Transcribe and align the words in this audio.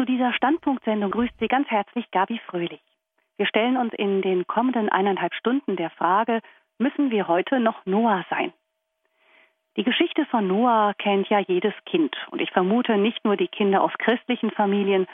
Zu 0.00 0.06
dieser 0.06 0.32
Standpunktsendung 0.32 1.10
grüßt 1.10 1.34
Sie 1.40 1.46
ganz 1.46 1.68
herzlich 1.68 2.10
Gabi 2.10 2.40
Fröhlich. 2.46 2.80
Wir 3.36 3.44
stellen 3.44 3.76
uns 3.76 3.92
in 3.92 4.22
den 4.22 4.46
kommenden 4.46 4.88
eineinhalb 4.88 5.34
Stunden 5.34 5.76
der 5.76 5.90
Frage, 5.90 6.40
müssen 6.78 7.10
wir 7.10 7.28
heute 7.28 7.60
noch 7.60 7.84
Noah 7.84 8.24
sein? 8.30 8.50
Die 9.76 9.84
Geschichte 9.84 10.24
von 10.24 10.46
Noah 10.46 10.94
kennt 10.96 11.28
ja 11.28 11.40
jedes 11.40 11.74
Kind 11.84 12.16
und 12.30 12.40
ich 12.40 12.50
vermute 12.50 12.96
nicht 12.96 13.22
nur 13.26 13.36
die 13.36 13.48
Kinder 13.48 13.82
aus 13.82 13.92
christlichen 13.98 14.50
Familien, 14.52 15.06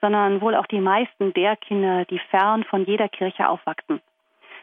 sondern 0.00 0.40
wohl 0.40 0.54
auch 0.54 0.66
die 0.68 0.80
meisten 0.80 1.34
der 1.34 1.56
Kinder, 1.56 2.06
die 2.06 2.18
fern 2.30 2.64
von 2.64 2.86
jeder 2.86 3.10
Kirche 3.10 3.46
aufwachsen. 3.46 4.00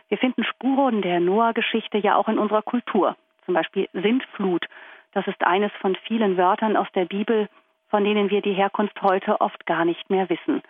Wir 0.09 0.17
finden 0.17 0.43
Spuren 0.43 1.03
der 1.03 1.19
Noah-Geschichte 1.19 1.99
ja 1.99 2.15
auch 2.15 2.29
in 2.29 2.39
unserer 2.39 2.63
Kultur, 2.63 3.15
zum 3.45 3.53
Beispiel 3.53 3.87
Sintflut. 3.93 4.65
Das 5.11 5.27
ist 5.27 5.43
eines 5.43 5.71
von 5.81 5.95
vielen 6.07 6.35
Wörtern 6.35 6.75
aus 6.75 6.87
der 6.95 7.05
Bibel, 7.05 7.47
von 7.89 8.03
denen 8.03 8.29
wir 8.29 8.41
die 8.41 8.53
Herkunft 8.53 9.01
heute 9.01 9.41
oft 9.41 9.65
gar 9.65 9.85
nicht 9.85 10.09
mehr 10.09 10.29
wissen. 10.29 10.61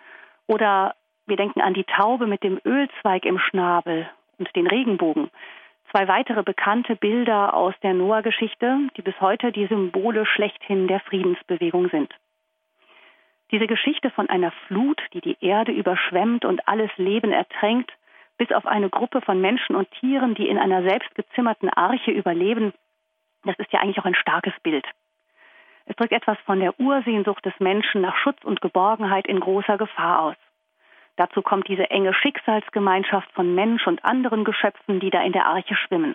Oder 0.46 0.94
wir 1.26 1.36
denken 1.36 1.60
an 1.60 1.74
die 1.74 1.84
Taube 1.84 2.26
mit 2.26 2.42
dem 2.42 2.60
Ölzweig 2.64 3.24
im 3.24 3.38
Schnabel 3.38 4.08
und 4.38 4.54
den 4.56 4.66
Regenbogen. 4.66 5.30
Zwei 5.90 6.06
weitere 6.06 6.42
bekannte 6.42 6.96
Bilder 6.96 7.54
aus 7.54 7.74
der 7.82 7.94
Noah-Geschichte, 7.94 8.88
die 8.96 9.02
bis 9.02 9.18
heute 9.20 9.52
die 9.52 9.66
Symbole 9.66 10.26
schlechthin 10.26 10.86
der 10.86 11.00
Friedensbewegung 11.00 11.88
sind. 11.88 12.12
Diese 13.50 13.66
Geschichte 13.66 14.10
von 14.10 14.28
einer 14.28 14.52
Flut, 14.66 15.00
die 15.14 15.22
die 15.22 15.38
Erde 15.40 15.72
überschwemmt 15.72 16.44
und 16.44 16.68
alles 16.68 16.90
Leben 16.96 17.32
ertränkt, 17.32 17.90
bis 18.36 18.52
auf 18.52 18.66
eine 18.66 18.90
Gruppe 18.90 19.22
von 19.22 19.40
Menschen 19.40 19.74
und 19.74 19.90
Tieren, 19.92 20.34
die 20.34 20.48
in 20.48 20.58
einer 20.58 20.82
selbstgezimmerten 20.82 21.70
Arche 21.70 22.10
überleben, 22.10 22.72
das 23.44 23.58
ist 23.58 23.72
ja 23.72 23.80
eigentlich 23.80 23.98
auch 23.98 24.04
ein 24.04 24.14
starkes 24.14 24.52
Bild. 24.62 24.86
Es 25.88 25.96
drückt 25.96 26.12
etwas 26.12 26.36
von 26.44 26.60
der 26.60 26.78
Ursehnsucht 26.78 27.44
des 27.46 27.58
Menschen 27.60 28.02
nach 28.02 28.14
Schutz 28.16 28.44
und 28.44 28.60
Geborgenheit 28.60 29.26
in 29.26 29.40
großer 29.40 29.78
Gefahr 29.78 30.20
aus. 30.20 30.36
Dazu 31.16 31.40
kommt 31.40 31.66
diese 31.66 31.88
enge 31.88 32.12
Schicksalsgemeinschaft 32.12 33.32
von 33.32 33.54
Mensch 33.54 33.86
und 33.86 34.04
anderen 34.04 34.44
Geschöpfen, 34.44 35.00
die 35.00 35.08
da 35.08 35.22
in 35.22 35.32
der 35.32 35.46
Arche 35.46 35.74
schwimmen. 35.74 36.14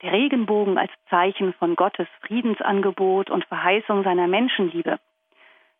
Der 0.00 0.12
Regenbogen 0.12 0.78
als 0.78 0.90
Zeichen 1.10 1.52
von 1.52 1.76
Gottes 1.76 2.08
Friedensangebot 2.22 3.28
und 3.30 3.44
Verheißung 3.44 4.02
seiner 4.02 4.28
Menschenliebe. 4.28 4.98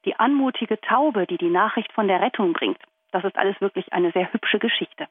Die 0.05 0.17
anmutige 0.17 0.78
Taube, 0.83 1.27
die 1.27 1.39
die 1.39 1.51
Nachricht 1.51 1.92
von 1.92 2.08
der 2.08 2.20
Rettung 2.20 2.53
bringt. 2.53 2.78
Das 3.12 3.25
ist 3.25 3.39
alles 3.39 3.58
wirklich 3.62 3.95
eine 3.95 4.12
sehr 4.12 4.30
hübsche 4.30 4.58
Geschichte. 4.58 5.08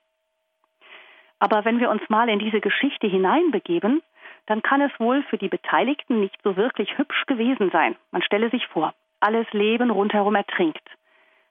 Aber 1.40 1.66
wenn 1.66 1.80
wir 1.80 1.90
uns 1.90 2.08
mal 2.08 2.30
in 2.30 2.40
diese 2.40 2.62
Geschichte 2.62 3.08
hineinbegeben, 3.08 4.04
dann 4.48 4.62
kann 4.62 4.82
es 4.82 4.92
wohl 5.00 5.24
für 5.24 5.38
die 5.38 5.50
Beteiligten 5.50 6.20
nicht 6.20 6.38
so 6.44 6.56
wirklich 6.56 6.98
hübsch 6.98 7.26
gewesen 7.26 7.72
sein. 7.72 7.96
Man 8.12 8.22
stelle 8.22 8.50
sich 8.50 8.68
vor, 8.68 8.94
alles 9.20 9.48
Leben 9.52 9.90
rundherum 9.90 10.36
ertrinkt. 10.36 10.84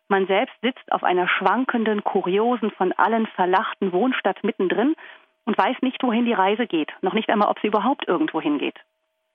Man 0.09 0.27
selbst 0.27 0.55
sitzt 0.61 0.93
auf 0.93 1.03
einer 1.03 1.29
schwankenden, 1.29 2.05
kuriosen, 2.05 2.71
von 2.73 2.93
allen 2.93 3.27
verlachten 3.27 3.93
Wohnstadt 3.93 4.45
mittendrin 4.45 4.95
und 5.45 5.57
weiß 5.57 5.77
nicht, 5.81 6.03
wohin 6.03 6.27
die 6.27 6.33
Reise 6.33 6.67
geht, 6.67 6.93
noch 7.01 7.15
nicht 7.15 7.31
einmal, 7.31 7.49
ob 7.49 7.59
sie 7.61 7.69
überhaupt 7.69 8.07
irgendwo 8.07 8.41
hingeht. 8.41 8.79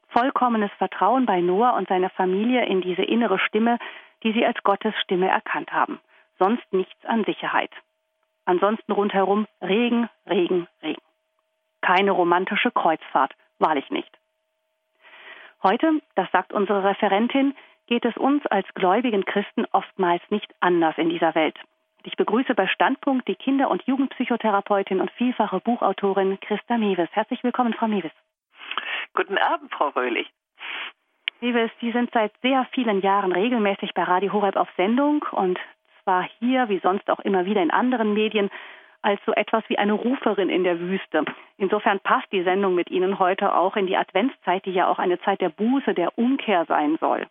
Vollkommenes 0.09 0.71
Vertrauen 0.77 1.25
bei 1.25 1.41
Noah 1.41 1.75
und 1.75 1.87
seiner 1.87 2.09
Familie 2.09 2.65
in 2.65 2.81
diese 2.81 3.03
innere 3.03 3.39
Stimme, 3.39 3.77
die 4.23 4.31
sie 4.33 4.45
als 4.45 4.61
Gottes 4.63 4.93
Stimme 5.03 5.29
erkannt 5.29 5.71
haben. 5.71 5.99
Sonst 6.39 6.71
nichts 6.71 7.05
an 7.05 7.25
Sicherheit. 7.25 7.71
Ansonsten 8.45 8.91
rundherum 8.91 9.47
Regen, 9.61 10.09
Regen, 10.27 10.67
Regen. 10.81 11.01
Keine 11.81 12.11
romantische 12.11 12.71
Kreuzfahrt, 12.71 13.33
wahrlich 13.59 13.89
nicht. 13.89 14.09
Heute, 15.61 16.01
das 16.15 16.31
sagt 16.31 16.53
unsere 16.53 16.83
Referentin, 16.83 17.55
geht 17.87 18.05
es 18.05 18.15
uns 18.17 18.45
als 18.47 18.67
gläubigen 18.75 19.25
Christen 19.25 19.65
oftmals 19.71 20.21
nicht 20.29 20.53
anders 20.59 20.97
in 20.97 21.09
dieser 21.09 21.35
Welt. 21.35 21.57
Ich 22.03 22.15
begrüße 22.15 22.55
bei 22.55 22.67
Standpunkt 22.67 23.27
die 23.27 23.35
Kinder- 23.35 23.69
und 23.69 23.83
Jugendpsychotherapeutin 23.83 25.01
und 25.01 25.11
vielfache 25.11 25.59
Buchautorin 25.59 26.39
Christa 26.39 26.77
Mewes. 26.77 27.09
Herzlich 27.11 27.43
willkommen, 27.43 27.73
Frau 27.73 27.87
Mewes. 27.87 28.11
Guten 29.13 29.37
Abend, 29.37 29.73
Frau 29.73 29.89
Röhlich. 29.89 30.31
Mewes, 31.41 31.71
Sie 31.81 31.91
sind 31.91 32.11
seit 32.13 32.31
sehr 32.41 32.65
vielen 32.73 33.01
Jahren 33.01 33.31
regelmäßig 33.31 33.93
bei 33.93 34.03
Radio 34.03 34.31
Horeb 34.31 34.55
auf 34.55 34.69
Sendung 34.77 35.25
und 35.31 35.59
zwar 36.03 36.27
hier, 36.39 36.69
wie 36.69 36.79
sonst 36.79 37.09
auch 37.09 37.19
immer 37.19 37.45
wieder 37.45 37.61
in 37.61 37.71
anderen 37.71 38.13
Medien, 38.13 38.49
als 39.01 39.19
so 39.25 39.33
etwas 39.33 39.63
wie 39.67 39.77
eine 39.77 39.93
Ruferin 39.93 40.49
in 40.49 40.63
der 40.63 40.79
Wüste. 40.79 41.23
Insofern 41.57 41.99
passt 41.99 42.31
die 42.31 42.43
Sendung 42.43 42.75
mit 42.75 42.89
Ihnen 42.89 43.19
heute 43.19 43.55
auch 43.55 43.75
in 43.75 43.87
die 43.87 43.97
Adventszeit, 43.97 44.65
die 44.65 44.71
ja 44.71 44.87
auch 44.87 44.99
eine 44.99 45.19
Zeit 45.21 45.41
der 45.41 45.49
Buße, 45.49 45.93
der 45.93 46.17
Umkehr 46.17 46.65
sein 46.65 46.97
soll. 46.99 47.27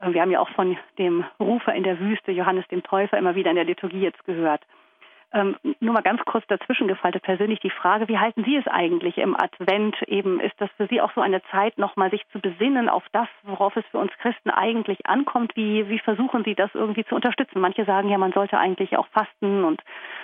Wir 0.00 0.20
haben 0.20 0.30
ja 0.30 0.40
auch 0.40 0.50
von 0.50 0.76
dem 0.98 1.24
Rufer 1.40 1.74
in 1.74 1.82
der 1.82 1.98
Wüste, 1.98 2.30
Johannes 2.30 2.66
dem 2.68 2.82
Täufer, 2.82 3.16
immer 3.16 3.34
wieder 3.34 3.50
in 3.50 3.56
der 3.56 3.64
Liturgie 3.64 4.00
jetzt 4.00 4.24
gehört. 4.24 4.62
Ähm, 5.32 5.56
nur 5.80 5.92
mal 5.92 6.02
ganz 6.02 6.24
kurz 6.24 6.46
dazwischen 6.46 6.86
gefaltet 6.86 7.24
persönlich 7.24 7.58
die 7.60 7.70
Frage, 7.70 8.06
wie 8.08 8.18
halten 8.18 8.44
Sie 8.44 8.56
es 8.56 8.66
eigentlich 8.68 9.18
im 9.18 9.36
Advent? 9.36 10.00
Eben 10.02 10.38
ist 10.40 10.54
das 10.58 10.70
für 10.76 10.86
Sie 10.86 11.00
auch 11.00 11.12
so 11.14 11.20
eine 11.20 11.42
Zeit, 11.50 11.78
nochmal 11.78 12.10
sich 12.10 12.26
zu 12.28 12.40
besinnen 12.40 12.88
auf 12.88 13.02
das, 13.12 13.28
worauf 13.42 13.74
es 13.76 13.84
für 13.90 13.98
uns 13.98 14.12
Christen 14.18 14.50
eigentlich 14.50 15.06
ankommt? 15.06 15.56
Wie, 15.56 15.88
wie 15.88 15.98
versuchen 15.98 16.44
Sie 16.44 16.54
das 16.54 16.70
irgendwie 16.74 17.04
zu 17.04 17.16
unterstützen? 17.16 17.60
Manche 17.60 17.84
sagen 17.84 18.08
ja, 18.08 18.18
man 18.18 18.32
sollte 18.32 18.58
eigentlich 18.58 18.96
auch 18.96 19.08
fasten 19.08 19.64
und 19.64 19.82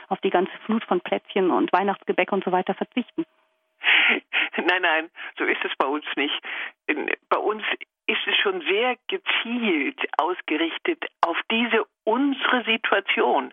auf 0.08 0.20
die 0.20 0.30
ganze 0.30 0.52
Flut 0.66 0.84
von 0.84 1.00
Plätzchen 1.00 1.50
und 1.50 1.72
Weihnachtsgebäck 1.72 2.30
und 2.30 2.44
so 2.44 2.52
weiter 2.52 2.74
verzichten. 2.74 3.24
Nein, 4.56 4.82
nein, 4.82 5.10
so 5.38 5.44
ist 5.44 5.64
es 5.64 5.72
bei 5.78 5.86
uns 5.86 6.04
nicht. 6.14 6.38
Bei 7.28 7.38
uns 7.38 7.64
ist 8.06 8.26
es 8.26 8.36
schon 8.36 8.60
sehr 8.60 8.96
gezielt 9.08 9.98
ausgerichtet 10.18 11.04
auf 11.22 11.38
diese 11.50 11.84
unsere 12.04 12.62
Situation. 12.64 13.52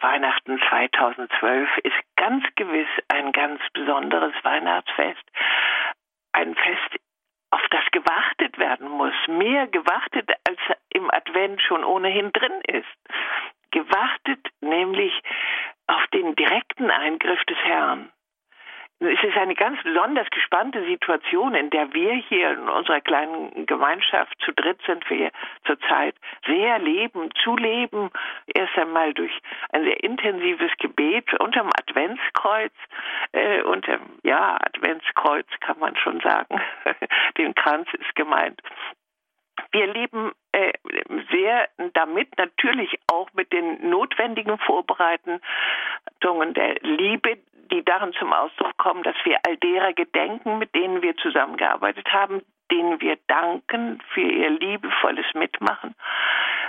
Weihnachten 0.00 0.60
2012 0.68 1.68
ist 1.78 1.96
ganz 2.16 2.44
gewiss 2.56 2.88
ein 3.08 3.32
ganz 3.32 3.60
besonderes 3.72 4.34
Weihnachtsfest. 4.42 5.22
Ein 6.32 6.54
Fest, 6.54 6.96
auf 7.50 7.62
das 7.70 7.84
gewartet 7.90 8.58
werden 8.58 8.88
muss. 8.88 9.14
Mehr 9.26 9.66
gewartet, 9.66 10.30
als 10.48 10.58
im 10.90 11.10
Advent 11.10 11.60
schon 11.62 11.84
ohnehin 11.84 12.32
drin 12.32 12.60
ist. 12.66 12.86
Gewartet 13.72 14.46
nämlich 14.60 15.12
auf 15.86 16.06
den 16.08 16.34
direkten 16.36 16.90
Eingriff 16.90 17.44
des 17.44 17.58
Herrn 17.58 18.10
es 19.00 19.22
ist 19.22 19.36
eine 19.36 19.54
ganz 19.54 19.82
besonders 19.82 20.28
gespannte 20.30 20.84
Situation, 20.84 21.54
in 21.54 21.70
der 21.70 21.92
wir 21.94 22.12
hier 22.12 22.50
in 22.50 22.68
unserer 22.68 23.00
kleinen 23.00 23.64
Gemeinschaft 23.64 24.36
zu 24.44 24.52
dritt 24.52 24.78
sind 24.86 25.08
wir 25.08 25.30
zurzeit 25.64 26.14
sehr 26.46 26.78
leben, 26.78 27.30
zu 27.42 27.56
leben. 27.56 28.10
Erst 28.46 28.76
einmal 28.76 29.14
durch 29.14 29.32
ein 29.72 29.84
sehr 29.84 30.02
intensives 30.04 30.70
Gebet 30.78 31.32
unterm 31.40 31.70
Adventskreuz, 31.78 32.72
äh, 33.32 33.62
unterm, 33.62 34.02
ja, 34.22 34.58
Adventskreuz 34.60 35.46
kann 35.60 35.78
man 35.78 35.96
schon 35.96 36.20
sagen. 36.20 36.60
Den 37.38 37.54
Kranz 37.54 37.88
ist 37.94 38.14
gemeint. 38.16 38.60
Wir 39.72 39.86
leben 39.86 40.32
äh, 40.52 40.72
sehr 41.30 41.68
damit 41.94 42.36
natürlich 42.38 42.98
auch 43.06 43.28
mit 43.34 43.52
den 43.52 43.88
notwendigen 43.88 44.58
Vorbereitungen 44.58 45.40
der 46.54 46.74
Liebe, 46.82 47.38
die 47.70 47.84
darin 47.84 48.12
zum 48.14 48.32
Ausdruck 48.32 48.76
kommen, 48.78 49.02
dass 49.02 49.16
wir 49.24 49.38
all 49.46 49.56
derer 49.58 49.92
gedenken, 49.92 50.58
mit 50.58 50.74
denen 50.74 51.02
wir 51.02 51.16
zusammengearbeitet 51.18 52.12
haben, 52.12 52.42
denen 52.70 53.00
wir 53.00 53.16
danken 53.26 54.02
für 54.12 54.20
ihr 54.22 54.50
liebevolles 54.50 55.26
Mitmachen. 55.34 55.94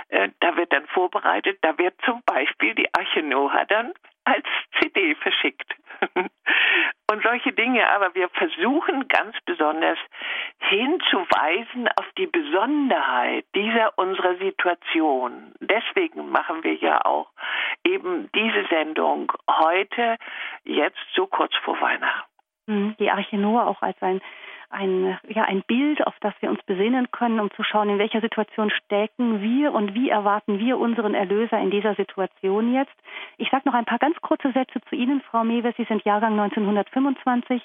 Äh, 0.08 0.28
da 0.40 0.56
wird 0.56 0.72
dann 0.72 0.86
vorbereitet, 0.86 1.58
da 1.62 1.76
wird 1.78 1.94
zum 2.04 2.22
Beispiel 2.24 2.74
die 2.74 2.92
Arche 2.94 3.22
Noah 3.22 3.64
dann 3.66 3.92
als 4.32 4.46
CD 4.80 5.14
verschickt. 5.16 5.74
Und 7.10 7.22
solche 7.22 7.52
Dinge, 7.52 7.86
aber 7.90 8.14
wir 8.14 8.28
versuchen 8.30 9.06
ganz 9.08 9.36
besonders 9.44 9.98
hinzuweisen 10.58 11.88
auf 11.96 12.06
die 12.16 12.26
Besonderheit 12.26 13.44
dieser 13.54 13.96
unserer 13.98 14.36
Situation. 14.36 15.52
Deswegen 15.60 16.30
machen 16.30 16.64
wir 16.64 16.74
ja 16.74 17.04
auch 17.04 17.30
eben 17.84 18.30
diese 18.34 18.66
Sendung 18.68 19.30
heute, 19.48 20.16
jetzt 20.64 20.98
so 21.14 21.26
kurz 21.26 21.54
vor 21.64 21.80
Weihnachten. 21.80 22.30
Mhm, 22.66 22.96
die 22.98 23.10
Arche 23.10 23.36
Noah 23.36 23.66
auch 23.66 23.82
als 23.82 24.00
ein 24.00 24.20
ein, 24.72 25.18
ja, 25.28 25.44
ein 25.44 25.62
Bild, 25.62 26.06
auf 26.06 26.14
das 26.20 26.34
wir 26.40 26.50
uns 26.50 26.62
besinnen 26.64 27.10
können, 27.10 27.40
um 27.40 27.50
zu 27.52 27.62
schauen, 27.62 27.90
in 27.90 27.98
welcher 27.98 28.20
Situation 28.20 28.70
stecken 28.70 29.42
wir 29.42 29.72
und 29.72 29.94
wie 29.94 30.08
erwarten 30.08 30.58
wir 30.58 30.78
unseren 30.78 31.14
Erlöser 31.14 31.58
in 31.58 31.70
dieser 31.70 31.94
Situation 31.94 32.74
jetzt. 32.74 32.94
Ich 33.36 33.50
sage 33.50 33.62
noch 33.66 33.74
ein 33.74 33.84
paar 33.84 33.98
ganz 33.98 34.20
kurze 34.20 34.52
Sätze 34.52 34.80
zu 34.88 34.94
Ihnen, 34.94 35.20
Frau 35.20 35.44
Mewes. 35.44 35.74
Sie 35.76 35.84
sind 35.84 36.04
Jahrgang 36.04 36.38
1925, 36.38 37.62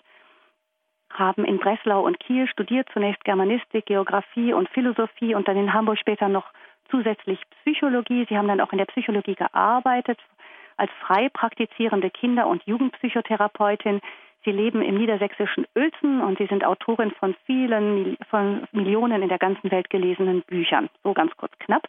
haben 1.12 1.46
in 1.46 1.60
Breslau 1.60 2.06
und 2.06 2.20
Kiel 2.20 2.48
studiert, 2.48 2.90
zunächst 2.94 3.24
Germanistik, 3.24 3.86
Geografie 3.86 4.54
und 4.54 4.70
Philosophie 4.70 5.34
und 5.34 5.48
dann 5.48 5.58
in 5.58 5.74
Hamburg 5.74 5.98
später 5.98 6.28
noch 6.28 6.52
zusätzlich 6.92 7.40
Psychologie. 7.62 8.26
Sie 8.30 8.38
haben 8.38 8.48
dann 8.48 8.62
auch 8.62 8.72
in 8.72 8.78
der 8.78 8.86
Psychologie 8.86 9.36
gearbeitet 9.36 10.20
als 10.78 10.92
frei 11.06 11.30
praktizierende 11.30 12.10
Kinder- 12.10 12.48
und 12.48 12.64
Jugendpsychotherapeutin. 12.66 14.00
Sie 14.48 14.54
leben 14.54 14.82
im 14.82 14.96
niedersächsischen 14.96 15.66
Uelzen 15.76 16.22
und 16.22 16.38
Sie 16.38 16.46
sind 16.46 16.64
Autorin 16.64 17.12
von 17.12 17.36
vielen, 17.46 18.16
von 18.30 18.66
Millionen 18.72 19.22
in 19.22 19.28
der 19.28 19.40
ganzen 19.40 19.70
Welt 19.72 19.90
gelesenen 19.90 20.42
Büchern. 20.44 20.90
So 21.04 21.14
ganz 21.14 21.36
kurz 21.36 21.52
knapp. 21.60 21.86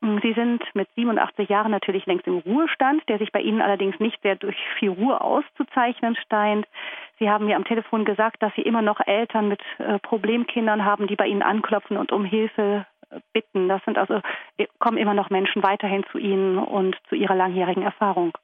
Sie 0.00 0.32
sind 0.32 0.62
mit 0.74 0.88
87 0.94 1.48
Jahren 1.48 1.72
natürlich 1.72 2.06
längst 2.06 2.28
im 2.28 2.38
Ruhestand, 2.38 3.02
der 3.08 3.18
sich 3.18 3.32
bei 3.32 3.40
Ihnen 3.40 3.60
allerdings 3.60 3.98
nicht 3.98 4.22
sehr 4.22 4.36
durch 4.36 4.56
viel 4.78 4.90
Ruhe 4.90 5.20
auszuzeichnen 5.20 6.16
scheint. 6.30 6.68
Sie 7.18 7.28
haben 7.28 7.46
mir 7.46 7.56
am 7.56 7.64
Telefon 7.64 8.04
gesagt, 8.04 8.40
dass 8.44 8.54
Sie 8.54 8.62
immer 8.62 8.80
noch 8.80 9.00
Eltern 9.04 9.48
mit 9.48 9.60
äh, 9.78 9.98
Problemkindern 9.98 10.84
haben, 10.84 11.08
die 11.08 11.16
bei 11.16 11.26
Ihnen 11.26 11.42
anklopfen 11.42 11.96
und 11.96 12.12
um 12.12 12.24
Hilfe 12.24 12.86
äh, 13.10 13.18
bitten. 13.32 13.68
Das 13.68 13.84
sind 13.84 13.98
also, 13.98 14.20
äh, 14.56 14.68
kommen 14.78 14.98
immer 14.98 15.14
noch 15.14 15.30
Menschen 15.30 15.64
weiterhin 15.64 16.04
zu 16.12 16.18
Ihnen 16.18 16.58
und 16.58 16.96
zu 17.08 17.16
Ihrer 17.16 17.34
langjährigen 17.34 17.82
Erfahrung. 17.82 18.38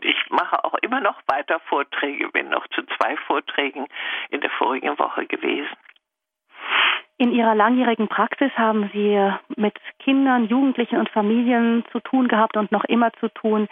Ich 0.00 0.30
mache 0.30 0.64
auch 0.64 0.74
immer 0.82 1.00
noch 1.00 1.20
weiter 1.26 1.60
Vorträge, 1.60 2.28
bin 2.28 2.48
noch 2.48 2.66
zu 2.68 2.82
zwei 2.96 3.16
Vorträgen 3.26 3.86
in 4.30 4.40
der 4.40 4.50
vorigen 4.50 4.98
Woche 4.98 5.26
gewesen. 5.26 5.76
In 7.16 7.32
Ihrer 7.32 7.54
langjährigen 7.54 8.08
Praxis 8.08 8.50
haben 8.56 8.90
Sie 8.92 9.32
mit 9.56 9.74
Kindern, 10.00 10.46
Jugendlichen 10.46 10.98
und 10.98 11.08
Familien 11.10 11.84
zu 11.92 12.00
tun 12.00 12.26
gehabt 12.26 12.56
und 12.56 12.72
noch 12.72 12.84
immer 12.84 13.12
zu 13.14 13.28
tun, 13.28 13.68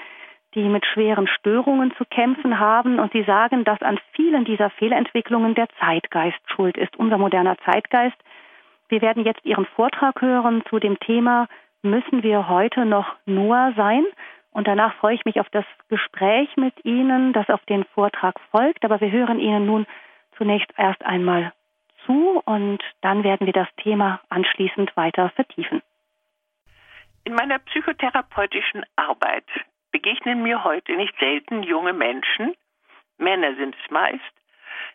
die 0.54 0.68
mit 0.68 0.86
schweren 0.86 1.26
Störungen 1.26 1.92
zu 1.96 2.04
kämpfen 2.04 2.60
haben. 2.60 3.00
Und 3.00 3.12
Sie 3.12 3.24
sagen, 3.24 3.64
dass 3.64 3.82
an 3.82 3.98
vielen 4.12 4.44
dieser 4.44 4.70
Fehlentwicklungen 4.70 5.54
der 5.56 5.68
Zeitgeist 5.80 6.38
schuld 6.54 6.76
ist, 6.76 6.96
unser 6.96 7.18
moderner 7.18 7.56
Zeitgeist. 7.64 8.16
Wir 8.88 9.02
werden 9.02 9.24
jetzt 9.24 9.44
Ihren 9.44 9.66
Vortrag 9.66 10.20
hören 10.20 10.62
zu 10.68 10.78
dem 10.78 11.00
Thema, 11.00 11.48
müssen 11.82 12.22
wir 12.22 12.48
heute 12.48 12.84
noch 12.84 13.16
Noah 13.26 13.72
sein? 13.76 14.04
Und 14.52 14.68
danach 14.68 14.94
freue 14.96 15.14
ich 15.14 15.24
mich 15.24 15.40
auf 15.40 15.48
das 15.50 15.64
Gespräch 15.88 16.56
mit 16.56 16.84
Ihnen, 16.84 17.32
das 17.32 17.48
auf 17.48 17.64
den 17.64 17.84
Vortrag 17.84 18.38
folgt. 18.50 18.84
Aber 18.84 19.00
wir 19.00 19.10
hören 19.10 19.40
Ihnen 19.40 19.66
nun 19.66 19.86
zunächst 20.36 20.70
erst 20.76 21.02
einmal 21.04 21.52
zu 22.06 22.42
und 22.44 22.82
dann 23.00 23.24
werden 23.24 23.46
wir 23.46 23.52
das 23.52 23.68
Thema 23.76 24.20
anschließend 24.28 24.96
weiter 24.96 25.30
vertiefen. 25.30 25.82
In 27.24 27.34
meiner 27.34 27.60
psychotherapeutischen 27.60 28.84
Arbeit 28.96 29.46
begegnen 29.92 30.42
mir 30.42 30.64
heute 30.64 30.96
nicht 30.96 31.14
selten 31.18 31.62
junge 31.62 31.92
Menschen, 31.92 32.54
Männer 33.18 33.54
sind 33.54 33.76
es 33.82 33.90
meist, 33.90 34.34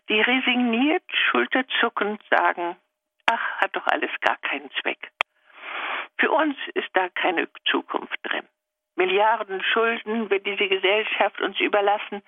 die 0.10 0.20
resigniert, 0.20 1.04
schulterzuckend 1.32 2.22
sagen, 2.30 2.76
ach, 3.26 3.62
hat 3.62 3.76
doch 3.76 3.88
alles 3.88 4.12
gar 4.22 4.38
keinen 4.38 4.70
Zweck. 4.82 5.12
Für 6.18 6.32
uns 6.32 6.58
ist 6.74 6.90
da 6.94 7.10
keine 7.10 7.48
Zukunft 7.70 8.18
drin. 8.24 8.46
Milliarden 8.98 9.64
Schulden 9.64 10.30
wird 10.32 10.46
diese 10.48 10.68
Gesellschaft 10.68 11.40
uns 11.40 11.60
überlassen. 11.60 12.24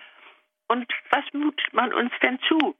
Und 0.67 0.87
was 1.09 1.25
mutet 1.33 1.73
man 1.73 1.91
uns 1.91 2.11
denn 2.21 2.39
zu? 2.47 2.75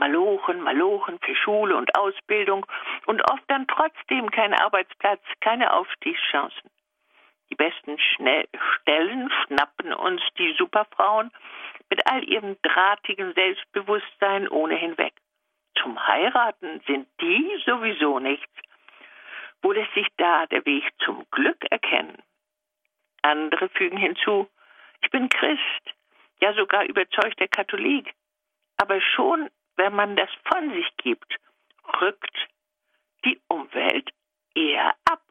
Malochen, 0.00 0.60
Malochen 0.60 1.18
für 1.20 1.34
Schule 1.36 1.76
und 1.76 1.96
Ausbildung 1.96 2.66
und 3.06 3.22
oft 3.30 3.44
dann 3.46 3.68
trotzdem 3.68 4.30
kein 4.32 4.52
Arbeitsplatz, 4.52 5.22
keine 5.40 5.72
Aufstiegschancen. 5.72 6.70
Die 7.50 7.54
besten 7.54 7.98
Stellen 7.98 9.30
schnappen 9.46 9.92
uns 9.92 10.20
die 10.36 10.54
Superfrauen 10.58 11.30
mit 11.88 12.04
all 12.10 12.24
ihrem 12.24 12.56
drahtigen 12.62 13.32
Selbstbewusstsein 13.32 14.48
ohnehin 14.48 14.98
weg. 14.98 15.14
Zum 15.80 16.04
Heiraten 16.04 16.80
sind 16.86 17.06
die 17.20 17.62
sowieso 17.64 18.18
nichts. 18.18 18.52
Wo 19.62 19.70
lässt 19.70 19.94
sich 19.94 20.08
da 20.16 20.46
der 20.46 20.66
Weg 20.66 20.84
zum 21.04 21.24
Glück 21.30 21.64
erkennen? 21.70 22.20
Andere 23.22 23.68
fügen 23.70 23.96
hinzu, 23.96 24.48
ich 25.02 25.10
bin 25.10 25.28
Christ, 25.28 25.94
ja 26.40 26.52
sogar 26.54 26.84
überzeugter 26.84 27.48
Katholik. 27.48 28.14
Aber 28.76 29.00
schon 29.00 29.50
wenn 29.78 29.94
man 29.94 30.16
das 30.16 30.28
von 30.44 30.70
sich 30.74 30.88
gibt, 30.98 31.36
rückt 32.00 32.36
die 33.24 33.40
Umwelt 33.48 34.10
eher 34.54 34.94
ab. 35.04 35.22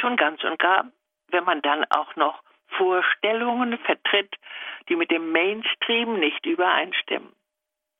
Schon 0.00 0.16
ganz 0.16 0.42
und 0.42 0.58
gar, 0.58 0.90
wenn 1.28 1.44
man 1.44 1.62
dann 1.62 1.84
auch 1.90 2.16
noch 2.16 2.42
Vorstellungen 2.76 3.78
vertritt, 3.78 4.34
die 4.88 4.96
mit 4.96 5.10
dem 5.10 5.30
Mainstream 5.30 6.18
nicht 6.18 6.44
übereinstimmen. 6.46 7.32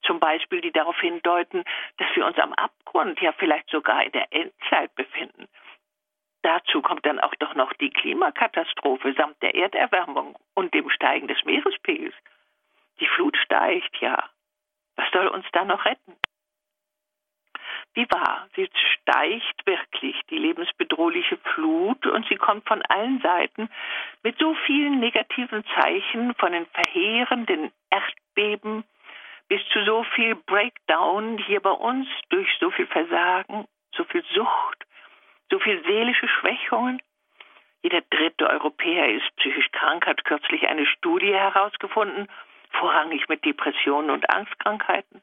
Zum 0.05 0.19
Beispiel, 0.19 0.63
die 0.63 0.73
darauf 0.73 0.99
hindeuten, 0.99 1.63
dass 1.99 2.09
wir 2.17 2.27
uns 2.27 2.39
am 2.39 2.55
Abgrund, 2.55 3.21
ja 3.21 3.33
vielleicht 3.33 3.69
sogar 3.71 4.03
in 4.03 4.13
der 4.13 4.33
Endzeit 4.33 4.93
befinden. 4.97 5.47
Dazu 6.43 6.83
kommt 6.83 7.07
dann 7.07 7.21
auch 7.21 7.35
doch 7.37 7.55
noch 7.55 7.73
die 7.75 7.91
Klimakatastrophe 7.91 9.15
samt 9.17 9.41
der 9.43 9.55
Erderwärmung 9.55 10.37
und 10.55 10.75
dem 10.75 10.91
Steigen 10.91 11.29
des 11.29 11.43
Meerespegels. 11.45 12.15
Die 13.01 13.07
Flut 13.07 13.37
steigt, 13.37 13.97
ja, 14.01 14.29
was 14.97 15.11
soll 15.13 15.29
uns 15.29 15.47
da 15.53 15.65
noch 15.65 15.85
retten? 15.85 16.17
Wie 17.95 18.07
wahr, 18.11 18.49
sie 18.57 18.69
steigt 19.03 19.67
wirklich 19.67 20.19
die 20.31 20.39
lebensbedrohliche 20.39 21.37
Flut 21.55 22.07
und 22.07 22.27
sie 22.27 22.37
kommt 22.37 22.67
von 22.67 22.83
allen 22.83 23.21
Seiten 23.21 23.69
mit 24.23 24.39
so 24.39 24.55
vielen 24.67 24.99
negativen 24.99 25.65
Zeichen 25.75 26.35
von 26.37 26.53
den 26.53 26.67
verheerenden 26.67 27.71
Erdbeben 27.91 28.85
bis 29.49 29.61
zu 29.69 29.85
so 29.85 30.05
viel 30.15 30.35
Breakdown 30.35 31.37
hier 31.37 31.61
bei 31.61 31.71
uns 31.71 32.09
durch 32.31 32.49
so 32.59 32.71
viel 32.71 32.87
Versagen, 32.87 33.69
so 33.95 34.05
viel 34.05 34.25
Sucht, 34.35 34.87
so 35.53 35.59
viel 35.59 35.85
seelische 35.85 36.27
Schwächungen. 36.29 37.01
Jeder 37.83 38.01
dritte 38.11 38.49
Europäer 38.49 39.11
ist 39.11 39.37
psychisch 39.37 39.71
krank, 39.71 40.07
hat 40.07 40.25
kürzlich 40.25 40.67
eine 40.67 40.87
Studie 40.87 41.35
herausgefunden 41.35 42.27
vorrangig 42.71 43.29
mit 43.29 43.45
Depressionen 43.45 44.11
und 44.11 44.29
Angstkrankheiten. 44.31 45.21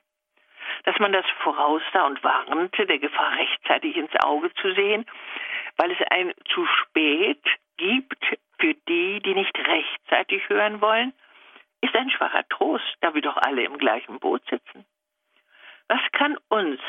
Dass 0.83 0.97
man 0.99 1.11
das 1.11 1.25
voraussah 1.41 2.05
und 2.05 2.23
warnte, 2.23 2.85
der 2.85 2.99
Gefahr 2.99 3.35
rechtzeitig 3.37 3.97
ins 3.97 4.15
Auge 4.23 4.53
zu 4.53 4.71
sehen, 4.75 5.05
weil 5.77 5.91
es 5.91 5.97
ein 6.11 6.31
zu 6.53 6.65
spät 6.65 7.43
gibt 7.77 8.23
für 8.59 8.75
die, 8.87 9.19
die 9.21 9.33
nicht 9.33 9.57
rechtzeitig 9.57 10.47
hören 10.47 10.79
wollen, 10.79 11.11
ist 11.81 11.95
ein 11.95 12.11
schwacher 12.11 12.47
Trost, 12.49 12.97
da 13.01 13.15
wir 13.15 13.21
doch 13.21 13.37
alle 13.37 13.63
im 13.63 13.79
gleichen 13.79 14.19
Boot 14.19 14.43
sitzen. 14.47 14.85
Was 15.87 16.01
kann 16.11 16.37
uns, 16.49 16.79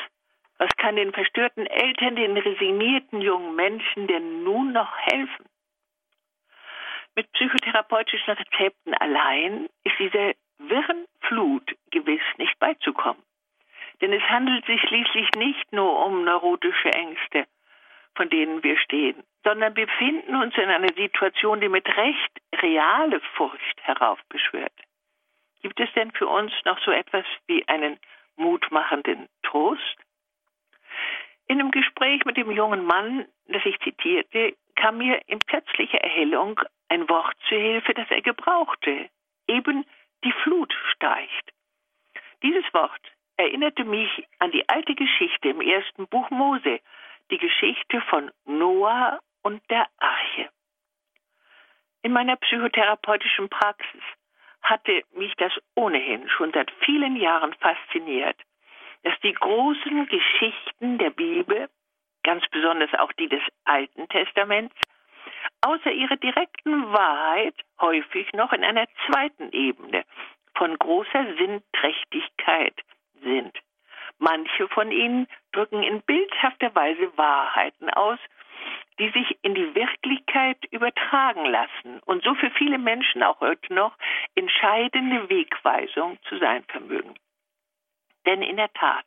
was 0.61 0.77
kann 0.77 0.97
den 0.97 1.15
verstörten 1.15 1.65
Eltern, 1.65 2.17
den 2.17 2.37
resignierten 2.37 3.23
jungen 3.23 3.57
Menschen 3.57 4.07
denn 4.07 4.45
nun 4.45 4.73
noch 4.73 4.95
helfen? 4.99 5.47
Mit 7.17 7.33
psychotherapeutischen 7.33 8.35
Rezepten 8.35 8.93
allein 8.93 9.71
ist 9.85 9.99
diese 9.99 10.35
wirren 10.59 11.07
Flut 11.23 11.75
gewiss 11.91 12.21
nicht 12.37 12.59
beizukommen. 12.59 13.23
Denn 14.03 14.12
es 14.12 14.23
handelt 14.25 14.67
sich 14.67 14.79
schließlich 14.83 15.31
nicht 15.37 15.73
nur 15.73 16.05
um 16.05 16.25
neurotische 16.25 16.93
Ängste, 16.93 17.47
von 18.15 18.29
denen 18.29 18.63
wir 18.63 18.77
stehen, 18.77 19.23
sondern 19.43 19.73
befinden 19.73 20.37
uns 20.37 20.55
in 20.59 20.69
einer 20.69 20.93
Situation, 20.93 21.63
die 21.63 21.70
mit 21.70 21.89
Recht 21.89 22.43
reale 22.56 23.20
Furcht 23.34 23.81
heraufbeschwört. 23.81 24.79
Gibt 25.63 25.81
es 25.81 25.91
denn 25.94 26.11
für 26.13 26.29
uns 26.29 26.53
noch 26.67 26.79
so 26.84 26.91
etwas 26.91 27.25
wie 27.46 27.67
einen 27.67 27.99
mutmachenden 28.37 29.27
Trost? 29.43 29.96
In 31.51 31.59
einem 31.59 31.73
Gespräch 31.73 32.25
mit 32.27 32.37
dem 32.37 32.53
jungen 32.53 32.85
Mann, 32.85 33.27
das 33.49 33.67
ich 33.67 33.77
zitierte, 33.81 34.57
kam 34.77 34.99
mir 34.99 35.21
in 35.27 35.41
plötzlicher 35.41 35.99
Erhellung 35.99 36.61
ein 36.89 37.09
Wort 37.09 37.37
zu 37.49 37.57
Hilfe, 37.57 37.93
das 37.93 38.09
er 38.09 38.23
gebrauchte. 38.23 39.11
Eben 39.49 39.85
die 40.23 40.31
Flut 40.45 40.73
steigt. 40.93 41.53
Dieses 42.45 42.63
Wort 42.73 43.03
erinnerte 43.37 43.83
mich 43.83 44.29
an 44.39 44.53
die 44.53 44.69
alte 44.69 44.95
Geschichte 44.95 45.49
im 45.49 45.61
ersten 45.61 46.07
Buch 46.07 46.31
Mose, 46.31 46.79
die 47.33 47.39
Geschichte 47.39 48.01
von 48.03 48.31
Noah 48.45 49.19
und 49.43 49.61
der 49.71 49.89
Arche. 49.99 50.51
In 52.03 52.13
meiner 52.13 52.37
psychotherapeutischen 52.37 53.49
Praxis 53.49 54.05
hatte 54.63 55.03
mich 55.15 55.35
das 55.35 55.53
ohnehin 55.75 56.29
schon 56.29 56.53
seit 56.53 56.71
vielen 56.85 57.17
Jahren 57.17 57.55
fasziniert, 57.55 58.41
dass 59.03 59.19
die 59.23 59.33
großen 59.33 60.07
Geschichten 60.07 60.99
der 60.99 61.11
Bibel, 61.11 61.69
ganz 62.23 62.45
besonders 62.49 62.93
auch 62.95 63.13
die 63.13 63.29
des 63.29 63.43
Alten 63.65 64.09
Testaments, 64.09 64.75
außer 65.63 65.91
ihrer 65.93 66.17
direkten 66.17 66.93
Wahrheit 66.93 67.55
häufig 67.81 68.33
noch 68.33 68.53
in 68.53 68.65
einer 68.65 68.87
zweiten 69.07 69.51
Ebene 69.53 70.05
von 70.55 70.79
großer 70.79 71.27
Sinnträchtigkeit 71.39 72.75
sind. 73.23 73.57
Manche 74.19 74.69
von 74.69 74.93
ihnen 74.93 75.27
drücken 75.53 75.83
in 75.83 76.03
bildhafter 76.03 76.75
Weise 76.75 77.17
Wahrheiten 77.17 77.89
aus, 77.91 78.19
die 78.99 79.09
sich 79.11 79.39
in 79.43 79.55
die 79.55 79.75
Wirklichkeit 79.75 80.59
übertragen 80.71 81.47
lassen 81.47 82.01
und 82.05 82.23
so 82.23 82.35
für 82.35 82.51
viele 82.51 82.79
Menschen 82.79 83.23
auch 83.23 83.41
heute 83.41 83.73
noch 83.73 83.97
entscheidende 84.35 85.29
Wegweisung 85.31 86.19
zu 86.29 86.39
sein 86.39 86.65
vermögen. 86.65 87.15
Denn 88.27 88.43
in 88.43 88.56
der 88.56 88.72
Tat, 88.72 89.05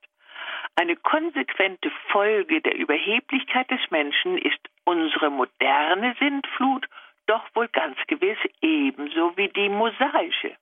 eine 0.75 0.95
konsequente 0.95 1.91
Folge 2.11 2.61
der 2.61 2.75
Überheblichkeit 2.75 3.69
des 3.69 3.79
Menschen 3.91 4.37
ist 4.37 4.59
unsere 4.85 5.29
moderne 5.29 6.15
Sintflut 6.19 6.87
doch 7.27 7.43
wohl 7.53 7.67
ganz 7.69 7.97
gewiss 8.07 8.37
ebenso 8.61 9.37
wie 9.37 9.49
die 9.49 9.69
mosaische. 9.69 10.55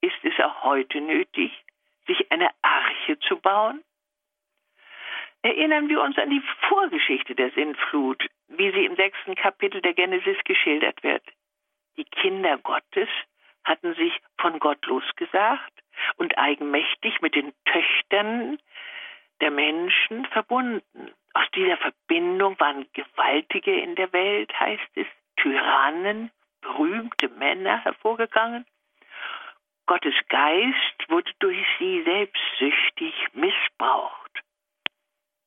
Ist 0.00 0.22
es 0.22 0.38
auch 0.40 0.64
heute 0.64 1.00
nötig, 1.00 1.52
sich 2.06 2.30
eine 2.30 2.50
Arche 2.62 3.18
zu 3.20 3.38
bauen? 3.38 3.82
Erinnern 5.42 5.88
wir 5.88 6.02
uns 6.02 6.18
an 6.18 6.30
die 6.30 6.42
Vorgeschichte 6.68 7.34
der 7.34 7.50
Sintflut, 7.52 8.26
wie 8.48 8.70
sie 8.72 8.84
im 8.84 8.96
sechsten 8.96 9.34
Kapitel 9.34 9.80
der 9.80 9.94
Genesis 9.94 10.36
geschildert 10.44 11.02
wird. 11.02 11.22
Die 11.96 12.04
Kinder 12.04 12.58
Gottes 12.58 13.08
hatten 13.62 13.94
sich 13.94 14.12
von 14.36 14.58
Gott 14.58 14.84
losgesagt 14.86 15.83
und 16.16 16.36
eigenmächtig 16.38 17.20
mit 17.20 17.34
den 17.34 17.52
Töchtern 17.64 18.58
der 19.40 19.50
Menschen 19.50 20.24
verbunden. 20.26 21.10
Aus 21.34 21.46
dieser 21.54 21.76
Verbindung 21.78 22.58
waren 22.60 22.86
Gewaltige 22.92 23.74
in 23.80 23.94
der 23.96 24.12
Welt, 24.12 24.52
heißt 24.58 24.90
es, 24.94 25.06
Tyrannen, 25.36 26.30
berühmte 26.60 27.28
Männer 27.28 27.82
hervorgegangen. 27.84 28.64
Gottes 29.86 30.14
Geist 30.28 31.08
wurde 31.08 31.30
durch 31.40 31.66
sie 31.78 32.02
selbstsüchtig 32.04 33.14
missbraucht. 33.34 34.40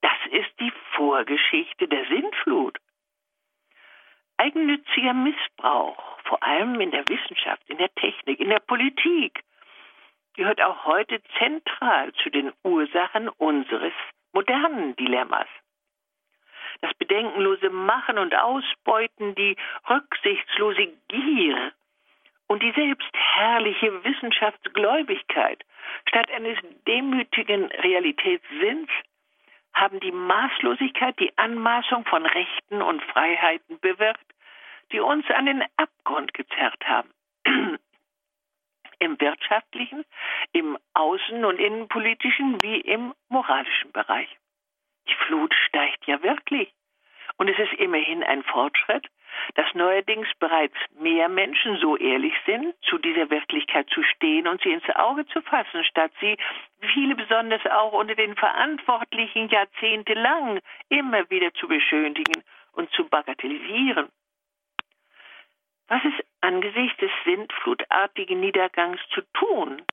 Das 0.01 0.17
ist 0.29 0.59
die 0.59 0.71
Vorgeschichte 0.95 1.87
der 1.87 2.05
Sintflut. 2.05 2.77
Eigennütziger 4.37 5.13
Missbrauch, 5.13 6.19
vor 6.25 6.43
allem 6.43 6.79
in 6.79 6.91
der 6.91 7.07
Wissenschaft, 7.09 7.67
in 7.67 7.79
der 7.79 7.93
Technik, 7.95 8.39
in 8.39 8.49
der 8.49 8.59
Politik, 8.59 9.43
gehört 10.37 10.61
auch 10.61 10.85
heute 10.85 11.21
zentral 11.37 12.13
zu 12.13 12.29
den 12.29 12.53
Ursachen 12.63 13.27
unseres 13.27 13.93
modernen 14.31 14.95
Dilemmas. 14.95 15.47
Das 16.81 16.93
bedenkenlose 16.93 17.69
Machen 17.69 18.19
und 18.19 18.35
Ausbeuten, 18.35 19.33
die 19.35 19.57
rücksichtslose 19.89 20.93
Gier 21.09 21.73
und 22.47 22.61
die 22.61 22.71
selbstherrliche 22.71 24.03
Wissenschaftsgläubigkeit 24.03 25.63
statt 26.07 26.29
eines 26.31 26.57
demütigen 26.87 27.65
Realitätssinns 27.65 28.89
haben 29.73 29.99
die 29.99 30.11
Maßlosigkeit, 30.11 31.19
die 31.19 31.35
Anmaßung 31.37 32.05
von 32.05 32.25
Rechten 32.25 32.81
und 32.81 33.03
Freiheiten 33.03 33.79
bewirkt, 33.79 34.25
die 34.91 34.99
uns 34.99 35.25
an 35.29 35.47
den 35.47 35.63
Abgrund 35.77 36.33
gezerrt 36.33 36.83
haben. 36.85 37.09
Im 38.99 39.19
wirtschaftlichen, 39.19 40.05
im 40.53 40.77
außen- 40.93 41.45
und 41.45 41.59
innenpolitischen 41.59 42.61
wie 42.63 42.81
im 42.81 43.13
moralischen 43.29 43.91
Bereich. 43.91 44.29
Die 45.07 45.15
Flut 45.25 45.53
steigt 45.67 46.05
ja 46.05 46.21
wirklich. 46.23 46.73
Und 47.37 47.49
es 47.49 47.59
ist 47.59 47.73
immerhin 47.73 48.23
ein 48.23 48.43
Fortschritt, 48.43 49.07
dass 49.55 49.73
neuerdings 49.73 50.27
bereits 50.39 50.75
mehr 50.99 51.29
Menschen 51.29 51.77
so 51.77 51.95
ehrlich 51.97 52.33
sind, 52.45 52.73
zu 52.81 52.97
dieser 52.97 53.29
Wirklichkeit 53.29 53.89
zu 53.89 54.03
stehen 54.03 54.47
und 54.47 54.61
sie 54.61 54.71
ins 54.71 54.89
Auge 54.95 55.25
zu 55.27 55.41
fassen, 55.41 55.83
statt 55.83 56.11
sie, 56.19 56.37
viele 56.93 57.15
besonders 57.15 57.65
auch 57.67 57.93
unter 57.93 58.15
den 58.15 58.35
Verantwortlichen 58.35 59.49
jahrzehntelang, 59.49 60.59
immer 60.89 61.29
wieder 61.29 61.53
zu 61.53 61.67
beschönigen 61.67 62.43
und 62.73 62.89
zu 62.91 63.05
bagatellisieren. 63.07 64.09
Was 65.87 66.03
ist 66.03 66.25
angesichts 66.41 66.97
des 66.97 67.11
sintflutartigen 67.23 68.39
Niedergangs 68.39 68.99
zu 69.13 69.21
tun? 69.33 69.83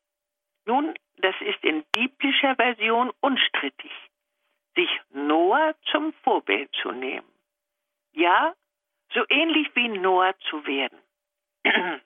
Nun, 0.66 0.94
das 1.18 1.34
ist 1.40 1.62
in 1.62 1.84
biblischer 1.92 2.56
Version 2.56 3.12
unstrittig, 3.20 3.92
sich 4.74 4.90
Noah 5.10 5.74
zum 5.90 6.12
Vorbild 6.24 6.74
zu 6.82 6.90
nehmen. 6.90 7.28
Ja, 8.12 8.54
so 9.12 9.24
ähnlich 9.28 9.70
wie 9.74 9.88
Noah 9.88 10.34
zu 10.50 10.66
werden. 10.66 10.98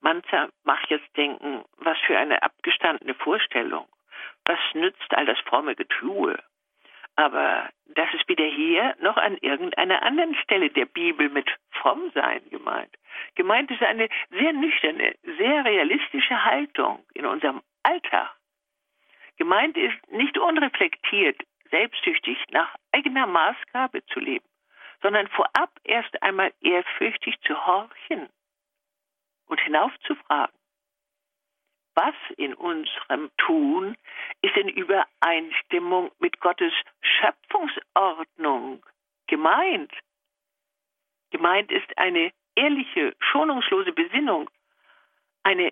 Mancher 0.00 0.50
mag 0.64 0.88
jetzt 0.90 1.16
denken, 1.16 1.64
was 1.78 1.98
für 2.06 2.18
eine 2.18 2.42
abgestandene 2.42 3.14
Vorstellung. 3.14 3.88
Was 4.46 4.58
nützt 4.74 5.14
all 5.14 5.26
das 5.26 5.38
fromme 5.40 5.74
Getue? 5.74 6.38
Aber 7.16 7.70
das 7.86 8.12
ist 8.14 8.28
weder 8.28 8.44
hier 8.44 8.96
noch 9.00 9.16
an 9.16 9.36
irgendeiner 9.38 10.02
anderen 10.02 10.34
Stelle 10.36 10.70
der 10.70 10.86
Bibel 10.86 11.28
mit 11.28 11.48
fromm 11.70 12.10
sein 12.14 12.40
gemeint. 12.50 12.94
Gemeint 13.36 13.70
ist 13.70 13.82
eine 13.82 14.08
sehr 14.30 14.52
nüchterne, 14.52 15.14
sehr 15.38 15.64
realistische 15.64 16.44
Haltung 16.44 17.04
in 17.14 17.26
unserem 17.26 17.62
Alltag. 17.82 18.34
Gemeint 19.36 19.76
ist 19.76 20.10
nicht 20.10 20.36
unreflektiert, 20.38 21.40
selbstsüchtig 21.70 22.38
nach 22.50 22.74
eigener 22.92 23.26
Maßgabe 23.26 24.04
zu 24.06 24.20
leben 24.20 24.46
sondern 25.04 25.28
vorab 25.28 25.70
erst 25.84 26.22
einmal 26.22 26.50
ehrfürchtig 26.62 27.38
zu 27.42 27.54
horchen 27.66 28.30
und 29.46 29.60
hinaufzufragen. 29.60 30.58
Was 31.94 32.14
in 32.36 32.54
unserem 32.54 33.30
Tun 33.38 33.96
ist 34.42 34.56
in 34.56 34.68
Übereinstimmung 34.68 36.10
mit 36.18 36.40
Gottes 36.40 36.72
Schöpfungsordnung 37.00 38.84
gemeint? 39.28 39.92
Gemeint 41.30 41.70
ist 41.70 41.96
eine 41.96 42.32
ehrliche, 42.56 43.14
schonungslose 43.18 43.92
Besinnung, 43.92 44.50
eine, 45.42 45.70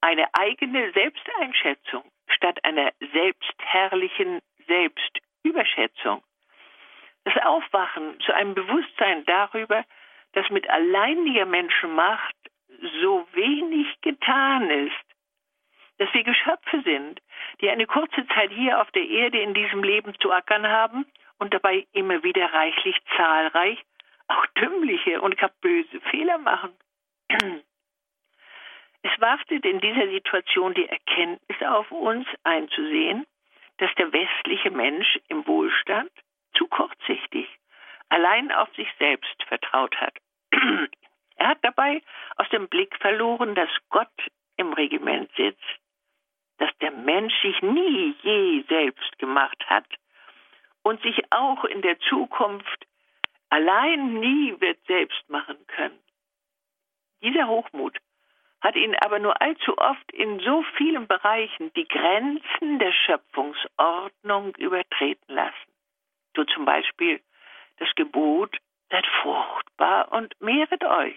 eine 0.00 0.26
eigene 0.34 0.92
Selbsteinschätzung 0.92 2.10
statt 2.28 2.64
einer 2.64 2.92
selbstherrlichen 3.12 4.40
Selbstüberschätzung 4.66 6.22
das 7.26 7.44
Aufwachen 7.44 8.18
zu 8.20 8.32
einem 8.32 8.54
Bewusstsein 8.54 9.24
darüber, 9.26 9.84
dass 10.32 10.48
mit 10.50 10.68
alleiniger 10.70 11.44
Menschenmacht 11.44 12.36
so 13.02 13.26
wenig 13.32 13.86
getan 14.02 14.70
ist, 14.70 14.92
dass 15.98 16.12
wir 16.12 16.24
Geschöpfe 16.24 16.82
sind, 16.82 17.20
die 17.60 17.70
eine 17.70 17.86
kurze 17.86 18.26
Zeit 18.28 18.50
hier 18.52 18.80
auf 18.80 18.90
der 18.90 19.06
Erde 19.08 19.40
in 19.40 19.54
diesem 19.54 19.82
Leben 19.82 20.14
zu 20.20 20.30
ackern 20.32 20.66
haben 20.66 21.06
und 21.38 21.54
dabei 21.54 21.86
immer 21.92 22.22
wieder 22.22 22.52
reichlich 22.52 22.96
zahlreich 23.16 23.82
auch 24.28 24.46
dümmliche 24.58 25.20
und 25.20 25.38
gar 25.38 25.50
böse 25.60 26.00
Fehler 26.10 26.38
machen. 26.38 26.72
Es 29.02 29.20
wartet 29.20 29.64
in 29.64 29.80
dieser 29.80 30.08
Situation 30.08 30.74
die 30.74 30.88
Erkenntnis 30.88 31.62
auf 31.62 31.90
uns 31.92 32.26
einzusehen, 32.42 33.24
dass 33.78 33.94
der 33.94 34.12
westliche 34.12 34.70
Mensch 34.70 35.18
im 35.28 35.46
Wohlstand 35.46 36.10
zu 36.54 36.66
kurzsichtig 36.66 37.46
allein 38.08 38.50
auf 38.52 38.68
sich 38.74 38.88
selbst 38.98 39.42
vertraut 39.44 39.94
hat. 40.00 40.16
Er 41.36 41.48
hat 41.48 41.58
dabei 41.62 42.02
aus 42.36 42.48
dem 42.50 42.68
Blick 42.68 42.96
verloren, 42.96 43.54
dass 43.54 43.70
Gott 43.90 44.08
im 44.56 44.72
Regiment 44.72 45.30
sitzt, 45.36 45.62
dass 46.58 46.70
der 46.80 46.90
Mensch 46.90 47.34
sich 47.42 47.60
nie 47.62 48.14
je 48.22 48.64
selbst 48.68 49.18
gemacht 49.18 49.62
hat 49.66 49.86
und 50.82 51.02
sich 51.02 51.20
auch 51.30 51.64
in 51.64 51.82
der 51.82 51.98
Zukunft 52.00 52.86
allein 53.50 54.14
nie 54.14 54.58
wird 54.60 54.78
selbst 54.86 55.28
machen 55.28 55.58
können. 55.66 55.98
Dieser 57.22 57.48
Hochmut 57.48 57.98
hat 58.60 58.74
ihn 58.76 58.96
aber 58.96 59.18
nur 59.18 59.40
allzu 59.40 59.76
oft 59.78 60.10
in 60.12 60.40
so 60.40 60.62
vielen 60.76 61.06
Bereichen 61.06 61.72
die 61.74 61.86
Grenzen 61.86 62.78
der 62.78 62.92
Schöpfungsordnung 62.92 64.54
übertreten 64.56 65.34
lassen 65.34 65.76
so 66.36 66.44
zum 66.44 66.64
Beispiel 66.64 67.20
das 67.78 67.88
Gebot, 67.96 68.56
seid 68.90 69.06
fruchtbar 69.22 70.12
und 70.12 70.34
mehret 70.40 70.84
euch. 70.84 71.16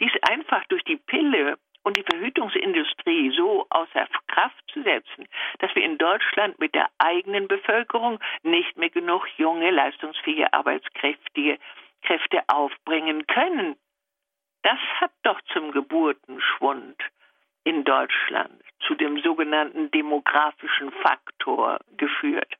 Dies 0.00 0.12
einfach 0.22 0.64
durch 0.66 0.82
die 0.84 0.96
Pille 0.96 1.58
und 1.82 1.96
die 1.96 2.04
Verhütungsindustrie 2.04 3.32
so 3.36 3.66
außer 3.70 4.06
Kraft 4.28 4.62
zu 4.72 4.82
setzen, 4.82 5.28
dass 5.58 5.74
wir 5.74 5.84
in 5.84 5.98
Deutschland 5.98 6.58
mit 6.58 6.74
der 6.74 6.88
eigenen 6.98 7.48
Bevölkerung 7.48 8.18
nicht 8.42 8.76
mehr 8.76 8.90
genug 8.90 9.26
junge, 9.36 9.70
leistungsfähige 9.70 10.52
Arbeitskräfte 10.52 11.58
Kräfte 12.02 12.42
aufbringen 12.48 13.26
können. 13.26 13.76
Das 14.62 14.78
hat 15.00 15.12
doch 15.22 15.40
zum 15.52 15.72
Geburtenschwund 15.72 17.00
in 17.64 17.84
Deutschland, 17.84 18.62
zu 18.86 18.94
dem 18.94 19.20
sogenannten 19.20 19.90
demografischen 19.90 20.90
Faktor 21.02 21.78
geführt. 21.96 22.52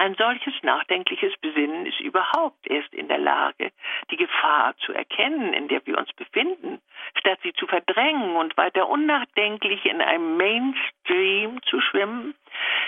Ein 0.00 0.14
solches 0.14 0.54
nachdenkliches 0.62 1.36
Besinnen 1.40 1.84
ist 1.84 1.98
überhaupt 1.98 2.68
erst 2.68 2.94
in 2.94 3.08
der 3.08 3.18
Lage, 3.18 3.72
die 4.12 4.16
Gefahr 4.16 4.76
zu 4.76 4.92
erkennen, 4.92 5.52
in 5.52 5.66
der 5.66 5.84
wir 5.86 5.98
uns 5.98 6.12
befinden, 6.12 6.80
statt 7.18 7.40
sie 7.42 7.52
zu 7.54 7.66
verdrängen 7.66 8.36
und 8.36 8.56
weiter 8.56 8.88
unnachdenklich 8.88 9.84
in 9.86 10.00
einem 10.00 10.36
Mainstream 10.36 11.60
zu 11.64 11.80
schwimmen, 11.80 12.36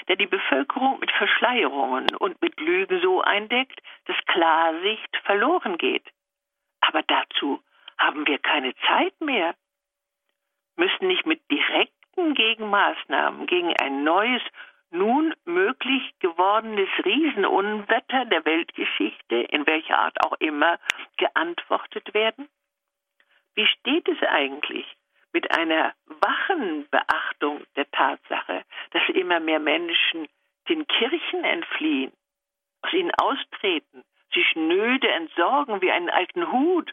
der 0.07 0.14
die 0.14 0.29
Bevölkerung 0.29 1.00
mit 1.00 1.11
Verschleierungen 1.11 2.14
und 2.14 2.40
mit 2.40 2.61
Lügen 2.61 3.00
so 3.00 3.21
eindeckt, 3.21 3.83
dass 4.05 4.17
Klarsicht 4.26 5.17
verloren 5.25 5.79
geht. 5.79 6.07
Aber 6.81 7.02
dazu 7.02 7.61
haben 7.99 8.25
wir 8.29 8.38
keine 8.38 8.73
Zeit 8.87 9.21
mehr, 9.21 9.57
müssen 10.76 11.09
nicht 11.09 11.26
mit 11.26 11.43
direkten 11.50 12.35
Gegenmaßnahmen 12.35 13.49
gegen 13.49 13.76
ein 13.79 14.05
neues 14.05 14.43
nun 14.90 15.35
möglich 15.44 16.02
gewordenes 16.18 16.88
Riesenunwetter 17.04 18.25
der 18.26 18.44
Weltgeschichte, 18.44 19.37
in 19.37 19.66
welcher 19.66 19.99
Art 19.99 20.25
auch 20.25 20.35
immer, 20.40 20.78
geantwortet 21.16 22.12
werden? 22.14 22.49
Wie 23.54 23.66
steht 23.66 24.09
es 24.09 24.23
eigentlich 24.23 24.87
mit 25.32 25.56
einer 25.56 25.94
wachen 26.06 26.88
Beachtung 26.90 27.64
der 27.76 27.90
Tatsache, 27.90 28.64
dass 28.90 29.02
immer 29.11 29.40
mehr 29.40 29.61
Menschen 29.61 30.28
den 30.68 30.87
Kirchen 30.87 31.44
entfliehen, 31.44 32.12
aus 32.82 32.92
ihnen 32.92 33.12
austreten, 33.14 34.04
sich 34.32 34.47
schnöde 34.49 35.09
entsorgen 35.09 35.82
wie 35.82 35.90
einen 35.90 36.11
alten 36.11 36.50
Hut. 36.50 36.92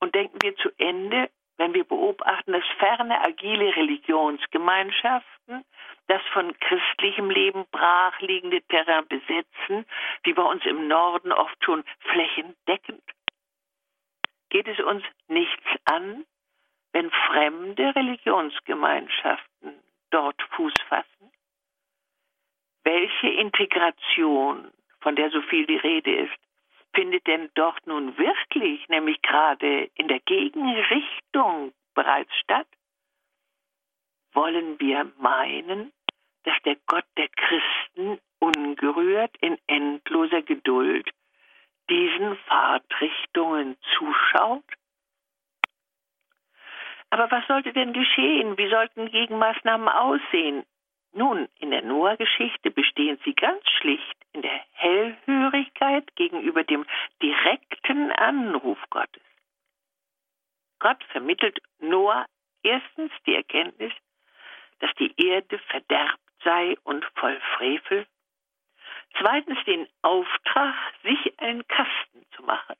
Und 0.00 0.14
denken 0.14 0.38
wir 0.42 0.54
zu 0.56 0.70
Ende, 0.76 1.30
wenn 1.56 1.72
wir 1.72 1.84
beobachten, 1.84 2.52
dass 2.52 2.64
ferne, 2.78 3.20
agile 3.22 3.74
Religionsgemeinschaften 3.76 5.64
das 6.06 6.22
von 6.32 6.56
christlichem 6.58 7.30
Leben 7.30 7.64
brachliegende 7.70 8.62
Terrain 8.62 9.06
besetzen, 9.08 9.86
wie 10.24 10.32
bei 10.32 10.42
uns 10.42 10.64
im 10.66 10.88
Norden 10.88 11.32
oft 11.32 11.56
schon 11.64 11.84
flächendeckend. 12.00 13.02
Geht 14.50 14.68
es 14.68 14.78
uns 14.80 15.02
nichts 15.28 15.64
an, 15.84 16.24
wenn 16.92 17.10
fremde 17.10 17.94
Religionsgemeinschaften 17.96 19.82
dort 20.10 20.40
Fuß 20.50 20.74
fassen? 20.88 21.32
Welche 22.84 23.28
Integration, 23.28 24.70
von 25.00 25.16
der 25.16 25.30
so 25.30 25.40
viel 25.42 25.66
die 25.66 25.76
Rede 25.76 26.14
ist, 26.14 26.38
findet 26.94 27.26
denn 27.26 27.50
dort 27.54 27.86
nun 27.86 28.16
wirklich, 28.18 28.88
nämlich 28.88 29.20
gerade 29.22 29.90
in 29.94 30.06
der 30.08 30.20
Gegenrichtung 30.20 31.72
bereits 31.94 32.34
statt? 32.36 32.68
Wollen 34.34 34.78
wir 34.80 35.10
meinen, 35.18 35.92
dass 36.42 36.54
der 36.64 36.76
Gott 36.86 37.06
der 37.16 37.28
Christen 37.28 38.20
ungerührt 38.40 39.36
in 39.40 39.58
endloser 39.66 40.42
Geduld 40.42 41.08
diesen 41.88 42.36
Fahrtrichtungen 42.48 43.76
zuschaut? 43.96 44.64
Aber 47.10 47.30
was 47.30 47.46
sollte 47.46 47.72
denn 47.72 47.92
geschehen? 47.92 48.58
Wie 48.58 48.68
sollten 48.68 49.10
Gegenmaßnahmen 49.10 49.88
aussehen? 49.88 50.64
Nun, 51.12 51.48
in 51.60 51.70
der 51.70 51.82
Noah-Geschichte 51.82 52.72
bestehen 52.72 53.20
sie 53.24 53.34
ganz 53.34 53.62
schlicht 53.78 54.16
in 54.32 54.42
der 54.42 54.60
Hellhörigkeit 54.72 56.16
gegenüber 56.16 56.64
dem 56.64 56.84
direkten 57.22 58.10
Anruf 58.10 58.78
Gottes. 58.90 59.22
Gott 60.80 61.02
vermittelt 61.12 61.60
Noah 61.78 62.26
erstens 62.64 63.12
die 63.26 63.36
Erkenntnis, 63.36 63.92
dass 64.84 64.94
die 64.96 65.14
Erde 65.16 65.58
verderbt 65.70 66.20
sei 66.44 66.76
und 66.84 67.06
voll 67.14 67.40
Frevel. 67.56 68.06
Zweitens 69.18 69.56
den 69.64 69.88
Auftrag, 70.02 70.74
sich 71.02 71.40
einen 71.40 71.66
Kasten 71.66 72.26
zu 72.36 72.42
machen. 72.42 72.76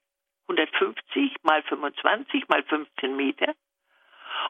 150 0.49 1.37
mal 1.45 1.63
25 1.63 2.47
mal 2.49 2.63
15 2.65 3.17
Meter 3.17 3.55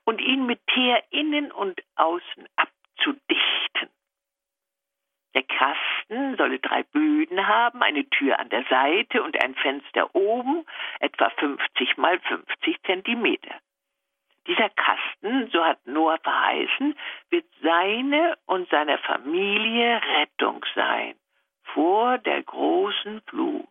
und 0.03 0.21
ihn 0.21 0.47
mit 0.47 0.67
Teer 0.67 1.01
innen 1.11 1.53
und 1.53 1.81
außen 1.95 2.49
abzudichten. 2.57 3.89
Der 5.35 5.45
Kasten 5.45 6.37
solle 6.37 6.59
drei 6.59 6.83
Böden 6.83 7.47
haben, 7.47 7.83
eine 7.85 8.09
Tür 8.11 8.41
an 8.41 8.49
der 8.49 8.65
Seite 8.65 9.23
und 9.23 9.41
ein 9.41 9.55
Fenster 9.55 10.13
oben, 10.17 10.67
etwa 10.99 11.31
50 11.31 11.99
mal 11.99 12.19
50 12.19 12.83
Zentimeter. 12.83 13.55
Dieser 14.47 14.69
Kasten, 14.71 15.49
so 15.51 15.65
hat 15.65 15.87
Noah 15.87 16.19
verheißen, 16.19 16.95
wird 17.31 17.47
seine 17.63 18.37
und 18.47 18.69
seiner 18.69 18.99
Familie 18.99 20.01
Rettung 20.19 20.65
sein 20.75 21.15
vor 21.73 22.19
der 22.19 22.43
großen 22.43 23.23
Flut. 23.23 23.67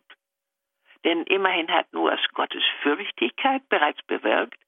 Denn 1.04 1.22
immerhin 1.24 1.70
hat 1.70 1.92
Noahs 1.92 2.20
Gottesfürchtigkeit 2.32 3.68
bereits 3.68 4.02
bewirkt, 4.04 4.58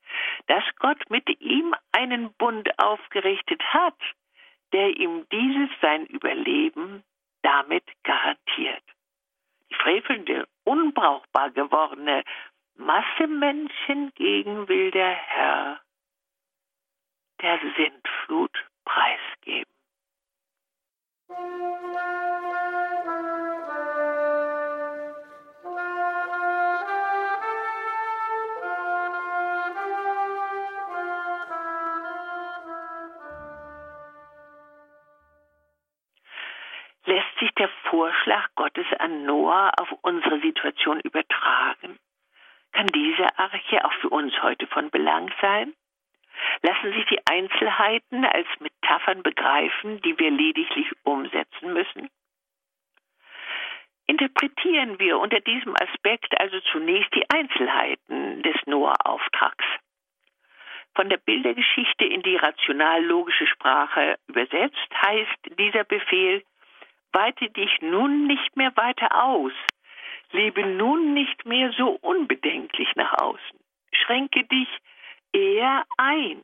dass 0.47 0.63
Gott 0.79 1.03
mit 1.11 1.29
ihm 1.41 1.75
einen 1.93 2.33
Bund 2.35 2.69
aufgerichtet 2.79 3.63
hat, 3.73 3.99
der 4.73 4.97
ihm 4.97 5.27
dieses 5.33 5.71
sein 5.81 6.07
Überleben 6.07 7.03
damit 7.43 7.85
garantiert. 8.05 8.83
Die 9.71 9.75
frevelnde, 9.75 10.47
unbrauchbar 10.65 11.51
gewordene 11.51 12.23
Masse 12.75 13.27
Menschen 13.27 14.13
gegen 14.15 14.69
will 14.69 14.91
der 14.91 15.11
Herr 15.11 15.81
der 17.41 17.59
Sintflut 17.77 18.65
preisgeben. 18.85 19.71
Lässt 37.05 37.39
sich 37.39 37.53
der 37.53 37.69
Vorschlag 37.89 38.49
Gottes 38.57 38.87
an 38.99 39.25
Noah 39.25 39.71
auf 39.79 39.93
unsere 40.03 40.41
Situation 40.41 40.99
übertragen? 41.01 41.99
Kann 42.73 42.89
diese 42.89 43.39
Arche 43.39 43.85
auch 43.85 43.93
für 44.01 44.09
uns 44.09 44.35
heute 44.43 44.67
von 44.67 44.91
Belang 44.91 45.33
sein? 45.41 45.73
Lassen 46.63 46.93
sich 46.93 47.05
die 47.07 47.21
Einzelheiten 47.27 48.25
als 48.25 48.49
Metaphern 48.61 49.23
begreifen, 49.23 50.01
die 50.03 50.19
wir 50.19 50.31
lediglich 50.31 50.91
umsetzen 51.05 51.73
müssen? 51.73 52.11
Interpretieren 54.07 54.99
wir 55.01 55.19
unter 55.19 55.41
diesem 55.41 55.75
Aspekt 55.77 56.39
also 56.41 56.61
zunächst 56.73 57.13
die 57.15 57.29
Einzelheiten 57.29 58.43
des 58.43 58.55
Noah-Auftrags. 58.67 59.65
Von 60.95 61.11
der 61.11 61.19
Bildergeschichte 61.19 62.05
in 62.05 62.23
die 62.23 62.37
rational-logische 62.37 63.47
Sprache 63.49 64.17
übersetzt 64.29 64.89
heißt 65.05 65.59
dieser 65.59 65.85
Befehl, 65.85 66.43
weite 67.13 67.51
dich 67.51 67.71
nun 67.81 68.27
nicht 68.27 68.57
mehr 68.57 68.75
weiter 68.77 69.25
aus, 69.25 69.53
lebe 70.33 70.65
nun 70.65 71.13
nicht 71.13 71.45
mehr 71.45 71.73
so 71.73 71.99
unbedenklich 72.01 72.89
nach 72.95 73.13
außen, 73.21 73.59
schränke 73.93 74.45
dich 74.45 74.69
eher 75.33 75.85
ein. 75.97 76.43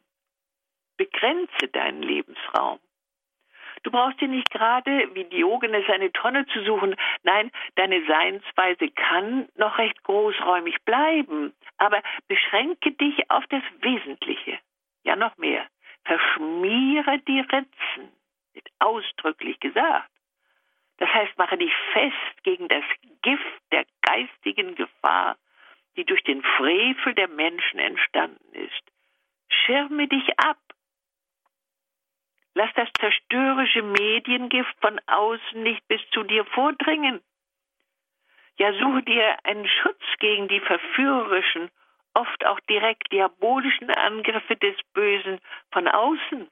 Begrenze 0.96 1.68
deinen 1.72 2.02
Lebensraum. 2.02 2.78
Du 3.82 3.90
brauchst 3.90 4.20
dir 4.20 4.28
nicht 4.28 4.50
gerade 4.50 5.10
wie 5.14 5.24
Diogenes 5.24 5.88
eine 5.88 6.12
Tonne 6.12 6.46
zu 6.46 6.64
suchen. 6.64 6.94
Nein, 7.24 7.50
deine 7.74 8.04
Seinsweise 8.06 8.88
kann 8.90 9.48
noch 9.56 9.78
recht 9.78 10.02
großräumig 10.04 10.82
bleiben, 10.84 11.52
aber 11.78 12.00
beschränke 12.28 12.92
dich 12.92 13.28
auf 13.30 13.44
das 13.48 13.62
Wesentliche. 13.80 14.58
Ja, 15.02 15.16
noch 15.16 15.36
mehr. 15.36 15.66
Verschmiere 16.04 17.18
die 17.26 17.40
Ritzen, 17.40 18.12
wird 18.52 18.68
ausdrücklich 18.78 19.58
gesagt. 19.58 20.10
Das 20.98 21.12
heißt, 21.12 21.36
mache 21.36 21.58
dich 21.58 21.72
fest 21.92 22.44
gegen 22.44 22.68
das 22.68 22.84
Gift 23.22 23.62
der 23.72 23.84
geistigen 24.02 24.76
Gefahr, 24.76 25.36
die 25.96 26.04
durch 26.04 26.22
den 26.24 26.42
Frevel 26.42 27.14
der 27.14 27.28
Menschen 27.28 27.78
entstanden 27.78 28.54
ist. 28.54 28.82
Schirme 29.48 30.08
dich 30.08 30.38
ab. 30.38 30.58
Lass 32.54 32.72
das 32.74 32.88
zerstörerische 33.00 33.82
Mediengift 33.82 34.74
von 34.80 35.00
außen 35.06 35.62
nicht 35.62 35.86
bis 35.88 36.00
zu 36.10 36.22
dir 36.22 36.44
vordringen. 36.46 37.20
Ja, 38.58 38.72
suche 38.74 39.02
dir 39.02 39.36
einen 39.44 39.66
Schutz 39.66 40.02
gegen 40.18 40.48
die 40.48 40.60
verführerischen, 40.60 41.70
oft 42.14 42.44
auch 42.44 42.60
direkt 42.60 43.10
diabolischen 43.10 43.90
Angriffe 43.90 44.56
des 44.56 44.76
Bösen 44.92 45.40
von 45.70 45.88
außen. 45.88 46.48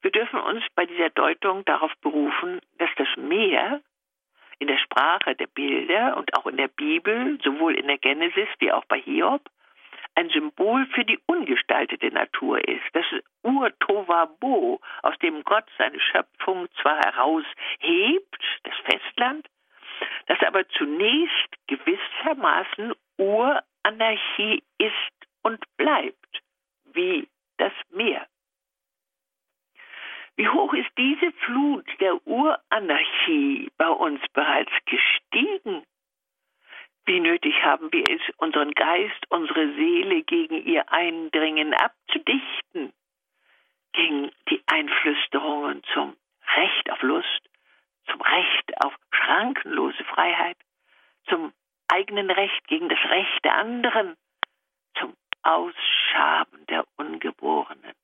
Wir 0.00 0.10
dürfen 0.10 0.40
uns 0.40 0.64
bei 0.74 0.86
dieser 0.86 1.10
Deutung 1.10 1.64
darauf 1.64 1.92
berufen, 2.00 2.60
dass 2.78 2.90
das 2.96 3.08
Meer 3.16 3.80
in 4.62 4.68
der 4.68 4.78
Sprache 4.78 5.34
der 5.34 5.48
Bilder 5.48 6.16
und 6.16 6.32
auch 6.34 6.46
in 6.46 6.56
der 6.56 6.68
Bibel, 6.68 7.36
sowohl 7.42 7.74
in 7.74 7.88
der 7.88 7.98
Genesis 7.98 8.48
wie 8.60 8.70
auch 8.70 8.84
bei 8.84 9.00
Hiob, 9.00 9.42
ein 10.14 10.28
Symbol 10.30 10.86
für 10.94 11.04
die 11.04 11.18
ungestaltete 11.26 12.12
Natur 12.12 12.66
ist. 12.68 12.84
Das 12.92 13.04
Ur-Tovabo, 13.42 14.80
aus 15.02 15.18
dem 15.18 15.42
Gott 15.42 15.64
seine 15.78 15.98
Schöpfung 15.98 16.68
zwar 16.80 16.98
heraushebt, 16.98 18.38
das 18.62 18.74
Festland, 18.84 19.48
das 20.26 20.38
aber 20.46 20.68
zunächst 20.68 21.48
gewissermaßen 21.66 22.92
Uranarchie 23.16 24.62
ist 24.78 25.28
und 25.42 25.60
bleibt, 25.76 26.42
wie 26.92 27.26
das 27.56 27.72
Meer. 27.90 28.26
Wie 30.36 30.48
hoch 30.48 30.72
ist 30.72 30.90
diese 30.96 31.32
Flut 31.32 31.86
der 32.00 32.26
Uranarchie 32.26 33.70
bei 33.76 33.88
uns 33.88 34.20
bereits 34.32 34.72
gestiegen? 34.86 35.84
Wie 37.04 37.20
nötig 37.20 37.62
haben 37.62 37.92
wir 37.92 38.04
es, 38.08 38.20
unseren 38.36 38.70
Geist, 38.72 39.26
unsere 39.28 39.74
Seele 39.74 40.22
gegen 40.22 40.64
ihr 40.64 40.90
Eindringen 40.90 41.74
abzudichten, 41.74 42.92
gegen 43.92 44.30
die 44.48 44.62
Einflüsterungen 44.66 45.82
zum 45.92 46.16
Recht 46.56 46.90
auf 46.90 47.02
Lust, 47.02 47.50
zum 48.06 48.20
Recht 48.20 48.84
auf 48.84 48.94
schrankenlose 49.10 50.04
Freiheit, 50.04 50.56
zum 51.28 51.52
eigenen 51.88 52.30
Recht 52.30 52.66
gegen 52.68 52.88
das 52.88 53.04
Recht 53.10 53.44
der 53.44 53.56
anderen, 53.58 54.16
zum 54.98 55.14
Ausschaben 55.42 56.64
der 56.66 56.84
Ungeborenen, 56.96 57.94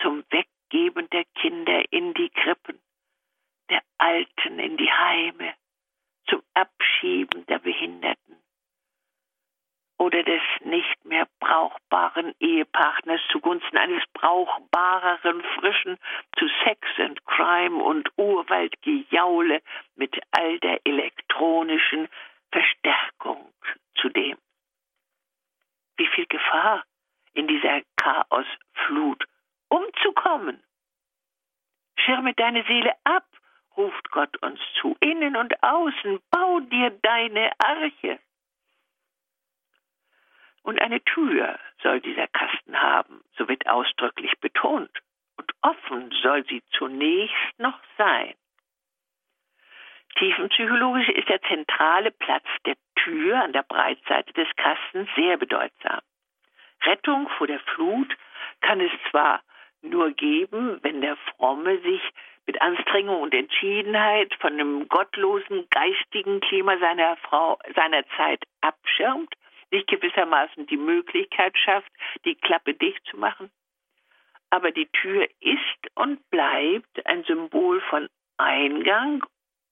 zum 0.00 0.24
Weggeben 0.72 1.08
der 1.10 1.24
Kinder 1.34 1.82
in 1.90 2.14
die 2.14 2.30
Krippen, 2.30 2.80
der 3.68 3.82
Alten 3.98 4.58
in 4.58 4.78
die 4.78 4.90
Heime, 4.90 5.54
zum 6.28 6.42
Abschieben 6.54 7.44
der 7.46 7.58
Behinderten 7.58 8.36
oder 9.98 10.22
des 10.22 10.40
nicht 10.64 11.04
mehr 11.04 11.28
brauchbaren 11.40 12.34
Ehepartners 12.40 13.20
zugunsten 13.30 13.76
eines 13.76 14.02
brauchbareren 14.14 15.42
Frischen 15.58 15.98
zu 16.38 16.48
Sex 16.64 16.80
and 16.96 17.22
Crime 17.26 17.82
und 17.82 18.08
Urwaldgejaule 18.16 19.60
mit 19.96 20.18
all 20.30 20.58
der 20.60 20.80
elektronischen 20.84 22.08
Verstärkung 22.50 23.52
zudem. 23.96 24.38
Wie 25.98 26.06
viel 26.06 26.26
Gefahr 26.26 26.82
in 27.34 27.46
dieser 27.46 27.82
Chaosflut 27.96 29.26
umzukommen. 29.72 30.62
Schirme 31.96 32.34
deine 32.34 32.62
Seele 32.64 32.92
ab, 33.04 33.26
ruft 33.76 34.10
Gott 34.10 34.36
uns 34.42 34.60
zu, 34.80 34.96
innen 35.00 35.34
und 35.36 35.62
außen, 35.62 36.20
bau 36.30 36.60
dir 36.60 36.90
deine 37.02 37.52
Arche. 37.58 38.18
Und 40.62 40.80
eine 40.80 41.02
Tür 41.04 41.58
soll 41.82 42.00
dieser 42.00 42.28
Kasten 42.28 42.80
haben, 42.80 43.24
so 43.36 43.48
wird 43.48 43.66
ausdrücklich 43.66 44.32
betont, 44.40 44.90
und 45.36 45.50
offen 45.62 46.12
soll 46.22 46.44
sie 46.46 46.62
zunächst 46.72 47.58
noch 47.58 47.80
sein. 47.96 48.34
Tiefenpsychologisch 50.16 51.08
ist 51.08 51.30
der 51.30 51.40
zentrale 51.42 52.10
Platz 52.10 52.44
der 52.66 52.76
Tür 52.96 53.42
an 53.42 53.54
der 53.54 53.62
Breitseite 53.62 54.32
des 54.34 54.48
Kastens 54.56 55.08
sehr 55.16 55.38
bedeutsam. 55.38 56.00
Rettung 56.82 57.28
vor 57.38 57.46
der 57.46 57.60
Flut 57.60 58.14
kann 58.60 58.80
es 58.80 58.92
zwar 59.10 59.42
nur 59.82 60.10
geben, 60.12 60.78
wenn 60.82 61.00
der 61.00 61.16
Fromme 61.16 61.78
sich 61.80 62.00
mit 62.46 62.60
Anstrengung 62.60 63.22
und 63.22 63.34
Entschiedenheit 63.34 64.34
von 64.40 64.56
dem 64.58 64.88
gottlosen 64.88 65.66
geistigen 65.70 66.40
Klima 66.40 66.78
seiner 66.78 67.16
Frau, 67.16 67.58
seiner 67.74 68.04
Zeit 68.16 68.42
abschirmt, 68.60 69.32
sich 69.70 69.86
gewissermaßen 69.86 70.66
die 70.66 70.76
Möglichkeit 70.76 71.56
schafft, 71.56 71.90
die 72.24 72.34
Klappe 72.34 72.74
dicht 72.74 73.04
zu 73.06 73.16
machen. 73.16 73.50
Aber 74.50 74.70
die 74.70 74.88
Tür 74.88 75.26
ist 75.40 75.90
und 75.94 76.28
bleibt 76.30 77.06
ein 77.06 77.24
Symbol 77.24 77.80
von 77.82 78.08
Eingang 78.36 79.24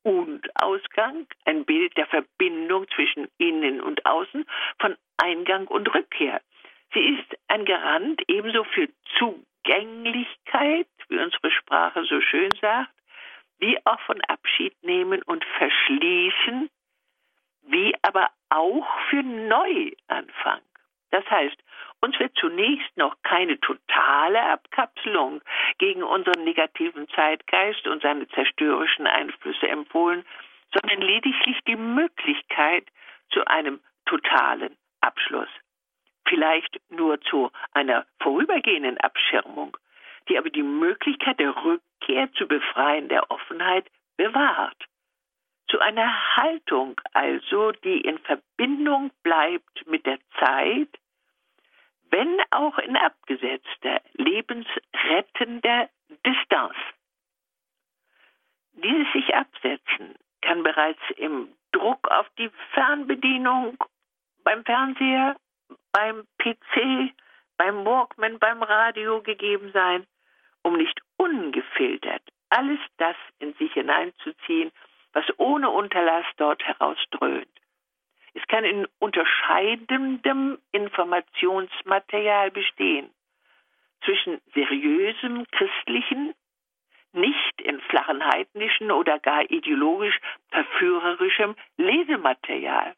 und 0.02 0.48
Ausgang, 0.62 1.26
ein 1.44 1.64
Bild 1.64 1.96
der 1.96 2.06
Verbindung 2.06 2.86
zwischen 2.94 3.28
innen 3.36 3.80
und 3.80 4.06
außen, 4.06 4.46
von 4.78 4.96
Eingang 5.18 5.66
und 5.66 5.92
Rückkehr. 5.94 6.40
Sie 6.94 7.00
ist 7.00 7.36
ein 7.48 7.66
Garant 7.66 8.22
ebenso 8.26 8.64
für 8.64 8.88
Zugänglichkeit, 9.64 10.88
wie 11.08 11.18
unsere 11.18 11.50
Sprache 11.50 12.04
so 12.04 12.20
schön 12.20 12.50
sagt, 12.60 12.92
wie 13.58 13.78
auch 13.84 14.00
von 14.00 14.20
Abschied 14.22 14.74
nehmen 14.82 15.22
und 15.22 15.44
verschließen, 15.58 16.70
wie 17.62 17.94
aber 18.02 18.30
auch 18.48 18.86
für 19.10 19.22
Neuanfang. 19.22 20.60
Das 21.10 21.28
heißt, 21.28 21.56
uns 22.00 22.18
wird 22.18 22.34
zunächst 22.36 22.96
noch 22.96 23.16
keine 23.22 23.58
totale 23.60 24.40
Abkapselung 24.42 25.42
gegen 25.78 26.02
unseren 26.02 26.44
negativen 26.44 27.08
Zeitgeist 27.08 27.86
und 27.86 28.02
seine 28.02 28.28
zerstörerischen 28.28 29.06
Einflüsse 29.06 29.68
empfohlen, 29.68 30.24
sondern 30.72 31.02
lediglich 31.02 31.58
die 31.66 31.76
Möglichkeit 31.76 32.86
zu 33.30 33.44
einem 33.46 33.80
totalen 34.06 34.76
Abschluss. 35.00 35.48
Vielleicht 36.26 36.80
nur 36.90 37.20
zu 37.22 37.50
einer 37.72 38.06
vorübergehenden 38.20 38.98
Abschirmung, 38.98 39.76
die 40.28 40.38
aber 40.38 40.50
die 40.50 40.62
Möglichkeit 40.62 41.40
der 41.40 41.54
Rückkehr 41.64 42.32
zu 42.34 42.46
befreiender 42.46 43.30
Offenheit 43.30 43.90
bewahrt. 44.16 44.84
Zu 45.68 45.78
einer 45.80 46.36
Haltung 46.36 47.00
also, 47.12 47.72
die 47.72 48.00
in 48.00 48.18
Verbindung 48.18 49.10
bleibt 49.22 49.86
mit 49.86 50.04
der 50.04 50.18
Zeit, 50.38 50.88
wenn 52.10 52.40
auch 52.50 52.76
in 52.78 52.96
abgesetzter, 52.96 54.00
lebensrettender 54.14 55.88
Distanz. 56.26 56.74
Dieses 58.72 59.12
sich 59.12 59.34
absetzen 59.34 60.16
kann 60.42 60.62
bereits 60.62 61.02
im 61.16 61.48
Druck 61.72 62.10
auf 62.10 62.28
die 62.38 62.50
Fernbedienung 62.72 63.76
beim 64.42 64.64
Fernseher, 64.64 65.36
beim 65.92 66.24
PC, 66.38 67.12
beim 67.56 67.84
Walkman, 67.84 68.38
beim 68.38 68.62
Radio 68.62 69.22
gegeben 69.22 69.70
sein, 69.72 70.06
um 70.62 70.76
nicht 70.76 71.00
ungefiltert 71.16 72.22
alles 72.50 72.80
das 72.98 73.16
in 73.38 73.54
sich 73.54 73.72
hineinzuziehen, 73.72 74.70
was 75.12 75.24
ohne 75.38 75.70
Unterlass 75.70 76.26
dort 76.36 76.62
herausdröhnt. 76.64 77.48
Es 78.34 78.46
kann 78.46 78.64
in 78.64 78.86
unterscheidendem 78.98 80.58
Informationsmaterial 80.72 82.50
bestehen 82.50 83.10
zwischen 84.04 84.40
seriösem 84.54 85.46
christlichen, 85.50 86.34
nicht 87.12 87.60
in 87.60 87.80
flachen 87.82 88.24
heidnischen 88.24 88.92
oder 88.92 89.18
gar 89.18 89.50
ideologisch 89.50 90.18
verführerischem 90.50 91.56
Lesematerial. 91.76 92.94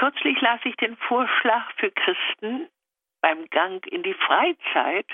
Kürzlich 0.00 0.40
las 0.40 0.60
ich 0.64 0.76
den 0.76 0.96
Vorschlag 0.96 1.72
für 1.76 1.90
Christen 1.90 2.70
beim 3.20 3.44
Gang 3.50 3.86
in 3.86 4.02
die 4.02 4.14
Freizeit 4.14 5.04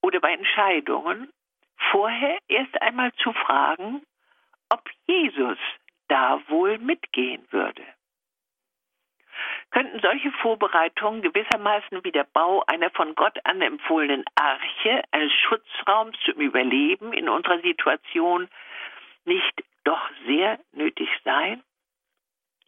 oder 0.00 0.18
bei 0.18 0.32
Entscheidungen, 0.32 1.32
vorher 1.92 2.36
erst 2.48 2.82
einmal 2.82 3.12
zu 3.22 3.32
fragen, 3.32 4.02
ob 4.70 4.82
Jesus 5.06 5.56
da 6.08 6.40
wohl 6.48 6.78
mitgehen 6.78 7.46
würde. 7.52 7.84
Könnten 9.70 10.00
solche 10.00 10.32
Vorbereitungen 10.32 11.22
gewissermaßen 11.22 12.02
wie 12.02 12.10
der 12.10 12.24
Bau 12.24 12.64
einer 12.66 12.90
von 12.90 13.14
Gott 13.14 13.38
anempfohlenen 13.44 14.24
Arche, 14.34 15.04
eines 15.12 15.32
Schutzraums 15.32 16.18
zum 16.24 16.40
Überleben 16.40 17.12
in 17.12 17.28
unserer 17.28 17.60
Situation, 17.60 18.48
nicht 19.26 19.62
doch 19.84 20.10
sehr 20.26 20.58
nötig 20.72 21.08
sein? 21.22 21.62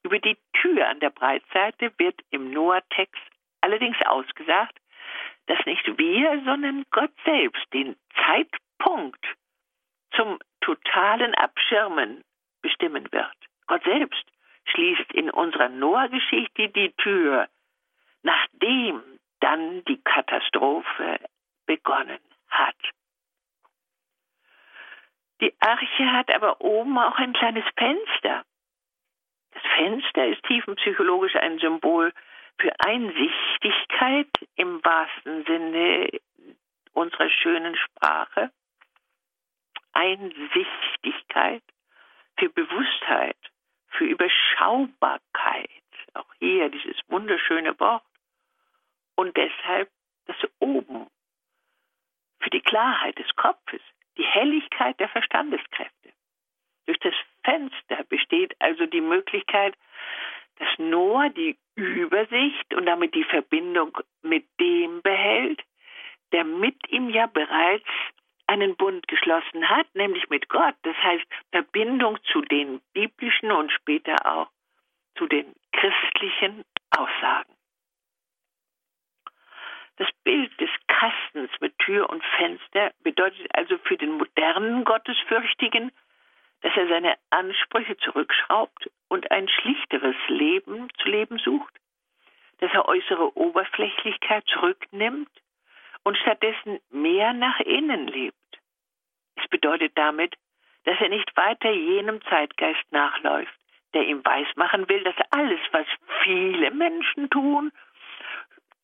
Über 0.05 0.19
die 0.19 0.37
Tür 0.53 0.87
an 0.89 1.01
der 1.01 1.11
Breitseite 1.11 1.93
wird 1.99 2.21
im 2.31 2.51
Noah-Text 2.51 3.23
allerdings 3.63 3.97
ausgesagt, 4.05 4.79
dass 5.47 5.59
nicht 5.65 5.87
wir, 5.99 6.43
sondern 6.45 6.85
Gott 6.91 7.13
selbst 7.25 7.65
den 7.73 7.97
Zeitpunkt 8.25 9.25
zum 10.15 10.39
totalen 10.61 11.35
Abschirmen 11.35 12.23
bestimmen 12.63 13.11
wird. 13.13 13.35
Gott 13.67 13.83
selbst 13.85 14.25
schließt 14.67 15.13
in 15.13 15.31
unserer 15.31 15.71
Noah-Geschichte 15.71 16.69
die 16.69 16.93
Tür, 16.93 17.49
nachdem 18.23 19.03
dann 19.41 19.85
die 19.85 20.01
Katastrophe 20.03 21.19
begonnen 21.67 22.21
hat. 22.49 22.77
Die 25.41 25.55
Arche 25.61 26.13
hat 26.13 26.31
aber 26.31 26.61
oben 26.61 26.99
auch 26.99 27.17
ein 27.17 27.33
kleines 27.33 27.65
Fenster. 27.77 28.45
Das 29.55 29.63
Fenster 29.77 30.27
ist 30.27 30.43
tiefenpsychologisch 30.45 31.37
ein 31.37 31.59
Symbol 31.59 32.13
für 32.59 32.73
Einsichtigkeit 32.81 34.29
im 34.57 34.85
wahrsten 34.85 35.45
Sinne 35.45 36.11
unserer 36.93 37.31
schönen 37.31 37.77
Sprache. 37.77 38.51
Einsichtigkeit 39.93 41.63
für 42.37 42.49
Bewusstheit, 42.49 43.37
für 43.89 44.05
Überschaubarkeit. 44.05 45.71
Auch 46.15 46.33
hier 46.39 46.69
dieses 46.69 46.97
wunderschöne 47.09 47.79
Wort. 47.79 48.05
Und 49.15 49.37
deshalb 49.37 49.89
das 50.27 50.37
Oben 50.59 51.07
für 52.41 52.51
die 52.51 52.61
Klarheit 52.61 53.19
des 53.19 53.35
Kopfes, 53.37 53.81
die 54.17 54.25
Helligkeit 54.25 54.99
der 54.99 55.09
Verstandeskräfte. 55.09 56.13
Durch 56.87 56.99
das 56.99 57.15
Fenster 57.45 58.05
besteht 58.05 58.55
also 58.59 58.87
die 58.87 59.01
Möglichkeit, 59.35 59.75
dass 60.59 60.69
Noah 60.79 61.29
die 61.31 61.57
Übersicht 61.75 62.73
und 62.75 62.87
damit 62.87 63.15
die 63.15 63.25
Verbindung 63.25 63.99
mit 64.23 64.47
dem 64.61 65.03
behält, 65.03 65.61
der 66.33 66.45
mit 66.45 66.77
ihm 66.89 67.11
ja 67.11 67.27
bereits 67.27 67.89
einen 68.47 68.77
Bund 68.77 69.09
geschlossen 69.09 69.69
hat, 69.69 69.93
nämlich 69.95 70.29
mit 70.31 70.49
Gott. 70.49 70.75
Das 70.83 70.97
heißt 70.97 71.25
Verbindung 71.51 72.19
zu 72.33 72.43
den 72.43 72.81
biblischen 72.93 73.51
und 73.51 73.73
später 73.73 74.15
auch 74.25 74.49
zu 75.17 75.27
den 75.27 75.53
christlichen 75.73 76.65
Aussagen. 76.91 77.53
Das 79.97 80.09
Bild 80.25 80.61
des 80.61 80.71
Kastens 80.89 81.51
mit 81.61 81.77
Tür 81.79 82.11
und 82.11 82.23
Fenster 82.37 82.93
bedeutet 83.03 83.47
also 83.55 83.79
für 83.79 83.97
den 83.97 84.13
modernen 84.19 84.85
Gottesfürchtigen, 84.85 85.91
dass 86.65 86.75
er 86.77 86.89
seine 86.89 87.15
Ansprüche 87.29 87.95
zurückschraubt 87.99 88.91
und 89.09 89.31
ein 89.31 89.49
schlichteres 89.49 90.17
Leben 90.29 90.89
zu 90.99 91.09
leben 91.09 91.39
sucht. 91.39 91.73
dass 92.59 92.73
er 92.73 92.87
äußere 92.87 93.37
Oberflächlichkeit 93.37 94.47
zurücknimmt 94.47 95.29
und 96.05 96.17
stattdessen 96.17 96.79
mehr 96.91 97.33
nach 97.95 98.05
innen 98.05 98.07
lebt. 98.09 98.37
Es 99.37 99.49
bedeutet 99.49 99.93
damit, 99.97 100.35
dass 100.85 101.01
er 101.01 101.09
nicht 101.09 101.37
weiter 101.37 101.71
jenem 101.71 102.21
Zeitgeist 102.23 102.85
nachläuft, 102.91 103.55
der 103.95 104.07
ihm 104.07 104.25
weismachen 104.25 104.89
will, 104.89 105.03
dass 105.05 105.17
alles, 105.31 105.61
was 105.73 105.87
viele 106.23 106.71
Menschen 106.71 107.31
tun, 107.31 107.73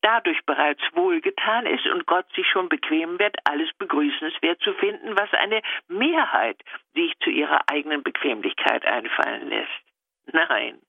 dadurch 0.01 0.43
bereits 0.45 0.81
wohlgetan 0.93 1.67
ist 1.67 1.85
und 1.85 2.07
Gott 2.07 2.25
sich 2.33 2.47
schon 2.47 2.69
bequem 2.69 3.19
wird, 3.19 3.37
alles 3.43 3.71
begrüßenswert 3.77 4.59
zu 4.61 4.73
finden, 4.73 5.17
was 5.17 5.31
eine 5.33 5.61
Mehrheit 5.87 6.57
sich 6.95 7.13
zu 7.19 7.29
ihrer 7.29 7.69
eigenen 7.69 8.01
Bequemlichkeit 8.01 8.83
einfallen 8.85 9.49
lässt. 9.49 9.83
Nein, 10.31 10.81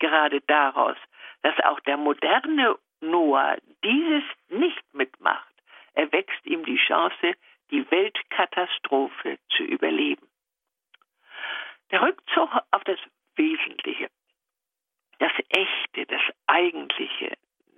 gerade 0.00 0.40
daraus, 0.42 0.96
dass 1.42 1.58
auch 1.60 1.80
der 1.80 1.96
moderne 1.96 2.76
Noah 3.00 3.56
dieses 3.84 4.24
nicht 4.48 4.82
mitmacht, 4.94 5.50
erwächst 5.94 6.44
ihm 6.46 6.64
die 6.64 6.76
Chance, 6.76 7.34
die 7.70 7.88
Weltkatastrophe 7.90 9.38
zu 9.56 9.62
überleben. 9.62 10.26
Der 11.90 12.02
Rückzug 12.02 12.50
auf 12.70 12.84
das 12.84 12.98
Wesentliche, 13.36 14.08
das 15.18 15.32
Echte, 15.48 16.06
das 16.06 16.22
Eigentliche, 16.46 17.36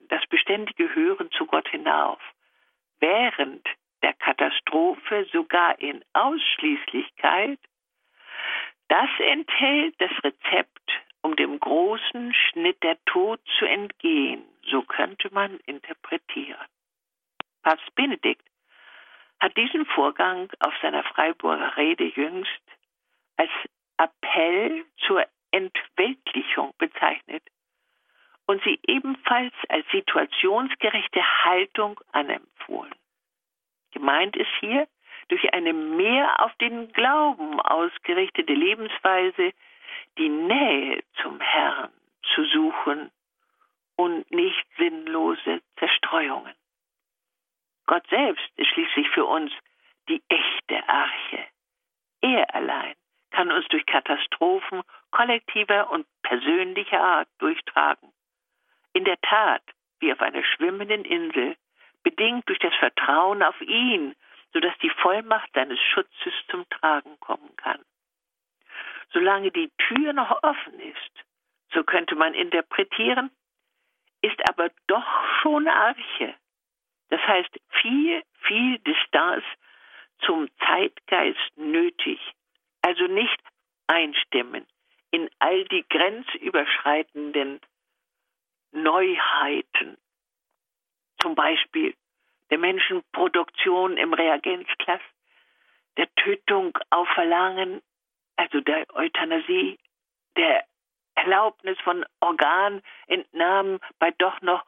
das 0.08 0.24
beständige 0.26 0.94
Hören 0.94 1.30
zu 1.32 1.46
Gott 1.46 1.68
hinauf, 1.68 2.20
während 3.00 3.66
der 4.02 4.14
Katastrophe 4.14 5.26
sogar 5.32 5.78
in 5.78 6.04
Ausschließlichkeit, 6.12 7.58
das 8.88 9.08
enthält 9.18 9.94
das 10.00 10.12
Rezept, 10.22 10.90
um 11.22 11.36
dem 11.36 11.58
großen 11.58 12.34
Schnitt 12.34 12.82
der 12.82 13.02
Tod 13.06 13.40
zu 13.58 13.64
entgehen. 13.64 14.44
So 14.70 14.82
könnte 14.82 15.32
man 15.32 15.58
interpretieren. 15.60 16.66
Papst 17.62 17.94
Benedikt 17.94 18.44
hat 19.42 19.56
diesen 19.56 19.86
Vorgang 19.86 20.50
auf 20.60 20.74
seiner 20.82 21.04
Freiburger 21.04 21.76
Rede 21.76 22.04
jüngst 22.04 22.62
als 23.36 23.50
Appell 23.96 24.84
zur 25.06 25.26
Entweltlichung 25.50 26.72
bezeichnet 26.78 27.42
und 28.46 28.62
sie 28.64 28.80
ebenfalls 28.86 29.54
als 29.68 29.86
situationsgerechte 29.90 31.44
Haltung 31.44 32.00
anempfohlen. 32.12 32.94
Gemeint 33.92 34.36
ist 34.36 34.50
hier 34.60 34.88
durch 35.28 35.52
eine 35.52 35.72
mehr 35.72 36.44
auf 36.44 36.54
den 36.56 36.92
Glauben 36.92 37.60
ausgerichtete 37.60 38.52
Lebensweise 38.52 39.52
die 40.18 40.28
Nähe 40.28 41.02
zum 41.20 41.40
Herrn 41.40 41.92
zu 42.34 42.44
suchen 42.44 43.10
und 43.96 44.30
nicht 44.30 44.66
sinnlose 44.78 45.62
Zerstreuungen. 45.78 46.54
Gott 47.86 48.06
selbst 48.08 48.48
ist 48.56 48.68
schließlich 48.68 49.08
für 49.10 49.26
uns 49.26 49.52
die 50.08 50.22
echte 50.28 50.88
Arche. 50.88 51.46
Er 52.20 52.54
allein 52.54 52.94
kann 53.30 53.50
uns 53.50 53.66
durch 53.68 53.84
Katastrophen 53.86 54.82
kollektiver 55.10 55.90
und 55.90 56.06
persönlicher 56.22 57.00
Art 57.00 57.28
durchtragen. 57.38 58.12
In 58.92 59.04
der 59.04 59.20
Tat, 59.20 59.62
wie 60.00 60.12
auf 60.12 60.20
einer 60.20 60.44
schwimmenden 60.44 61.04
Insel, 61.04 61.56
bedingt 62.02 62.48
durch 62.48 62.58
das 62.58 62.74
Vertrauen 62.76 63.42
auf 63.42 63.60
ihn, 63.60 64.14
sodass 64.52 64.76
die 64.78 64.90
Vollmacht 64.90 65.50
seines 65.54 65.78
Schutzes 65.80 66.32
zum 66.48 66.68
Tragen 66.68 67.18
kommen 67.20 67.56
kann. 67.56 67.80
Solange 69.12 69.50
die 69.50 69.70
Tür 69.78 70.12
noch 70.12 70.42
offen 70.42 70.80
ist, 70.80 71.24
so 71.72 71.84
könnte 71.84 72.14
man 72.14 72.34
interpretieren, 72.34 73.30
ist 74.20 74.40
aber 74.48 74.70
doch 74.86 75.40
schon 75.40 75.68
Arche. 75.68 76.34
Das 77.12 77.20
heißt, 77.28 77.60
viel, 77.80 78.22
viel 78.42 78.78
Distanz 78.80 79.44
zum 80.20 80.48
Zeitgeist 80.66 81.56
nötig, 81.56 82.20
also 82.82 83.06
nicht 83.06 83.38
einstimmen 83.86 84.66
in 85.10 85.28
all 85.38 85.64
die 85.64 85.84
grenzüberschreitenden 85.88 87.60
Neuheiten, 88.72 89.98
zum 91.20 91.34
Beispiel 91.34 91.94
der 92.50 92.58
Menschenproduktion 92.58 93.96
im 93.96 94.14
Reagenzklass, 94.14 95.00
der 95.96 96.12
Tötung 96.14 96.78
auf 96.90 97.08
Verlangen, 97.10 97.82
also 98.36 98.60
der 98.60 98.86
Euthanasie, 98.94 99.78
der 100.36 100.64
Erlaubnis 101.14 101.78
von 101.80 102.04
Organentnahmen 102.20 103.78
bei 103.98 104.10
doch 104.12 104.40
noch 104.40 104.64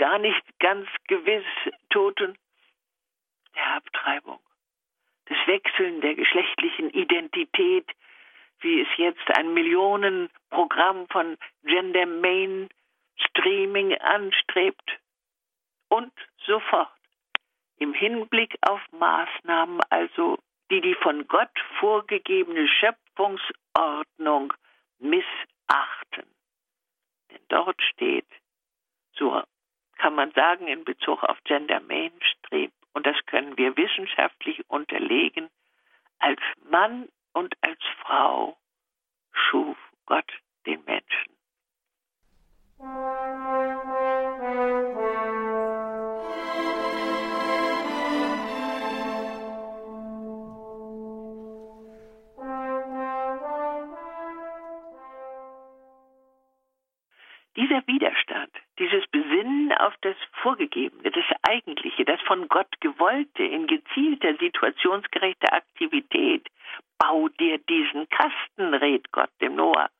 gar 0.00 0.18
nicht 0.18 0.42
ganz 0.58 0.88
gewiss 1.06 1.44
Toten, 1.90 2.36
der 3.54 3.76
Abtreibung 3.76 4.40
das 5.30 5.38
Wechseln 5.46 6.00
der 6.00 6.16
geschlechtlichen 6.16 6.90
Identität, 6.90 7.88
wie 8.60 8.80
es 8.80 8.88
jetzt 8.96 9.30
ein 9.36 9.54
Millionenprogramm 9.54 11.06
von 11.08 11.38
Gender 11.62 12.06
Mainstreaming 12.06 13.94
anstrebt 13.98 14.98
und 15.88 16.12
so 16.44 16.58
fort. 16.60 16.90
Im 17.78 17.94
Hinblick 17.94 18.58
auf 18.62 18.80
Maßnahmen 18.90 19.80
also, 19.88 20.38
die 20.70 20.80
die 20.80 20.96
von 20.96 21.26
Gott 21.28 21.56
vorgegebene 21.78 22.66
Schöpfungsordnung 22.68 24.52
missachten. 24.98 26.26
Denn 27.30 27.40
dort 27.48 27.80
steht, 27.82 28.26
so 29.12 29.42
kann 30.00 30.14
man 30.14 30.30
sagen 30.32 30.66
in 30.66 30.84
Bezug 30.84 31.22
auf 31.24 31.36
Gender 31.44 31.80
Mainstream, 31.80 32.72
und 32.94 33.06
das 33.06 33.16
können 33.26 33.58
wir 33.58 33.76
wissenschaftlich 33.76 34.64
unterlegen, 34.68 35.50
als 36.18 36.40
Mann 36.70 37.08
und 37.34 37.54
als 37.60 37.80
Frau 38.02 38.56
schuf 39.32 39.76
Gott 40.06 40.32
den 40.64 40.82
Menschen. 40.84 41.34
Dieser 57.56 57.86
Widerstand, 57.86 58.50
dieses 58.80 59.06
Besinnen 59.08 59.72
auf 59.74 59.94
das 60.00 60.16
Vorgegebene, 60.42 61.10
das 61.10 61.24
Eigentliche, 61.42 62.04
das 62.06 62.20
von 62.22 62.48
Gott 62.48 62.80
gewollte 62.80 63.44
in 63.44 63.66
gezielter, 63.66 64.34
situationsgerechter 64.36 65.52
Aktivität, 65.52 66.48
bau 66.98 67.28
dir 67.28 67.58
diesen 67.58 68.08
Kasten, 68.08 68.74
rät 68.74 69.12
Gott 69.12 69.30
dem 69.42 69.54
Noah, 69.54 69.90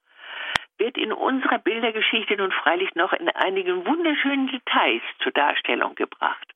wird 0.79 0.97
in 0.97 1.13
unserer 1.13 1.59
Bildergeschichte 1.59 2.37
nun 2.37 2.53
freilich 2.53 2.95
noch 2.95 3.13
in 3.13 3.29
einigen 3.29 3.87
wunderschönen 3.87 4.49
Details 4.49 5.03
zur 5.23 5.33
Darstellung 5.33 5.95
gebracht. 5.95 6.49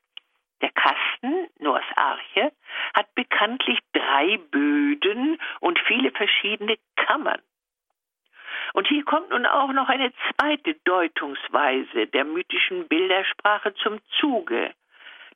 Der 0.62 0.70
Kasten, 0.70 1.48
Noahs 1.58 1.84
Arche, 1.94 2.52
hat 2.94 3.14
bekanntlich 3.14 3.78
drei 3.92 4.38
Böden 4.50 5.38
und 5.60 5.78
viele 5.80 6.10
verschiedene 6.10 6.76
Kammern. 6.96 7.42
Und 8.74 8.88
hier 8.88 9.04
kommt 9.04 9.30
nun 9.30 9.46
auch 9.46 9.72
noch 9.72 9.88
eine 9.88 10.12
zweite 10.12 10.74
Deutungsweise 10.84 12.08
der 12.08 12.24
mythischen 12.24 12.88
Bildersprache 12.88 13.72
zum 13.74 14.00
Zuge, 14.18 14.74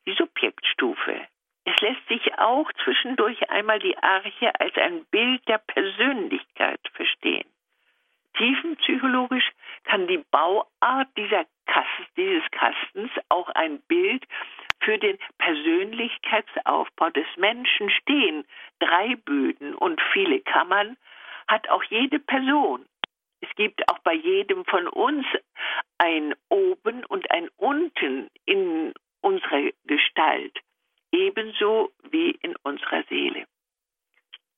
die 0.05 0.13
Subjektstufe. 0.13 1.21
Es 1.63 1.79
lässt 1.79 2.05
sich 2.09 2.37
auch 2.37 2.69
zwischendurch 2.83 3.49
einmal 3.49 3.79
die 3.79 3.97
Arche 3.97 4.51
als 4.59 4.75
ein 4.75 5.05
Bild 5.05 5.47
der 5.47 5.59
Persönlichkeit 5.59 6.81
verstehen. 6.93 7.47
Tiefenpsychologisch 8.37 9.49
kann 9.85 10.07
die 10.07 10.23
Bauart 10.31 11.07
dieser 11.15 11.45
Kasten, 11.65 12.07
dieses 12.17 12.43
Kastens 12.51 13.11
auch 13.29 13.47
ein 13.51 13.79
Bild 13.83 14.25
für 14.81 14.97
den 14.97 15.17
Persönlichkeitsaufbau 15.37 17.09
des 17.11 17.27
Menschen 17.37 17.89
stehen. 17.89 18.43
Drei 18.79 19.15
Böden 19.15 19.75
und 19.75 20.01
viele 20.11 20.41
Kammern 20.41 20.97
hat 21.47 21.69
auch 21.69 21.83
jede 21.83 22.19
Person 22.19 22.85
es 23.41 23.49
gibt 23.55 23.87
auch 23.89 23.99
bei 23.99 24.13
jedem 24.13 24.65
von 24.65 24.87
uns 24.87 25.25
ein 25.97 26.35
Oben 26.49 27.05
und 27.05 27.29
ein 27.31 27.49
Unten 27.57 28.29
in 28.45 28.93
unserer 29.21 29.71
Gestalt, 29.85 30.57
ebenso 31.11 31.91
wie 32.09 32.31
in 32.41 32.55
unserer 32.63 33.03
Seele. 33.03 33.45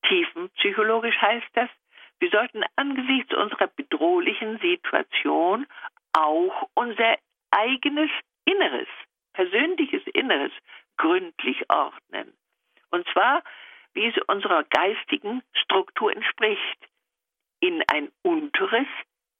Tiefenpsychologisch 0.07 1.17
heißt 1.21 1.49
das, 1.53 1.69
wir 2.19 2.29
sollten 2.29 2.63
angesichts 2.75 3.33
unserer 3.33 3.67
bedrohlichen 3.67 4.59
Situation 4.59 5.65
auch 6.13 6.69
unser 6.75 7.17
eigenes 7.51 8.09
Inneres, 8.45 8.87
persönliches 9.33 10.05
Inneres 10.13 10.51
gründlich 10.97 11.69
ordnen. 11.69 12.33
Und 12.91 13.07
zwar, 13.09 13.43
wie 13.93 14.05
es 14.05 14.17
unserer 14.27 14.63
geistigen 14.65 15.41
Struktur 15.53 16.11
entspricht 16.15 16.90
in 17.61 17.81
ein 17.87 18.11
unteres, 18.23 18.87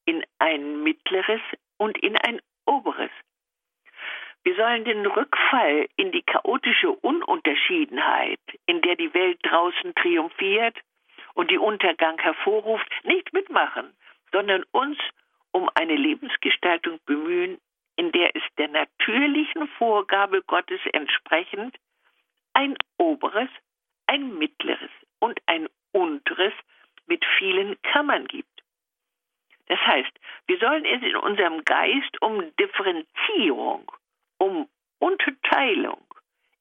in 0.06 0.24
ein 0.40 0.82
mittleres 0.84 1.42
und 1.78 1.98
in 1.98 2.16
ein 2.16 2.40
oberes. 2.66 3.12
Wir 4.44 4.56
sollen 4.56 4.86
den 4.86 5.06
Rückfall 5.06 5.88
in 5.98 6.12
die 6.12 6.24
chaotische 6.24 6.92
Ununterschiedenheit, 6.92 8.40
in 8.66 8.82
der 8.82 8.96
die 8.96 9.14
Welt 9.14 9.40
draußen 9.44 9.94
triumphiert 9.96 10.78
und 11.34 11.52
die 11.52 11.60
Untergang 11.60 12.18
hervorruft, 12.20 12.90
nicht 13.04 13.34
mitmachen, 13.34 13.94
sondern 14.32 14.64
uns 14.72 14.98
um 15.52 15.70
eine 15.76 15.96
Lebensgestaltung 15.96 17.00
bemühen, 17.06 17.60
in 17.98 18.12
der 18.12 18.36
es 18.36 18.44
der 18.58 18.70
natürlichen 18.70 19.68
Vorgabe 19.78 20.42
Gottes 20.42 20.80
entsprechend 20.94 21.78
ein 22.54 22.76
oberes, 22.98 23.50
ein 24.08 24.38
mittleres 24.38 24.90
und 25.20 25.40
ein 25.46 25.68
unteres 25.92 26.54
mit 27.12 27.26
vielen 27.38 27.76
Kammern 27.82 28.26
gibt. 28.26 28.64
Das 29.68 29.80
heißt, 29.80 30.14
wir 30.48 30.58
sollen 30.60 30.86
es 30.86 31.02
in 31.04 31.18
unserem 31.18 31.62
Geist 31.66 32.22
um 32.22 32.56
Differenzierung, 32.56 33.92
um 34.38 34.70
Unterteilung, 35.00 36.06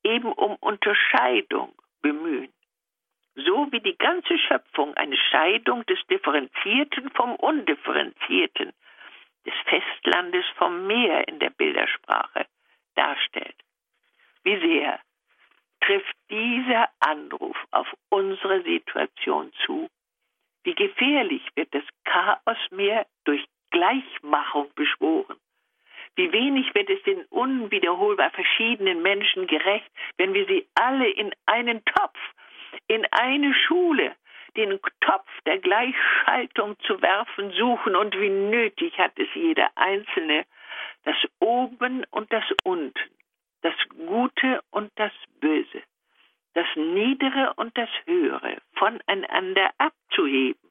eben 0.02 0.32
um 0.32 0.56
Unterscheidung 0.56 1.72
bemühen. 2.02 2.52
So 3.36 3.70
wie 3.70 3.78
die 3.78 3.96
ganze 3.96 4.36
Schöpfung 4.38 4.92
eine 4.94 5.16
Scheidung 5.16 5.86
des 5.86 6.00
Differenzierten 6.08 7.10
vom 7.10 7.36
Undifferenzierten, 7.36 8.72
des 9.46 9.54
Festlandes 9.66 10.44
vom 10.56 10.88
Meer 10.88 11.28
in 11.28 11.38
der 11.38 11.50
Bildersprache 11.50 12.44
darstellt. 12.96 13.56
Wie 14.42 14.58
sehr 14.58 14.98
trifft 15.80 16.16
dieser 16.28 16.88
Anruf 16.98 17.56
auf 17.70 17.86
unsere 18.08 18.64
Situation 18.64 19.52
zu? 19.64 19.88
Wie 20.64 20.74
gefährlich 20.74 21.42
wird 21.54 21.74
das 21.74 21.84
Chaosmeer 22.04 23.06
durch 23.24 23.44
Gleichmachung 23.70 24.70
beschworen? 24.74 25.36
Wie 26.16 26.32
wenig 26.32 26.74
wird 26.74 26.90
es 26.90 27.02
den 27.04 27.24
unwiederholbar 27.26 28.30
verschiedenen 28.30 29.00
Menschen 29.02 29.46
gerecht, 29.46 29.90
wenn 30.18 30.34
wir 30.34 30.46
sie 30.46 30.66
alle 30.74 31.08
in 31.08 31.32
einen 31.46 31.84
Topf, 31.84 32.18
in 32.88 33.06
eine 33.12 33.54
Schule, 33.54 34.14
den 34.56 34.78
Topf 35.00 35.30
der 35.46 35.58
Gleichschaltung 35.58 36.78
zu 36.80 37.00
werfen 37.00 37.52
suchen 37.52 37.96
und 37.96 38.18
wie 38.18 38.28
nötig 38.28 38.98
hat 38.98 39.12
es 39.16 39.28
jeder 39.34 39.70
Einzelne, 39.76 40.44
das 41.04 41.16
Oben 41.38 42.04
und 42.10 42.32
das 42.32 42.44
Unten, 42.64 43.10
das 43.62 43.74
Gute 44.06 44.60
und 44.70 44.90
das 44.96 45.12
Böse, 45.40 45.82
das 46.60 46.76
Niedere 46.76 47.54
und 47.56 47.76
das 47.78 47.88
Höhere 48.04 48.58
voneinander 48.74 49.70
abzuheben, 49.78 50.70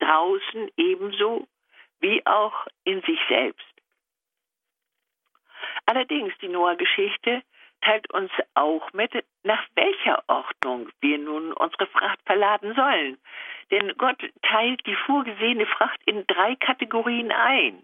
draußen 0.00 0.70
ebenso 0.76 1.48
wie 2.00 2.24
auch 2.26 2.66
in 2.84 3.00
sich 3.02 3.18
selbst. 3.30 3.64
Allerdings 5.86 6.34
die 6.42 6.48
Noah-Geschichte 6.48 7.42
teilt 7.80 8.12
uns 8.12 8.30
auch 8.52 8.92
mit, 8.92 9.12
nach 9.44 9.66
welcher 9.74 10.22
Ordnung 10.28 10.90
wir 11.00 11.16
nun 11.16 11.54
unsere 11.54 11.86
Fracht 11.86 12.20
verladen 12.26 12.74
sollen. 12.74 13.16
Denn 13.70 13.94
Gott 13.96 14.22
teilt 14.42 14.86
die 14.86 14.96
vorgesehene 15.06 15.64
Fracht 15.64 16.00
in 16.04 16.26
drei 16.26 16.54
Kategorien 16.56 17.32
ein. 17.32 17.82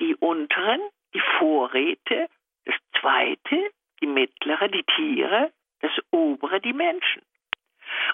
Die 0.00 0.14
unteren, 0.14 0.80
die 1.12 1.22
Vorräte, 1.38 2.28
das 2.64 2.76
zweite, 2.98 3.70
die 4.00 4.06
mittlere, 4.06 4.68
die 4.68 4.84
Tiere, 4.84 5.52
das 5.80 5.92
obere, 6.10 6.60
die 6.60 6.72
Menschen. 6.72 7.22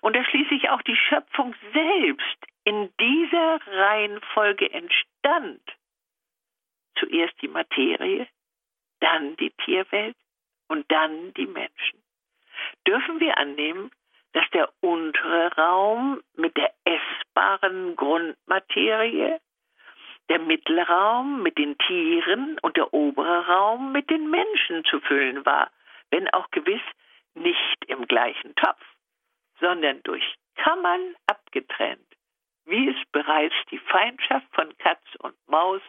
Und 0.01 0.17
da 0.17 0.25
schließlich 0.25 0.69
auch 0.71 0.83
die 0.83 0.97
Schöpfung 0.97 1.55
selbst 1.73 2.39
in 2.65 2.93
dieser 2.99 3.61
Reihenfolge 3.67 4.71
entstand. 4.73 5.63
Zuerst 6.97 7.35
die 7.43 7.49
Materie, 7.49 8.27
dann 9.01 9.37
die 9.37 9.51
Tierwelt 9.65 10.17
und 10.69 10.91
dann 10.91 11.35
die 11.35 11.47
Menschen. 11.47 12.03
Dürfen 12.87 13.21
wir 13.21 13.37
annehmen, 13.37 13.91
dass 14.33 14.49
der 14.51 14.69
untere 14.81 15.55
Raum 15.57 16.21
mit 16.37 16.57
der 16.57 16.73
essbaren 16.85 17.97
Grundmaterie, 17.97 19.39
der 20.29 20.39
mittlere 20.39 20.89
Raum 20.89 21.43
mit 21.43 21.59
den 21.59 21.77
Tieren 21.79 22.59
und 22.61 22.77
der 22.77 22.93
obere 22.95 23.47
Raum 23.47 23.93
mit 23.93 24.11
den 24.11 24.31
Menschen 24.31 24.85
zu 24.85 25.01
füllen 25.01 25.45
war, 25.45 25.71
wenn 26.11 26.29
auch 26.31 26.51
gewiss 26.51 26.81
nicht 27.35 27.85
im 27.87 28.07
gleichen 28.07 28.55
Topf, 28.57 28.83
sondern 29.61 30.03
durch 30.03 30.25
Kammern 30.57 31.15
abgetrennt, 31.27 32.07
wie 32.65 32.89
es 32.89 32.97
bereits 33.13 33.55
die 33.71 33.79
Feindschaft 33.79 34.47
von 34.53 34.77
Katz 34.79 35.05
und 35.19 35.35
Maus, 35.49 35.83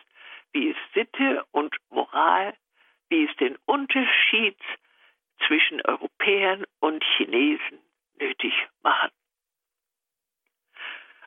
wie 0.51 0.71
es 0.71 0.77
Sitte 0.93 1.45
und 1.51 1.75
Moral 1.89 2.53
wie 3.09 3.25
es 3.25 3.35
den 3.37 3.57
Unterschied 3.65 4.57
zwischen 5.47 5.81
Europäern 5.81 6.65
und 6.79 7.03
Chinesen 7.17 7.79
nötig 8.19 8.53
machen. 8.81 9.11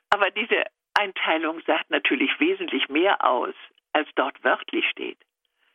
Aber 0.09 0.31
diese 0.31 0.65
Einteilung 0.93 1.61
sagt 1.65 1.89
natürlich 1.89 2.31
wesentlich 2.39 2.89
mehr 2.89 3.23
aus, 3.23 3.53
als 3.93 4.09
dort 4.15 4.43
wörtlich 4.43 4.87
steht. 4.89 5.19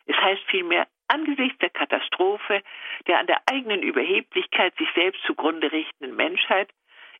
Es 0.06 0.16
heißt 0.16 0.42
vielmehr, 0.50 0.86
angesichts 1.08 1.58
der 1.58 1.70
Katastrophe, 1.70 2.62
der 3.06 3.18
an 3.18 3.26
der 3.26 3.42
eigenen 3.46 3.82
Überheblichkeit 3.82 4.74
sich 4.76 4.88
selbst 4.94 5.22
zugrunde 5.24 5.70
richtenden 5.70 6.16
Menschheit, 6.16 6.70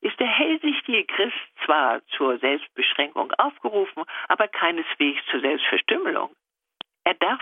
ist 0.01 0.18
der 0.20 0.29
hellsichtige 0.29 1.05
Christ 1.05 1.37
zwar 1.64 2.05
zur 2.09 2.38
Selbstbeschränkung 2.38 3.33
aufgerufen, 3.33 4.05
aber 4.29 4.49
keineswegs 4.49 5.20
zur 5.31 5.40
Selbstverstümmelung. 5.40 6.35
Er 7.05 7.14
darf 7.14 7.40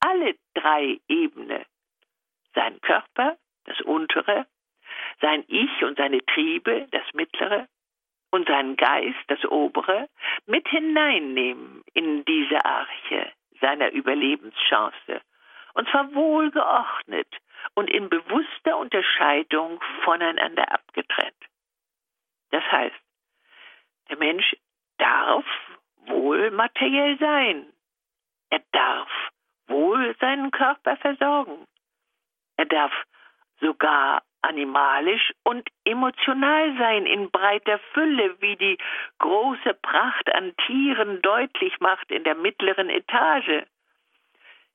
alle 0.00 0.34
drei 0.54 1.00
Ebenen, 1.08 1.64
sein 2.54 2.80
Körper, 2.80 3.36
das 3.64 3.80
untere, 3.82 4.46
sein 5.20 5.44
Ich 5.46 5.84
und 5.84 5.96
seine 5.96 6.24
Triebe, 6.26 6.88
das 6.90 7.04
mittlere, 7.14 7.68
und 8.32 8.48
seinen 8.48 8.76
Geist, 8.76 9.18
das 9.28 9.44
obere, 9.44 10.08
mit 10.46 10.66
hineinnehmen 10.68 11.82
in 11.92 12.24
diese 12.24 12.64
Arche 12.64 13.32
seiner 13.60 13.92
Überlebenschance, 13.92 15.20
und 15.74 15.88
zwar 15.88 16.14
wohlgeordnet 16.14 17.28
und 17.74 17.90
in 17.90 18.08
bewusster 18.08 18.76
Unterscheidung 18.76 19.80
voneinander 20.04 20.70
abgetrennt. 20.72 21.36
Das 22.50 22.64
heißt, 22.70 22.96
der 24.08 24.18
Mensch 24.18 24.54
darf 24.98 25.44
wohl 26.06 26.50
materiell 26.50 27.18
sein, 27.18 27.72
er 28.50 28.62
darf 28.72 29.08
wohl 29.66 30.14
seinen 30.20 30.50
Körper 30.50 30.96
versorgen. 30.98 31.66
Er 32.56 32.66
darf 32.66 32.92
sogar 33.60 34.22
animalisch 34.42 35.32
und 35.44 35.68
emotional 35.84 36.76
sein 36.76 37.06
in 37.06 37.30
breiter 37.30 37.78
Fülle, 37.94 38.36
wie 38.40 38.56
die 38.56 38.76
große 39.18 39.74
Pracht 39.80 40.34
an 40.34 40.54
Tieren 40.66 41.22
deutlich 41.22 41.78
macht 41.80 42.10
in 42.10 42.24
der 42.24 42.34
mittleren 42.34 42.90
Etage. 42.90 43.64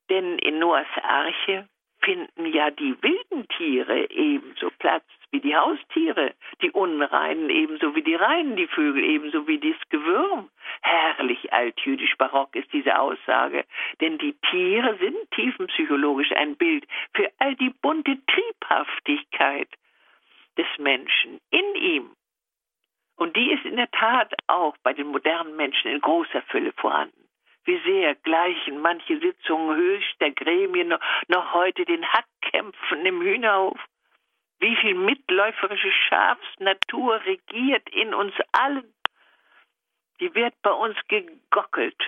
Denn 0.09 0.37
in 0.39 0.59
Noahs 0.59 0.87
Arche 1.03 1.67
finden 2.01 2.45
ja 2.45 2.71
die 2.71 2.95
wilden 3.01 3.47
Tiere 3.49 4.09
ebenso 4.09 4.69
Platz 4.79 5.03
wie 5.31 5.41
die 5.41 5.55
Haustiere, 5.55 6.33
die 6.61 6.71
Unreinen 6.71 7.49
ebenso 7.49 7.95
wie 7.95 8.01
die 8.01 8.15
Reinen, 8.15 8.55
die 8.55 8.67
Vögel 8.67 9.03
ebenso 9.03 9.47
wie 9.47 9.59
das 9.59 9.77
Gewürm. 9.89 10.49
Herrlich 10.81 11.51
altjüdisch 11.51 12.15
barock 12.17 12.55
ist 12.55 12.71
diese 12.71 12.97
Aussage, 12.97 13.65
denn 13.99 14.17
die 14.19 14.33
Tiere 14.49 14.97
sind 14.97 15.17
tiefenpsychologisch 15.31 16.31
ein 16.31 16.55
Bild 16.55 16.87
für 17.13 17.29
all 17.39 17.55
die 17.55 17.73
bunte 17.81 18.17
Triebhaftigkeit 18.27 19.69
des 20.57 20.67
Menschen 20.77 21.41
in 21.49 21.75
ihm. 21.75 22.11
Und 23.17 23.35
die 23.35 23.51
ist 23.51 23.65
in 23.65 23.75
der 23.75 23.91
Tat 23.91 24.33
auch 24.47 24.77
bei 24.83 24.93
den 24.93 25.07
modernen 25.07 25.55
Menschen 25.55 25.91
in 25.91 25.99
großer 25.99 26.41
Fülle 26.43 26.71
vorhanden. 26.73 27.26
Wie 27.67 27.81
sehr 27.83 28.15
gleichen 28.15 28.79
manche 28.79 29.19
Sitzungen 29.19 29.75
höchster 29.75 30.31
Gremien 30.31 30.95
noch 31.27 31.53
heute 31.53 31.83
den 31.83 32.01
Hackkämpfen 32.13 33.05
im 33.05 33.21
Hühnerhof. 33.21 33.77
Wie 34.59 34.73
viel 34.77 34.95
mitläuferische 34.95 35.91
Schafsnatur 35.91 37.19
regiert 37.25 37.89
in 37.89 38.13
uns 38.13 38.33
allen. 38.53 38.93
Die 40.21 40.33
wird 40.33 40.53
bei 40.61 40.71
uns 40.71 40.95
gegockelt, 41.09 42.01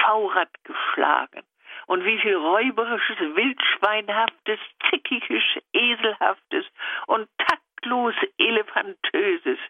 Faurrad 0.00 0.50
geschlagen. 0.64 1.44
Und 1.86 2.04
wie 2.04 2.18
viel 2.18 2.34
räuberisches, 2.34 3.20
wildschweinhaftes, 3.36 4.58
zickiges, 4.90 5.44
eselhaftes 5.72 6.66
und 7.06 7.28
taktlos 7.38 8.16
elefantöses 8.36 9.60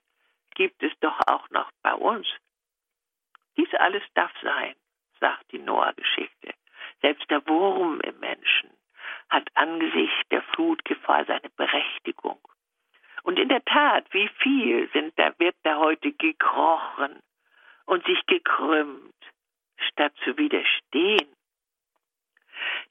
gibt 0.54 0.82
es 0.82 0.92
doch 1.00 1.20
auch 1.26 1.50
noch 1.50 1.70
bei 1.82 1.92
uns. 1.92 2.26
Dies 3.58 3.74
alles 3.74 4.02
darf 4.14 4.32
sein 4.40 4.74
sagt 5.24 5.52
die 5.52 5.58
Noah-Geschichte. 5.58 6.52
Selbst 7.00 7.30
der 7.30 7.46
Wurm 7.48 8.00
im 8.02 8.18
Menschen 8.20 8.70
hat 9.30 9.48
angesichts 9.54 10.28
der 10.30 10.42
Flutgefahr 10.52 11.24
seine 11.24 11.50
Berechtigung. 11.56 12.38
Und 13.22 13.38
in 13.38 13.48
der 13.48 13.64
Tat, 13.64 14.04
wie 14.12 14.28
viel 14.42 14.90
sind 14.92 15.18
da, 15.18 15.32
wird 15.38 15.56
da 15.62 15.78
heute 15.78 16.12
gekrochen 16.12 17.20
und 17.86 18.04
sich 18.04 18.20
gekrümmt, 18.26 19.14
statt 19.88 20.12
zu 20.24 20.36
widerstehen. 20.36 21.28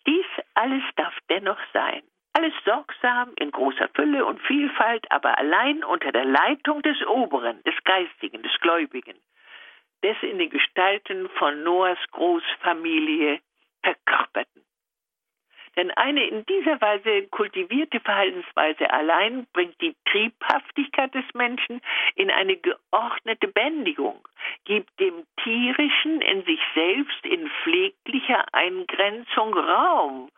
Dies 0.08 0.26
alles 0.56 0.84
darf 0.96 1.16
dennoch 1.30 1.60
sein, 1.72 2.02
Alles 2.36 2.54
sorgsam, 2.66 3.32
in 3.36 3.52
großer 3.52 3.90
Fülle 3.90 4.26
und 4.26 4.42
Vielfalt, 4.42 5.06
aber 5.12 5.38
allein 5.38 5.84
unter 5.84 6.12
der 6.12 6.26
Leitung 6.26 6.82
des 6.82 7.00
Oberen, 7.06 7.62
des 7.62 7.76
Geistigen, 7.84 8.42
des 8.42 8.60
Gläubigen, 8.60 9.16
des 10.04 10.18
in 10.22 10.38
den 10.38 10.50
Gestalten 10.50 11.30
von 11.30 11.64
Noahs 11.64 12.00
Großfamilie 12.12 13.40
verkörperten. 13.82 14.64
Denn 15.76 15.90
eine 15.92 16.24
in 16.28 16.46
dieser 16.46 16.80
Weise 16.82 17.28
kultivierte 17.30 18.00
Verhaltensweise 18.00 18.92
allein 18.92 19.48
bringt 19.54 19.80
die 19.82 19.96
Triebhaftigkeit 20.06 21.14
des 21.16 21.26
Menschen 21.34 21.82
in 22.16 22.30
eine 22.30 22.58
geordnete 22.58 23.48
Bändigung, 23.48 24.28
gibt 24.66 25.00
dem 25.00 25.26
Tierischen 25.44 26.22
in 26.22 26.44
sich 26.46 26.60
selbst 26.76 27.26
in 27.26 27.50
pfleglicher 27.64 28.46
Eingrenzung 28.54 29.58
Raum 29.58 30.30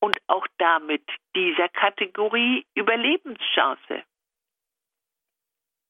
und 0.00 0.18
auch 0.26 0.46
damit 0.58 1.04
dieser 1.36 1.68
Kategorie 1.68 2.66
Überlebenschance. 2.74 4.02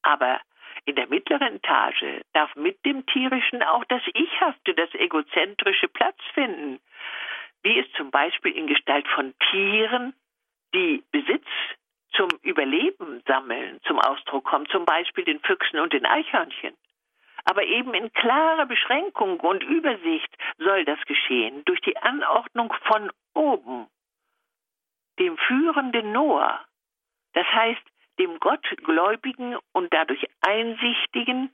Aber 0.03 0.39
in 0.85 0.95
der 0.95 1.07
mittleren 1.07 1.55
Etage 1.55 2.21
darf 2.33 2.55
mit 2.55 2.83
dem 2.85 3.05
Tierischen 3.05 3.63
auch 3.63 3.83
das 3.85 4.01
Ichhafte, 4.13 4.73
das 4.73 4.93
Egozentrische 4.93 5.87
Platz 5.87 6.17
finden, 6.33 6.79
wie 7.63 7.79
es 7.79 7.91
zum 7.93 8.11
Beispiel 8.11 8.55
in 8.55 8.67
Gestalt 8.67 9.07
von 9.09 9.33
Tieren, 9.49 10.13
die 10.73 11.03
Besitz 11.11 11.45
zum 12.13 12.29
Überleben 12.41 13.21
sammeln, 13.27 13.79
zum 13.83 13.99
Ausdruck 13.99 14.45
kommt, 14.45 14.69
zum 14.69 14.85
Beispiel 14.85 15.23
den 15.23 15.39
Füchsen 15.41 15.79
und 15.79 15.93
den 15.93 16.05
Eichhörnchen. 16.05 16.75
Aber 17.45 17.63
eben 17.63 17.93
in 17.93 18.11
klarer 18.13 18.65
Beschränkung 18.65 19.39
und 19.39 19.63
Übersicht 19.63 20.35
soll 20.57 20.85
das 20.85 20.99
geschehen, 21.05 21.63
durch 21.65 21.81
die 21.81 21.97
Anordnung 21.97 22.73
von 22.85 23.11
oben, 23.33 23.87
dem 25.19 25.37
führenden 25.37 26.11
Noah, 26.11 26.63
das 27.33 27.45
heißt 27.47 27.81
dem 28.19 28.39
Gottgläubigen 28.39 29.57
und 29.73 29.93
dadurch 29.93 30.25
einsichtigen, 30.41 31.51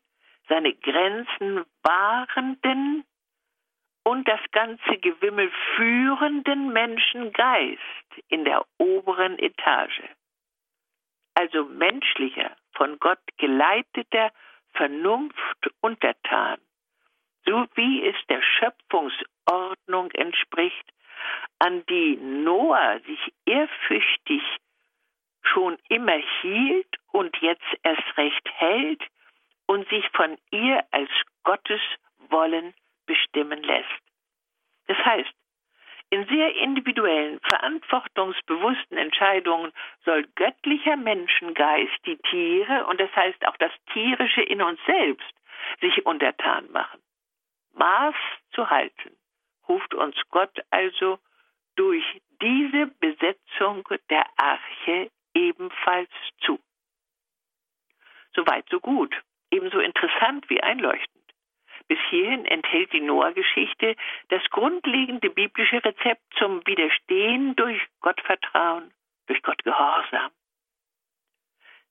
seine 0.49 0.73
Grenzen 0.73 1.65
wahrenden 1.83 3.03
und 4.03 4.27
das 4.27 4.39
ganze 4.51 4.97
Gewimmel 4.99 5.51
führenden 5.75 6.71
Menschengeist 6.71 7.81
in 8.29 8.45
der 8.45 8.65
oberen 8.77 9.37
Etage. 9.37 10.01
Also 11.33 11.65
menschlicher, 11.65 12.55
von 12.73 12.97
Gott 12.99 13.19
geleiteter 13.37 14.31
Vernunft 14.73 15.71
untertan, 15.81 16.59
so 17.45 17.65
wie 17.75 18.07
es 18.07 18.15
der 18.29 18.41
Schöpfungsordnung 18.41 20.11
entspricht, 20.11 20.93
an 21.59 21.83
die 21.87 22.17
Noah 22.17 22.99
sich 23.05 23.33
ehrfürchtig 23.45 24.41
schon 25.53 25.77
immer 25.89 26.17
hielt 26.41 26.87
und 27.11 27.35
jetzt 27.41 27.65
erst 27.83 28.17
recht 28.17 28.49
hält 28.55 29.01
und 29.65 29.87
sich 29.89 30.07
von 30.09 30.37
ihr 30.51 30.83
als 30.91 31.09
Gottes 31.43 31.81
Wollen 32.29 32.73
bestimmen 33.05 33.63
lässt. 33.63 34.01
Das 34.87 34.97
heißt, 34.97 35.33
in 36.09 36.25
sehr 36.27 36.55
individuellen, 36.55 37.39
verantwortungsbewussten 37.41 38.97
Entscheidungen 38.97 39.73
soll 40.05 40.25
göttlicher 40.35 40.95
Menschengeist 40.95 41.97
die 42.05 42.17
Tiere 42.29 42.85
und 42.87 42.99
das 42.99 43.13
heißt 43.13 43.45
auch 43.45 43.57
das 43.57 43.71
Tierische 43.91 44.41
in 44.41 44.61
uns 44.61 44.79
selbst 44.85 45.33
sich 45.81 46.05
untertan 46.05 46.71
machen. 46.71 47.01
Maß 47.73 48.15
zu 48.51 48.69
halten, 48.69 49.17
ruft 49.67 49.93
uns 49.93 50.15
Gott 50.29 50.57
also 50.69 51.19
durch 51.75 52.05
diese 52.41 52.87
Besetzung 52.99 53.87
der 54.09 54.25
Arche 54.37 55.11
ebenfalls 55.38 56.09
zu. 56.41 56.59
Soweit 58.33 58.67
so 58.69 58.79
gut, 58.79 59.15
ebenso 59.51 59.79
interessant 59.79 60.49
wie 60.49 60.61
einleuchtend. 60.61 61.15
Bis 61.88 61.99
hierhin 62.09 62.45
enthält 62.45 62.91
die 62.91 63.01
Noah-Geschichte 63.01 63.95
das 64.29 64.43
grundlegende 64.49 65.29
biblische 65.29 65.83
Rezept 65.83 66.23
zum 66.38 66.65
Widerstehen 66.65 67.55
durch 67.55 67.79
Gottvertrauen, 68.01 68.91
durch 69.27 69.41
Gottgehorsam. 69.41 70.31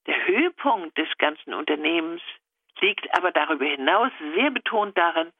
Der 0.07 0.27
Höhepunkt 0.27 0.99
des 0.99 1.09
ganzen 1.19 1.55
Unternehmens 1.55 2.23
liegt 2.81 3.07
aber 3.17 3.33
darüber 3.33 3.65
hinaus 3.65 4.13
sehr 4.35 4.51
betont 4.51 4.97
darin, 4.99 5.33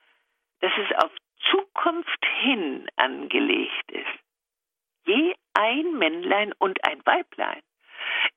dass 0.61 0.73
es 0.79 1.05
auf 1.05 1.13
Zukunft 1.51 2.25
hin 2.41 2.89
angelegt 2.97 3.91
ist. 3.93 4.19
Je 5.05 5.35
ein 5.55 5.99
Männlein 5.99 6.53
und 6.59 6.83
ein 6.85 7.05
Weiblein 7.05 7.63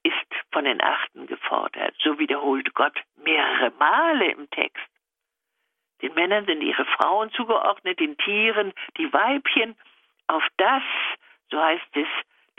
ist 0.04 0.14
von 0.52 0.66
den 0.66 0.82
Achten 0.82 1.28
gefordert. 1.28 1.96
So 2.00 2.18
wiederholt 2.20 2.74
Gott 2.74 2.98
mehrere 3.18 3.72
Male 3.78 4.32
im 4.32 4.50
Text. 4.50 4.86
Den 6.02 6.14
Männern 6.14 6.46
sind 6.46 6.62
ihre 6.62 6.86
Frauen 6.86 7.32
zugeordnet, 7.32 8.00
den 8.00 8.18
Tieren 8.18 8.74
die 8.98 9.12
Weibchen, 9.12 9.76
auf 10.28 10.44
das, 10.58 10.84
so 11.50 11.62
heißt 11.62 11.96
es 11.96 12.08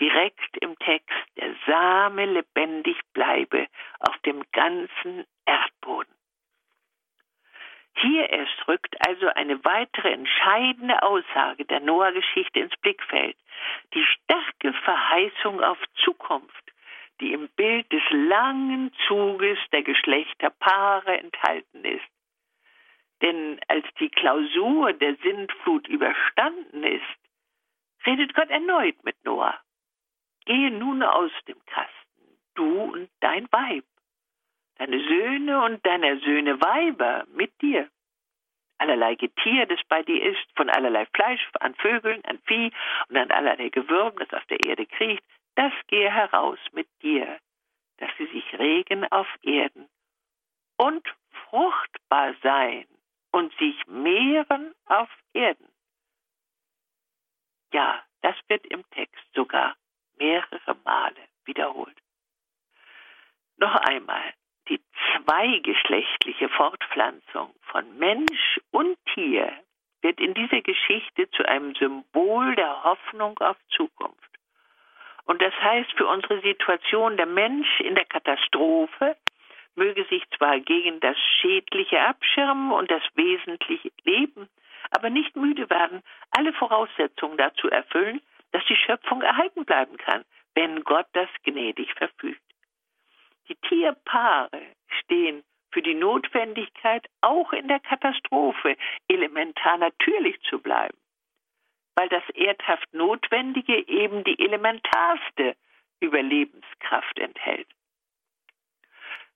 direkt 0.01 0.57
im 0.61 0.78
Text, 0.78 1.09
der 1.36 1.55
Same 1.66 2.26
lebendig 2.26 2.99
bleibe 3.12 3.66
auf 4.01 4.16
dem 4.18 4.43
ganzen 4.53 5.24
Erdboden. 5.45 6.12
Hier 7.97 8.30
erst 8.30 8.66
rückt 8.66 8.97
also 9.07 9.28
eine 9.28 9.62
weitere 9.64 10.11
entscheidende 10.12 11.03
Aussage 11.03 11.64
der 11.66 11.80
Noah-Geschichte 11.80 12.61
ins 12.61 12.76
Blickfeld. 12.78 13.36
Die 13.93 14.05
starke 14.05 14.72
Verheißung 14.84 15.62
auf 15.62 15.78
Zukunft, 16.03 16.72
die 17.20 17.32
im 17.34 17.49
Bild 17.51 17.93
des 17.93 17.99
langen 18.11 18.92
Zuges 19.06 19.58
der 19.72 19.82
Geschlechterpaare 19.82 21.18
enthalten 21.18 21.84
ist. 21.84 22.11
Denn 23.22 23.61
als 23.68 23.86
die 23.98 24.08
Klausur 24.08 24.92
der 24.94 25.16
Sintflut 25.16 25.86
überstanden 25.88 26.84
ist, 26.84 27.02
redet 28.06 28.34
Gott 28.34 28.48
erneut 28.50 29.02
mit 29.04 29.22
Noah. 29.24 29.58
Gehe 30.46 30.70
nun 30.70 31.02
aus 31.02 31.32
dem 31.46 31.62
Kasten, 31.66 32.40
du 32.54 32.82
und 32.92 33.11
dein 33.20 33.50
Weib, 33.52 33.84
deine 34.76 34.98
Söhne 34.98 35.62
und 35.62 35.84
deiner 35.84 36.18
Söhne 36.20 36.61
Weiber 36.61 37.26
mit 37.34 37.61
dir. 37.61 37.88
Allerlei 38.78 39.14
Getier, 39.14 39.66
das 39.66 39.80
bei 39.88 40.02
dir 40.02 40.22
ist, 40.22 40.46
von 40.56 40.70
allerlei 40.70 41.04
Fleisch, 41.14 41.46
an 41.61 41.74
Vögeln, 41.74 42.24
an 42.24 42.38
Vieh 42.46 42.72
und 43.11 43.16
an 43.18 43.30
allerlei 43.30 43.68
Gewürm, 43.68 44.14
das 44.18 44.32
auf 44.32 44.46
der 44.46 44.64
Erde 44.64 44.86
kriecht, 44.86 45.22
das 45.54 45.72
gehe 45.88 46.11
heraus 46.11 46.58
mit 46.72 46.88
dir, 47.02 47.38
dass 47.98 48.11
sie 48.16 48.26
sich 48.28 48.49
regen 48.61 49.11
auf 49.11 49.26
Erden 49.42 49.88
und 50.76 51.02
fruchtbar 51.48 52.34
sein 52.42 52.86
und 53.32 53.52
sich 53.58 53.86
mehren 53.86 54.74
auf 54.86 55.08
Erden. 55.32 55.68
Ja, 57.72 58.02
das 58.20 58.36
wird 58.48 58.66
im 58.66 58.88
Text 58.90 59.24
sogar 59.34 59.76
mehrere 60.18 60.76
Male 60.84 61.28
wiederholt. 61.44 61.96
Noch 63.56 63.74
einmal, 63.74 64.34
die 64.68 64.80
zweigeschlechtliche 65.24 66.48
Fortpflanzung 66.50 67.54
von 67.62 67.98
Mensch 67.98 68.61
und 68.70 68.98
Tier 69.14 69.52
wird 70.02 70.20
in 70.20 70.34
dieser 70.34 70.62
Geschichte 70.62 71.30
zu 71.30 71.44
einem 71.46 71.74
Symbol 71.74 72.54
der 72.56 72.84
Hoffnung 72.84 73.38
auf 73.38 73.56
Zukunft. 73.68 74.30
Und 75.24 75.40
das 75.42 75.54
heißt 75.62 75.92
für 75.96 76.06
unsere 76.06 76.40
Situation, 76.40 77.16
der 77.16 77.26
Mensch 77.26 77.80
in 77.80 77.94
der 77.94 78.04
Katastrophe 78.61 79.16
möge 79.74 80.04
sich 80.04 80.22
zwar 80.36 80.61
gegen 80.61 81.00
das 81.00 81.16
Schädliche 81.40 82.00
abschirmen 82.00 82.72
und 82.72 82.90
das 82.90 83.02
Wesentliche 83.14 83.90
leben, 84.04 84.48
aber 84.90 85.08
nicht 85.08 85.36
müde 85.36 85.70
werden, 85.70 86.02
alle 86.30 86.52
Voraussetzungen 86.52 87.38
dazu 87.38 87.68
erfüllen, 87.68 88.20
dass 88.52 88.64
die 88.66 88.76
Schöpfung 88.76 89.22
erhalten 89.22 89.64
bleiben 89.64 89.96
kann, 89.96 90.24
wenn 90.54 90.82
Gott 90.84 91.06
das 91.12 91.28
gnädig 91.44 91.92
verfügt. 91.94 92.42
Die 93.48 93.54
Tierpaare 93.68 94.61
stehen 95.00 95.42
für 95.72 95.82
die 95.82 95.94
Notwendigkeit, 95.94 97.06
auch 97.20 97.52
in 97.52 97.68
der 97.68 97.80
Katastrophe 97.80 98.76
elementar 99.08 99.78
natürlich 99.78 100.40
zu 100.42 100.58
bleiben, 100.58 100.98
weil 101.94 102.08
das 102.08 102.28
erdhaft 102.34 102.92
Notwendige 102.92 103.88
eben 103.88 104.24
die 104.24 104.38
elementarste 104.38 105.56
Überlebenskraft 106.00 107.18
enthält. 107.18 107.68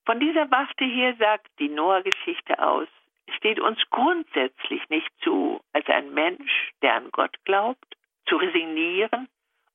Von 0.07 0.21
dieser 0.35 0.51
Warte 0.51 0.85
her 0.85 1.15
sagt 1.17 1.47
die 1.61 1.69
Noah-Geschichte 1.69 2.59
aus, 2.59 2.89
steht 3.37 3.61
uns 3.61 3.79
grundsätzlich 3.91 4.83
nicht 4.89 5.09
zu, 5.23 5.61
als 5.73 5.87
ein 5.87 6.13
Mensch, 6.13 6.73
der 6.83 6.97
an 6.97 7.09
Gott 7.13 7.37
glaubt, 7.45 7.97
zu 8.27 8.37
resignieren 8.37 9.29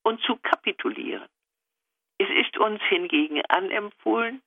und 0.03 0.22
zu 0.22 0.36
kapitulieren. 0.36 1.30
Es 2.18 2.28
ist 2.30 2.57
uns 2.57 2.82
hingegen 2.89 3.41
anempfohlen, 3.45 4.41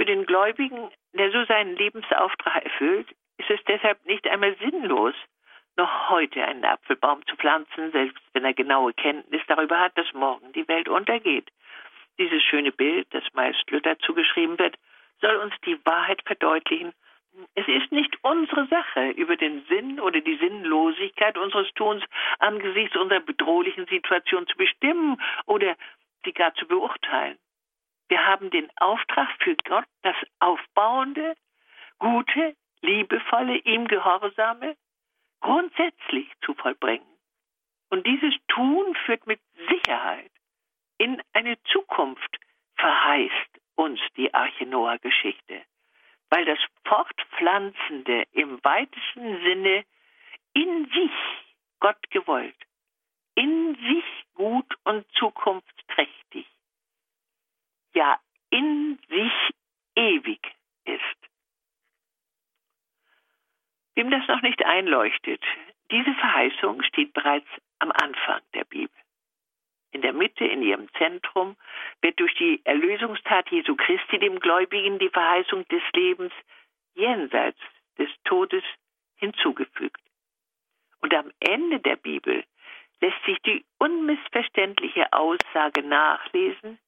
Für 0.00 0.06
den 0.06 0.24
Gläubigen, 0.24 0.90
der 1.12 1.30
so 1.30 1.44
seinen 1.44 1.76
Lebensauftrag 1.76 2.64
erfüllt, 2.64 3.14
ist 3.36 3.50
es 3.50 3.60
deshalb 3.68 4.02
nicht 4.06 4.26
einmal 4.26 4.56
sinnlos, 4.56 5.12
noch 5.76 6.08
heute 6.08 6.42
einen 6.42 6.64
Apfelbaum 6.64 7.20
zu 7.26 7.36
pflanzen, 7.36 7.92
selbst 7.92 8.18
wenn 8.32 8.46
er 8.46 8.54
genaue 8.54 8.94
Kenntnis 8.94 9.42
darüber 9.46 9.78
hat, 9.78 9.98
dass 9.98 10.10
morgen 10.14 10.52
die 10.52 10.66
Welt 10.68 10.88
untergeht. 10.88 11.50
Dieses 12.18 12.42
schöne 12.42 12.72
Bild, 12.72 13.08
das 13.10 13.24
meist 13.34 13.70
Luther 13.70 13.98
zugeschrieben 13.98 14.58
wird, 14.58 14.78
soll 15.20 15.36
uns 15.36 15.52
die 15.66 15.78
Wahrheit 15.84 16.22
verdeutlichen. 16.24 16.94
Es 17.54 17.68
ist 17.68 17.92
nicht 17.92 18.16
unsere 18.22 18.68
Sache, 18.68 19.10
über 19.10 19.36
den 19.36 19.66
Sinn 19.66 20.00
oder 20.00 20.22
die 20.22 20.38
Sinnlosigkeit 20.38 21.36
unseres 21.36 21.70
Tuns 21.74 22.02
angesichts 22.38 22.96
unserer 22.96 23.20
bedrohlichen 23.20 23.84
Situation 23.84 24.46
zu 24.46 24.56
bestimmen 24.56 25.20
oder 25.44 25.76
sie 26.24 26.32
gar 26.32 26.54
zu 26.54 26.66
beurteilen. 26.66 27.36
Wir 28.10 28.26
haben 28.26 28.50
den 28.50 28.68
Auftrag 28.78 29.28
für 29.38 29.54
Gott, 29.68 29.86
das 30.02 30.16
Aufbauende, 30.40 31.36
Gute, 32.00 32.56
Liebevolle, 32.80 33.58
ihm 33.58 33.86
Gehorsame 33.86 34.76
grundsätzlich 35.40 36.28
zu 36.44 36.54
vollbringen. 36.54 37.06
Und 37.88 38.04
dieses 38.08 38.34
Tun 38.48 38.96
führt 39.06 39.28
mit 39.28 39.40
Sicherheit 39.68 40.32
in 40.98 41.22
eine 41.34 41.62
Zukunft, 41.72 42.36
verheißt 42.74 43.60
uns 43.76 44.00
die 44.16 44.34
Arche 44.34 44.66
Noah-Geschichte, 44.66 45.62
weil 46.30 46.44
das 46.44 46.58
Fortpflanzende 46.84 48.24
im 48.32 48.58
weitesten 48.64 49.40
Sinne 49.44 49.84
in 50.52 50.86
sich 50.86 51.12
Gott 51.78 52.10
gewollt, 52.10 52.58
in 53.36 53.76
sich 53.76 54.24
gut 54.34 54.74
und 54.82 55.06
zukunftsträchtig 55.12 56.46
ja 57.94 58.18
in 58.50 58.98
sich 59.08 59.32
ewig 59.94 60.40
ist. 60.84 61.02
Wem 63.94 64.10
das 64.10 64.26
noch 64.28 64.42
nicht 64.42 64.64
einleuchtet, 64.64 65.42
diese 65.90 66.14
Verheißung 66.14 66.82
steht 66.82 67.12
bereits 67.12 67.48
am 67.80 67.90
Anfang 67.92 68.40
der 68.54 68.64
Bibel. 68.64 68.94
In 69.92 70.02
der 70.02 70.12
Mitte, 70.12 70.44
in 70.44 70.62
ihrem 70.62 70.88
Zentrum, 70.94 71.56
wird 72.00 72.20
durch 72.20 72.34
die 72.34 72.60
Erlösungstat 72.64 73.50
Jesu 73.50 73.74
Christi 73.74 74.18
dem 74.18 74.38
Gläubigen 74.38 74.98
die 74.98 75.08
Verheißung 75.08 75.66
des 75.68 75.82
Lebens 75.92 76.32
jenseits 76.94 77.58
des 77.98 78.08
Todes 78.24 78.62
hinzugefügt. 79.16 80.00
Und 81.00 81.12
am 81.14 81.32
Ende 81.40 81.80
der 81.80 81.96
Bibel 81.96 82.44
lässt 83.00 83.22
sich 83.24 83.38
die 83.42 83.64
unmissverständliche 83.78 85.12
Aussage 85.12 85.82
nachlesen, 85.82 86.78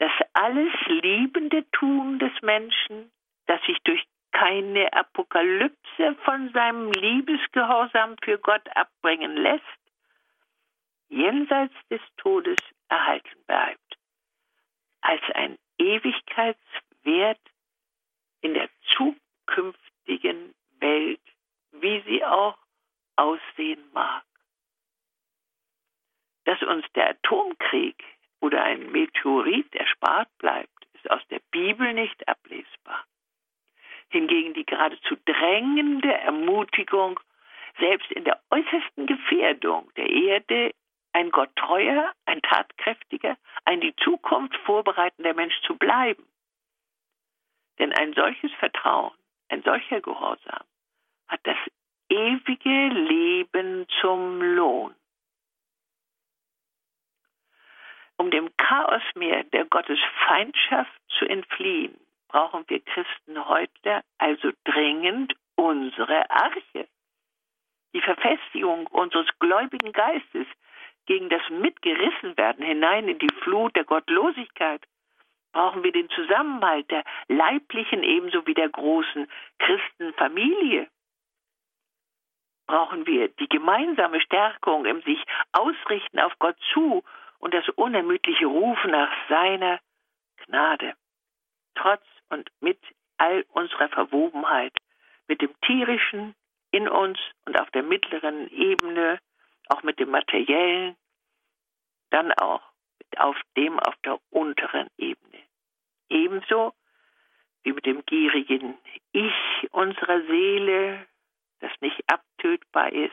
das 0.00 0.10
alles 0.32 0.72
liebende 0.86 1.70
Tun 1.72 2.18
des 2.18 2.32
Menschen, 2.40 3.12
das 3.46 3.62
sich 3.64 3.78
durch 3.84 4.02
keine 4.32 4.90
Apokalypse 4.94 6.16
von 6.24 6.50
seinem 6.54 6.90
Liebesgehorsam 6.90 8.16
für 8.24 8.38
Gott 8.38 8.66
abbringen 8.74 9.36
lässt, 9.36 9.62
jenseits 11.08 11.74
des 11.90 12.00
Todes 12.16 12.56
erhalten 12.88 13.44
bleibt, 13.46 13.98
als 15.02 15.20
ein 15.34 15.58
Ewigkeitswert 15.76 17.40
in 18.40 18.54
der 18.54 18.70
zukünftigen 18.96 20.54
Welt, 20.78 21.20
wie 21.72 22.00
sie 22.06 22.24
auch 22.24 22.56
aussehen 23.16 23.84
mag. 23.92 24.24
Dass 26.44 26.62
uns 26.62 26.86
der 26.94 27.10
Atomkrieg 27.10 28.02
oder 28.40 28.62
ein 28.62 28.90
Meteorit 28.90 29.74
erspart 29.74 30.28
bleibt, 30.38 30.86
ist 30.94 31.10
aus 31.10 31.26
der 31.28 31.40
Bibel 31.50 31.92
nicht 31.92 32.26
ablesbar. 32.28 33.04
Hingegen 34.08 34.54
die 34.54 34.66
geradezu 34.66 35.16
drängende 35.24 36.12
Ermutigung, 36.12 37.20
selbst 37.78 38.10
in 38.12 38.24
der 38.24 38.40
äußersten 38.50 39.06
Gefährdung 39.06 39.90
der 39.96 40.10
Erde 40.10 40.72
ein 41.12 41.30
gotttreuer, 41.30 42.12
ein 42.26 42.42
tatkräftiger, 42.42 43.36
ein 43.64 43.80
die 43.80 43.94
Zukunft 43.96 44.56
vorbereitender 44.64 45.34
Mensch 45.34 45.60
zu 45.62 45.76
bleiben. 45.76 46.26
Denn 47.78 47.92
ein 47.92 48.12
solches 48.14 48.52
Vertrauen, 48.54 49.12
ein 49.48 49.62
solcher 49.62 50.00
Gehorsam 50.00 50.64
hat 51.28 51.40
das 51.44 51.56
ewige 52.08 52.88
Leben 52.88 53.86
zum 54.00 54.42
Lohn. 54.42 54.94
Um 58.20 58.30
dem 58.30 58.54
Chaosmeer 58.58 59.44
der 59.44 59.64
Gottesfeindschaft 59.64 60.92
zu 61.08 61.24
entfliehen, 61.24 61.98
brauchen 62.28 62.66
wir 62.68 62.80
Christen 62.80 63.48
heute 63.48 64.02
also 64.18 64.50
dringend 64.64 65.32
unsere 65.54 66.30
Arche. 66.30 66.86
Die 67.94 68.02
Verfestigung 68.02 68.88
unseres 68.88 69.26
gläubigen 69.38 69.92
Geistes 69.92 70.46
gegen 71.06 71.30
das 71.30 71.40
Mitgerissenwerden 71.48 72.62
hinein 72.62 73.08
in 73.08 73.18
die 73.18 73.34
Flut 73.40 73.74
der 73.74 73.84
Gottlosigkeit 73.84 74.82
brauchen 75.52 75.82
wir 75.82 75.92
den 75.92 76.10
Zusammenhalt 76.10 76.90
der 76.90 77.04
leiblichen 77.28 78.02
ebenso 78.02 78.46
wie 78.46 78.54
der 78.54 78.68
großen 78.68 79.28
Christenfamilie. 79.60 80.88
Brauchen 82.66 83.06
wir 83.06 83.28
die 83.28 83.48
gemeinsame 83.48 84.20
Stärkung 84.20 84.84
im 84.84 85.00
sich 85.04 85.24
ausrichten 85.52 86.18
auf 86.18 86.38
Gott 86.38 86.58
zu 86.74 87.02
und 87.40 87.54
das 87.54 87.68
unermüdliche 87.70 88.46
Rufen 88.46 88.92
nach 88.92 89.10
seiner 89.28 89.80
Gnade. 90.46 90.94
Trotz 91.74 92.04
und 92.28 92.50
mit 92.60 92.78
all 93.18 93.44
unserer 93.48 93.88
Verwobenheit, 93.88 94.72
mit 95.26 95.40
dem 95.42 95.52
tierischen 95.62 96.34
in 96.70 96.88
uns 96.88 97.18
und 97.46 97.58
auf 97.60 97.70
der 97.70 97.82
mittleren 97.82 98.48
Ebene, 98.50 99.18
auch 99.68 99.82
mit 99.82 99.98
dem 99.98 100.10
materiellen, 100.10 100.96
dann 102.10 102.32
auch 102.32 102.62
auf 103.16 103.36
dem 103.56 103.78
auf 103.80 103.96
der 104.04 104.18
unteren 104.30 104.88
Ebene. 104.96 105.38
Ebenso 106.08 106.74
wie 107.62 107.72
mit 107.72 107.86
dem 107.86 108.04
gierigen 108.04 108.78
Ich 109.12 109.68
unserer 109.70 110.22
Seele, 110.26 111.06
das 111.60 111.72
nicht 111.80 112.02
abtötbar 112.06 112.92
ist, 112.92 113.12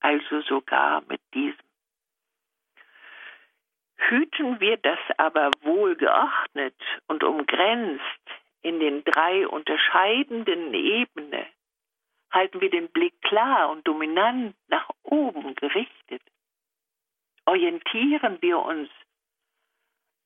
also 0.00 0.40
sogar 0.42 1.02
mit 1.08 1.20
diesem 1.34 1.58
Hüten 4.08 4.60
wir 4.60 4.76
das 4.76 4.98
aber 5.16 5.50
wohl 5.62 5.96
geordnet 5.96 6.76
und 7.06 7.24
umgrenzt 7.24 8.02
in 8.62 8.80
den 8.80 9.04
drei 9.04 9.46
unterscheidenden 9.46 10.74
Ebenen, 10.74 11.46
halten 12.30 12.60
wir 12.60 12.70
den 12.70 12.90
Blick 12.90 13.20
klar 13.22 13.70
und 13.70 13.86
dominant 13.86 14.56
nach 14.68 14.90
oben 15.02 15.54
gerichtet. 15.54 16.22
Orientieren 17.46 18.40
wir 18.40 18.58
uns 18.58 18.90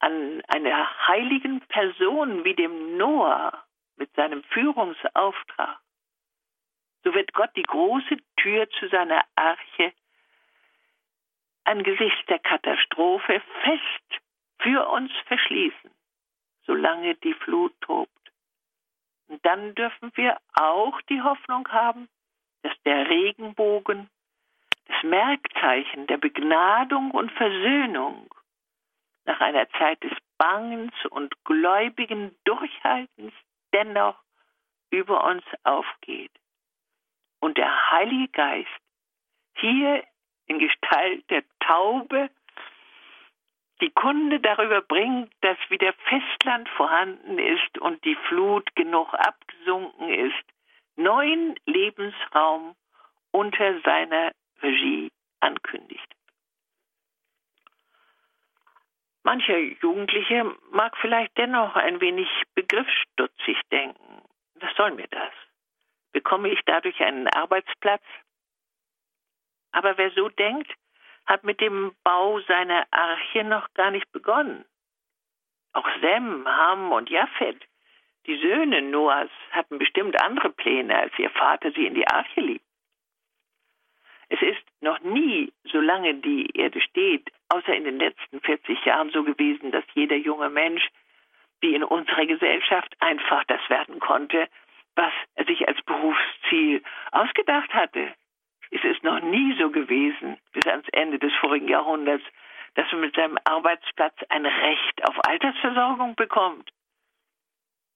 an 0.01 0.43
einer 0.49 1.09
heiligen 1.09 1.61
Person 1.63 2.45
wie 2.45 2.55
dem 2.55 2.97
Noah 2.97 3.65
mit 3.97 4.15
seinem 4.15 4.45
Führungsauftrag, 4.45 5.81
so 7.05 7.15
wird 7.15 7.33
Gott 7.33 7.51
die 7.57 7.63
große 7.63 8.17
Tür 8.37 8.69
zu 8.71 8.89
seiner 8.89 9.25
Arche 9.35 9.93
angesichts 11.69 12.25
der 12.29 12.39
Katastrophe 12.39 13.43
fest 13.63 14.23
für 14.59 14.89
uns 14.89 15.13
verschließen, 15.27 15.91
solange 16.63 17.15
die 17.17 17.35
Flut 17.35 17.79
tobt. 17.83 18.11
Und 19.29 19.45
dann 19.45 19.75
dürfen 19.75 20.11
wir 20.15 20.39
auch 20.55 21.01
die 21.03 21.21
Hoffnung 21.21 21.69
haben, 21.69 22.09
dass 22.63 22.73
der 22.85 23.09
Regenbogen, 23.09 24.09
das 24.87 25.03
Merkzeichen 25.03 26.07
der 26.07 26.17
Begnadung 26.17 27.11
und 27.11 27.31
Versöhnung 27.33 28.35
nach 29.27 29.41
einer 29.41 29.69
Zeit 29.73 30.03
des 30.03 30.17
Bangens 30.39 30.95
und 31.11 31.35
gläubigen 31.45 32.35
Durchhaltens 32.45 33.35
dennoch 33.75 34.19
über 34.91 35.25
uns 35.25 35.45
aufgeht. 35.65 36.33
Und 37.41 37.59
der 37.59 37.91
Heilige 37.91 38.29
Geist 38.29 38.81
hier 39.57 40.03
in 40.49 40.59
Gestalt 40.59 41.29
der 41.31 41.45
Taube 41.61 42.31
die 43.81 43.91
Kunde 43.91 44.41
darüber 44.41 44.81
bringt, 44.81 45.33
dass 45.43 45.57
wieder 45.69 45.93
Festland 46.09 46.69
vorhanden 46.71 47.39
ist 47.39 47.79
und 47.79 48.05
die 48.05 48.17
Flut 48.27 48.75
genug 48.75 49.15
abgesunken 49.15 50.09
ist, 50.09 50.45
neuen 50.97 51.55
Lebensraum 51.67 52.75
unter 53.31 53.81
seiner 53.83 54.33
Regie 54.63 55.13
ankündigt. 55.41 56.09
Mancher 59.23 59.59
Jugendliche 59.59 60.57
mag 60.71 60.97
vielleicht 60.97 61.37
dennoch 61.37 61.77
ein 61.77 62.01
wenig 62.01 62.29
begriffsstutzig 62.55 63.61
denken. 63.71 64.23
Was 64.55 64.75
soll 64.75 64.93
mir 64.93 65.07
das? 65.09 65.33
Bekomme 66.13 66.49
ich 66.49 66.61
dadurch 66.65 66.99
einen 67.01 67.29
Arbeitsplatz? 67.29 68.03
Aber 69.73 69.99
wer 69.99 70.11
so 70.13 70.29
denkt, 70.29 70.71
hat 71.27 71.45
mit 71.45 71.61
dem 71.61 71.93
Bau 72.05 72.41
seiner 72.41 72.87
Arche 72.91 73.45
noch 73.45 73.73
gar 73.75 73.91
nicht 73.91 74.11
begonnen. 74.13 74.65
Auch 75.73 75.89
Sem, 76.01 76.47
Ham 76.47 76.93
und 76.93 77.11
Japhet, 77.11 77.61
die 78.27 78.37
Söhne 78.39 78.83
Noahs, 78.83 79.31
hatten 79.51 79.79
bestimmt 79.79 80.21
andere 80.23 80.51
Pläne, 80.51 80.97
als 80.97 81.19
ihr 81.19 81.31
Vater 81.31 81.71
sie 81.73 81.87
in 81.87 81.95
die 81.95 82.09
Arche 82.09 82.41
liebt. 82.41 82.65
Es 84.31 84.43
ist 84.43 84.63
noch 84.81 85.01
nie, 85.01 85.53
solange 85.65 86.15
die 86.15 86.51
Erde 86.55 86.81
steht, 86.81 87.31
außer 87.49 87.75
in 87.75 87.85
den 87.85 87.99
letzten 87.99 88.41
40 88.41 88.85
Jahren 88.85 89.11
so 89.11 89.25
gewesen, 89.25 89.73
dass 89.73 89.85
jeder 89.95 90.17
junge 90.17 90.51
Mensch, 90.51 90.87
wie 91.61 91.75
in 91.75 91.83
unserer 91.83 92.27
Gesellschaft, 92.27 92.95
einfach 93.01 93.45
das 93.45 93.61
werden 93.69 94.01
konnte, 94.01 94.49
was 94.95 95.13
er 95.35 95.47
sich 95.47 95.67
als 95.67 95.81
Berufsziel 95.83 96.83
ausgedacht 97.13 97.73
hatte. 97.73 98.13
Es 98.71 98.85
ist 98.85 99.03
noch 99.03 99.21
nie 99.21 99.57
so 99.59 99.71
gewesen, 99.71 100.39
bis 100.53 100.67
ans 100.67 100.89
Ende 100.93 101.19
des 101.19 101.33
vorigen 101.41 101.69
Jahrhunderts, 101.69 102.25
dass 102.75 102.91
man 102.93 103.01
mit 103.03 103.15
seinem 103.15 103.39
Arbeitsplatz 103.45 104.15
ein 104.29 104.47
Recht 104.47 105.09
auf 105.09 105.17
Altersversorgung 105.27 106.15
bekommt. 106.17 106.71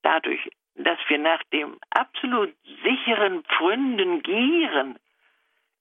Dadurch, 0.03 0.51
dass 0.75 0.99
wir 1.09 1.19
nach 1.19 1.43
dem 1.53 1.79
absolut 1.91 2.55
sicheren 2.83 3.45
Pfründen 3.45 4.23
gieren, 4.23 4.99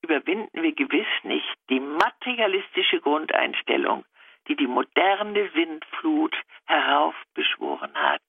überwinden 0.02 0.62
wir 0.62 0.74
gewiss 0.74 1.08
nicht 1.24 1.56
die 1.70 1.80
materialistische 1.80 3.00
Grundeinstellung, 3.00 4.06
die 4.48 4.56
die 4.56 4.68
moderne 4.68 5.50
Sintflut 5.52 6.36
heraufbeschworen 6.66 7.94
hat. 7.96 8.22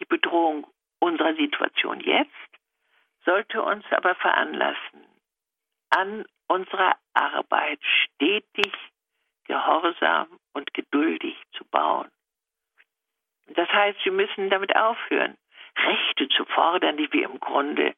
Die 0.00 0.06
Bedrohung 0.06 0.66
unserer 1.00 1.34
Situation 1.34 2.00
jetzt 2.00 2.30
sollte 3.24 3.62
uns 3.62 3.84
aber 3.90 4.14
veranlassen, 4.16 5.06
an 5.90 6.24
unserer 6.48 6.96
Arbeit 7.14 7.80
stetig, 7.82 8.72
gehorsam 9.44 10.28
und 10.52 10.72
geduldig 10.74 11.36
zu 11.52 11.64
bauen. 11.66 12.10
Das 13.48 13.68
heißt, 13.68 14.04
wir 14.04 14.12
müssen 14.12 14.50
damit 14.50 14.74
aufhören, 14.74 15.36
Rechte 15.76 16.28
zu 16.28 16.44
fordern, 16.46 16.96
die 16.96 17.12
wir 17.12 17.24
im 17.24 17.40
Grunde 17.40 17.94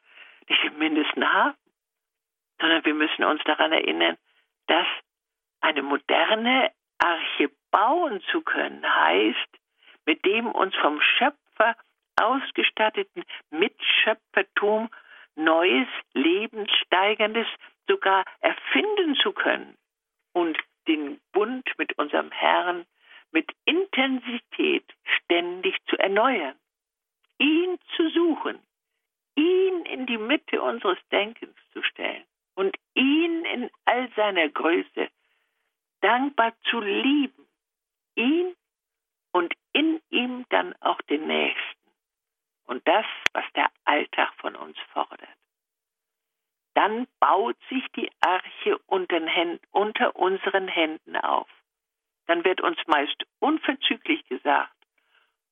nicht 0.48 0.64
im 0.64 0.78
Mindesten 0.78 1.32
haben, 1.32 1.56
sondern 2.60 2.84
wir 2.84 2.94
müssen 2.94 3.24
uns 3.24 3.42
daran 3.44 3.72
erinnern, 3.72 4.16
dass 4.66 4.86
eine 5.60 5.82
moderne 5.82 6.72
Arche 6.98 7.50
bauen 7.70 8.22
zu 8.30 8.40
können 8.40 8.82
heißt, 8.84 9.58
mit 10.04 10.24
dem 10.24 10.46
uns 10.46 10.74
vom 10.76 11.00
Schöpfer 11.00 11.76
ausgestatteten 12.20 13.24
Mitschöpfertum 13.50 14.88
Neues, 15.36 15.88
Lebenssteigerndes 16.14 17.46
sogar 17.88 18.24
erfinden 18.40 19.14
zu 19.16 19.32
können 19.32 19.76
und 20.32 20.58
den 20.88 21.20
Bund 21.32 21.68
mit 21.78 21.96
unserem 21.98 22.30
Herrn 22.30 22.86
mit 23.32 23.50
Intensität 23.64 24.84
ständig 25.04 25.76
zu 25.88 25.98
erneuern, 25.98 26.56
ihn 27.38 27.78
zu 27.96 28.08
suchen, 28.10 28.58
ihn 29.34 29.84
in 29.84 30.06
die 30.06 30.18
Mitte 30.18 30.62
unseres 30.62 30.98
Denkens 31.10 31.56
zu 31.72 31.82
stellen 31.82 32.24
und 32.54 32.76
ihn 32.94 33.44
in 33.44 33.70
all 33.84 34.08
seiner 34.16 34.48
Größe 34.48 35.08
dankbar 36.00 36.54
zu 36.70 36.80
lieben, 36.80 37.46
ihn 38.14 38.54
und 39.32 39.52
in 39.72 40.00
ihm 40.10 40.46
dann 40.48 40.74
auch 40.80 41.00
den 41.02 41.26
Nächsten 41.26 41.75
und 42.66 42.86
das, 42.86 43.06
was 43.32 43.44
der 43.54 43.70
Alltag 43.84 44.32
von 44.38 44.54
uns 44.56 44.76
fordert. 44.92 45.28
Dann 46.74 47.06
baut 47.20 47.56
sich 47.70 47.84
die 47.96 48.10
Arche 48.20 48.78
unter, 48.86 50.14
unseren 50.16 50.68
Händen 50.68 51.16
auf. 51.16 51.48
Dann 52.26 52.44
wird 52.44 52.60
uns 52.60 52.78
meist 52.86 53.24
unverzüglich 53.38 54.26
gesagt, 54.26 54.74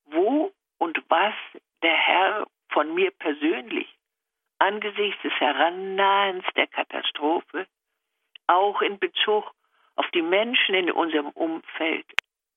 wo 0.05 0.53
und 0.77 1.01
was 1.09 1.33
der 1.81 1.95
Herr 1.95 2.47
von 2.69 2.93
mir 2.93 3.11
persönlich 3.11 3.87
angesichts 4.59 5.21
des 5.23 5.33
Herannahens 5.33 6.45
der 6.55 6.67
Katastrophe, 6.67 7.67
auch 8.47 8.81
in 8.81 8.99
Bezug 8.99 9.51
auf 9.95 10.05
die 10.11 10.21
Menschen 10.21 10.75
in 10.75 10.91
unserem 10.91 11.29
Umfeld, 11.29 12.05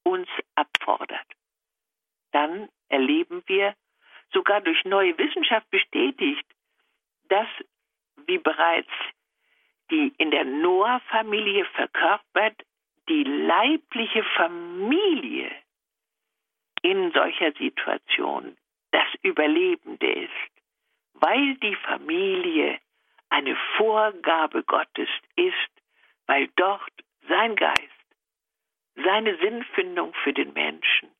uns 0.02 0.28
abfordert. 0.54 1.26
Dann 2.32 2.68
erleben 2.88 3.42
wir, 3.46 3.74
sogar 4.32 4.60
durch 4.60 4.84
neue 4.84 5.16
Wissenschaft 5.18 5.68
bestätigt, 5.70 6.46
dass, 7.28 7.48
wie 8.26 8.38
bereits 8.38 8.90
die 9.90 10.12
in 10.18 10.30
der 10.30 10.44
Noah-Familie 10.44 11.64
verkörpert, 11.64 12.62
die 13.08 13.24
leibliche 13.24 14.22
Familie 14.36 15.50
in 16.82 17.10
solcher 17.12 17.52
Situation 17.52 18.56
das 18.90 19.06
Überlebende 19.22 20.10
ist, 20.12 20.52
weil 21.14 21.54
die 21.56 21.74
Familie 21.76 22.78
eine 23.30 23.56
Vorgabe 23.76 24.62
Gottes 24.62 25.08
ist, 25.36 25.54
weil 26.26 26.48
dort 26.56 26.92
sein 27.28 27.56
Geist, 27.56 27.82
seine 28.96 29.36
Sinnfindung 29.38 30.14
für 30.22 30.32
den 30.32 30.52
Menschen, 30.52 31.10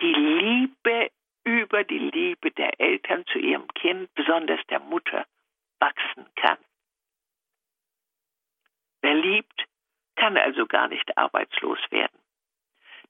die 0.00 0.12
Liebe 0.12 1.10
über 1.46 1.84
die 1.84 1.98
Liebe 1.98 2.50
der 2.50 2.80
Eltern 2.80 3.24
zu 3.26 3.38
ihrem 3.38 3.68
Kind, 3.74 4.12
besonders 4.14 4.60
der 4.68 4.80
Mutter, 4.80 5.24
wachsen 5.78 6.26
kann. 6.34 6.58
Wer 9.00 9.14
liebt, 9.14 9.64
kann 10.16 10.36
also 10.36 10.66
gar 10.66 10.88
nicht 10.88 11.16
arbeitslos 11.16 11.78
werden. 11.90 12.18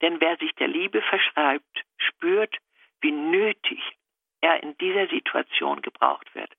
Denn 0.02 0.20
wer 0.20 0.36
sich 0.36 0.54
der 0.56 0.68
Liebe 0.68 1.00
verschreibt, 1.00 1.84
spürt, 1.96 2.54
wie 3.00 3.12
nötig 3.12 3.80
er 4.42 4.62
in 4.62 4.76
dieser 4.76 5.08
Situation 5.08 5.80
gebraucht 5.80 6.34
wird. 6.34 6.52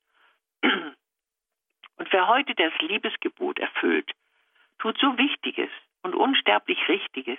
Und 0.63 2.11
wer 2.11 2.28
heute 2.28 2.55
das 2.55 2.73
Liebesgebot 2.80 3.59
erfüllt, 3.59 4.11
tut 4.80 4.97
so 4.99 5.15
Wichtiges 5.19 5.69
und 6.01 6.15
unsterblich 6.15 6.88
Richtiges, 6.88 7.38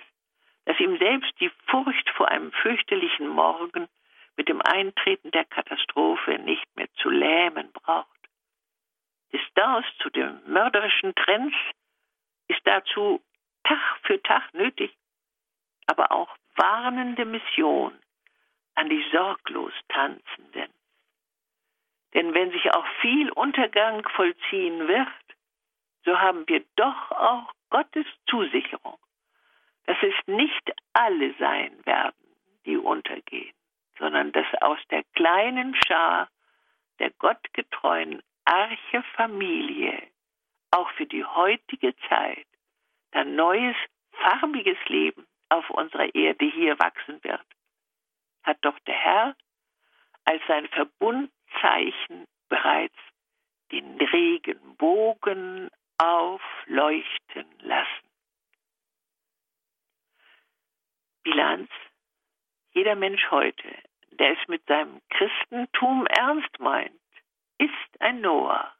dass 0.63 0.79
ihm 0.79 0.97
selbst 0.97 1.33
die 1.41 1.51
Furcht 1.67 2.09
vor 2.11 2.29
einem 2.29 2.53
fürchterlichen 2.53 3.27
Morgen 3.27 3.89
mit 4.39 4.47
dem 4.47 4.61
Eintreten 4.61 5.31
der 5.31 5.43
Katastrophe 5.43 6.39
nicht 6.39 6.65
mehr 6.77 6.87
zu 7.01 7.09
lähmen 7.09 7.73
braucht. 7.73 8.07
Distanz 9.33 9.85
zu 10.01 10.09
den 10.09 10.39
mörderischen 10.47 11.13
Trends 11.13 11.53
ist 12.47 12.61
dazu 12.63 13.21
Tag 13.65 13.99
für 14.03 14.23
Tag 14.23 14.53
nötig, 14.53 14.95
aber 15.87 16.13
auch 16.13 16.33
warnende 16.55 17.25
Mission 17.25 17.91
an 18.75 18.89
die 18.89 19.05
sorglos 19.11 19.73
Tanzenden. 19.89 20.71
Denn 22.13 22.33
wenn 22.33 22.51
sich 22.51 22.73
auch 22.73 22.87
viel 23.01 23.29
Untergang 23.31 24.07
vollziehen 24.15 24.87
wird, 24.87 25.07
so 26.05 26.17
haben 26.17 26.47
wir 26.47 26.63
doch 26.77 27.11
auch 27.11 27.51
Gottes 27.71 28.07
Zusicherung, 28.29 28.99
dass 29.85 29.97
es 30.01 30.15
nicht 30.27 30.71
alle 30.93 31.33
sein 31.39 31.85
werden, 31.85 32.15
die 32.65 32.77
untergehen, 32.77 33.58
sondern 33.99 34.31
dass 34.31 34.47
aus 34.61 34.79
der 34.89 35.03
kleinen 35.15 35.75
Schar 35.75 36.29
der 36.99 37.11
gottgetreuen 37.11 38.21
Arche-Familie 38.45 40.01
auch 40.71 40.89
für 40.91 41.05
die 41.05 41.23
heutige 41.23 41.95
Zeit 42.07 42.47
ein 43.11 43.35
neues, 43.35 43.75
farbiges 44.11 44.77
Leben 44.87 45.27
auf 45.49 45.69
unserer 45.69 46.13
Erde 46.13 46.45
hier 46.45 46.77
wachsen 46.79 47.23
wird 47.23 47.45
hat 48.43 48.57
doch 48.61 48.77
der 48.79 48.95
Herr 48.95 49.35
als 50.25 50.41
sein 50.47 50.67
Verbundzeichen 50.69 52.25
bereits 52.49 52.97
den 53.71 53.99
Regenbogen 54.01 55.69
aufleuchten 55.97 57.45
lassen. 57.59 58.09
Bilanz. 61.23 61.69
Jeder 62.71 62.95
Mensch 62.95 63.29
heute, 63.29 63.67
der 64.11 64.39
es 64.39 64.47
mit 64.47 64.65
seinem 64.67 65.01
Christentum 65.09 66.05
ernst 66.07 66.59
meint, 66.59 66.99
ist 67.57 68.01
ein 68.01 68.21
Noah. 68.21 68.73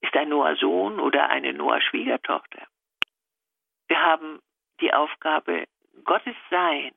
Ist 0.00 0.14
ein 0.16 0.28
Noah 0.28 0.56
Sohn 0.56 1.00
oder 1.00 1.28
eine 1.30 1.52
Noah 1.52 1.80
Schwiegertochter. 1.80 2.66
Wir 3.88 4.00
haben 4.00 4.40
die 4.80 4.92
Aufgabe, 4.92 5.66
Gottes 6.04 6.36
Sein 6.50 6.92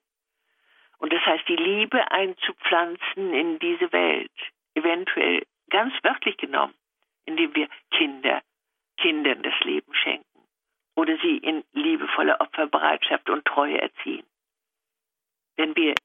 und 0.98 1.14
das 1.14 1.26
heißt, 1.26 1.48
die 1.48 1.56
Liebe 1.56 2.12
einzupflanzen 2.12 3.34
in 3.34 3.58
diese 3.60 3.92
Welt, 3.92 4.32
eventuell 4.76 5.44
ganz 5.70 5.94
wörtlich 6.04 6.38
genommen, 6.38 6.74
indem 7.26 7.56
wir 7.56 7.70
Kinder, 7.92 8.42
Kindern 8.98 9.42
das 9.44 9.58
Leben 9.62 9.94
schenken 9.94 10.26
oder 10.96 11.18
sie 11.22 11.38
in 11.38 11.64
liebevoller 11.72 12.42
Opferbereitschaft 12.42 13.30
und 13.30 13.46
Treue 13.46 13.82
erziehen. 13.82 14.26
Wenn 15.56 15.76
wir 15.76 15.96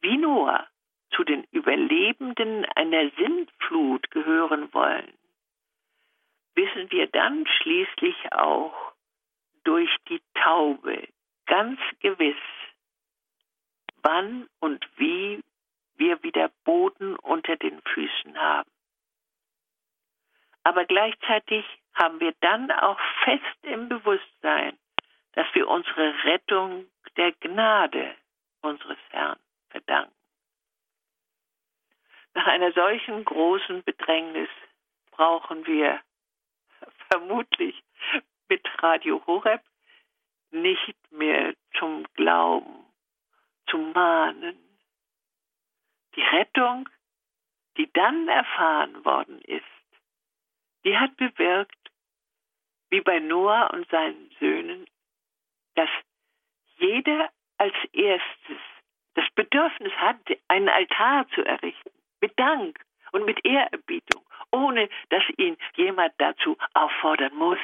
wie 0.00 0.16
Noah 0.16 0.66
zu 1.10 1.24
den 1.24 1.44
Überlebenden 1.50 2.64
einer 2.76 3.10
Sintflut 3.10 4.10
gehören 4.10 4.72
wollen, 4.72 5.12
wissen 6.54 6.90
wir 6.90 7.06
dann 7.08 7.46
schließlich 7.46 8.32
auch 8.32 8.92
durch 9.64 9.90
die 10.08 10.22
Taube 10.34 11.08
ganz 11.46 11.80
gewiss, 12.00 12.36
wann 14.02 14.48
und 14.60 14.86
wie 14.96 15.42
wir 15.96 16.22
wieder 16.22 16.50
Boden 16.64 17.16
unter 17.16 17.56
den 17.56 17.80
Füßen 17.82 18.38
haben. 18.38 18.70
Aber 20.62 20.84
gleichzeitig 20.84 21.64
haben 21.94 22.20
wir 22.20 22.34
dann 22.40 22.70
auch 22.70 22.98
fest 23.24 23.58
im 23.62 23.88
Bewusstsein, 23.88 24.78
dass 25.32 25.46
wir 25.54 25.68
unsere 25.68 26.24
Rettung 26.24 26.86
der 27.16 27.32
Gnade 27.32 28.14
unseres 28.62 28.98
Herrn 29.10 29.38
verdanken. 29.70 30.14
Nach 32.34 32.46
einer 32.46 32.72
solchen 32.72 33.24
großen 33.24 33.82
Bedrängnis 33.82 34.48
brauchen 35.10 35.66
wir 35.66 36.00
vermutlich 37.10 37.82
mit 38.48 38.66
Radio 38.82 39.24
Horeb 39.26 39.62
nicht 40.50 41.12
mehr 41.12 41.54
zum 41.78 42.04
Glauben, 42.14 42.86
zum 43.68 43.92
Mahnen. 43.92 44.58
Die 46.16 46.22
Rettung, 46.22 46.88
die 47.76 47.90
dann 47.92 48.28
erfahren 48.28 49.04
worden 49.04 49.40
ist, 49.42 49.64
die 50.84 50.96
hat 50.96 51.16
bewirkt, 51.16 51.76
wie 52.90 53.00
bei 53.00 53.20
Noah 53.20 53.70
und 53.72 53.88
seinen 53.90 54.30
Söhnen, 54.40 54.86
dass 55.74 55.88
jeder 56.78 57.30
als 57.58 57.74
erstes 57.92 58.58
Bedürfnis 59.40 59.92
hat, 59.94 60.18
einen 60.48 60.68
Altar 60.68 61.26
zu 61.30 61.42
errichten, 61.42 61.90
mit 62.20 62.38
Dank 62.38 62.78
und 63.12 63.24
mit 63.24 63.42
Ehrerbietung, 63.42 64.22
ohne 64.50 64.90
dass 65.08 65.22
ihn 65.38 65.56
jemand 65.76 66.12
dazu 66.18 66.58
auffordern 66.74 67.34
muss. 67.34 67.58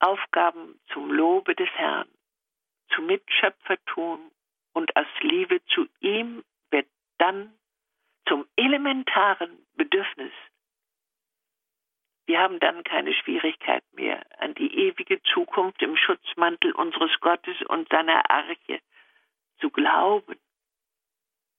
Aufgaben 0.00 0.78
zum 0.92 1.10
Lobe 1.10 1.54
des 1.54 1.70
Herrn, 1.70 2.06
zum 2.94 3.06
Mitschöpfertum 3.06 4.30
und 4.74 4.94
aus 4.94 5.06
Liebe 5.20 5.64
zu 5.68 5.88
ihm 6.00 6.44
wird 6.70 6.86
dann 7.16 7.54
zum 8.28 8.46
elementaren 8.56 9.66
Bedürfnis. 9.76 10.32
Wir 12.26 12.40
haben 12.40 12.58
dann 12.58 12.82
keine 12.82 13.14
Schwierigkeit 13.14 13.84
mehr, 13.92 14.20
an 14.40 14.54
die 14.54 14.74
ewige 14.86 15.22
Zukunft 15.22 15.80
im 15.82 15.96
Schutzmantel 15.96 16.72
unseres 16.72 17.12
Gottes 17.20 17.56
und 17.68 17.88
seiner 17.88 18.28
Arche 18.28 18.80
zu 19.60 19.70
glauben. 19.70 20.36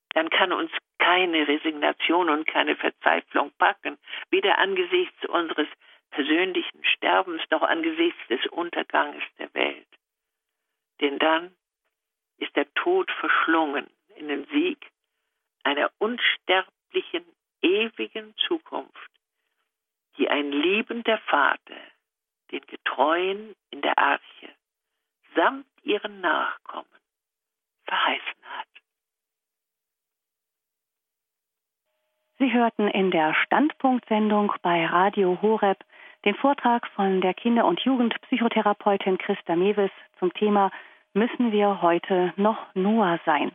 Dann 0.10 0.30
kann 0.30 0.52
uns 0.52 0.72
keine 1.00 1.48
Resignation 1.48 2.30
und 2.30 2.48
keine 2.48 2.76
Verzweiflung 2.76 3.52
packen, 3.58 3.98
weder 4.30 4.58
angesichts 4.58 5.26
unseres 5.28 5.68
persönlichen 6.10 6.84
Sterbens 6.84 7.42
noch 7.50 7.62
angesichts 7.62 8.20
des 8.28 8.46
Unterganges 8.48 9.24
der 9.40 9.54
Welt. 9.54 9.88
Denn 11.00 11.20
dann 11.20 11.56
ist 12.38 12.56
der 12.56 12.72
Tod 12.74 13.10
verschlungen 13.12 13.88
in 14.16 14.28
den 14.28 14.46
Sieg 14.48 14.92
einer 15.64 15.92
unsterblichen, 16.00 17.26
ewigen 17.62 18.36
Zukunft, 18.48 19.12
die 20.18 20.30
ein 20.30 20.52
liebender 20.52 21.18
Vater 21.20 21.76
den 22.52 22.62
Getreuen 22.62 23.56
in 23.72 23.82
der 23.82 23.98
Arche 23.98 24.50
samt 25.36 25.66
ihren 25.84 26.22
Nachkommen 26.22 26.88
verheißen 27.86 28.44
hat. 28.58 28.68
Sie 32.40 32.54
hörten 32.54 32.88
in 32.88 33.12
der 33.12 33.34
Standpunktsendung 33.34 34.54
bei 34.62 34.86
Radio 34.86 35.42
Horeb 35.42 35.84
den 36.26 36.36
Vortrag 36.36 36.88
von 36.90 37.22
der 37.22 37.34
Kinder- 37.34 37.66
und 37.66 37.80
Jugendpsychotherapeutin 37.82 39.18
Christa 39.18 39.56
Mewes 39.56 39.92
zum 40.20 40.34
Thema 40.34 40.72
Müssen 41.14 41.52
wir 41.52 41.82
heute 41.82 42.34
noch 42.36 42.76
Noah 42.76 43.20
sein? 43.26 43.52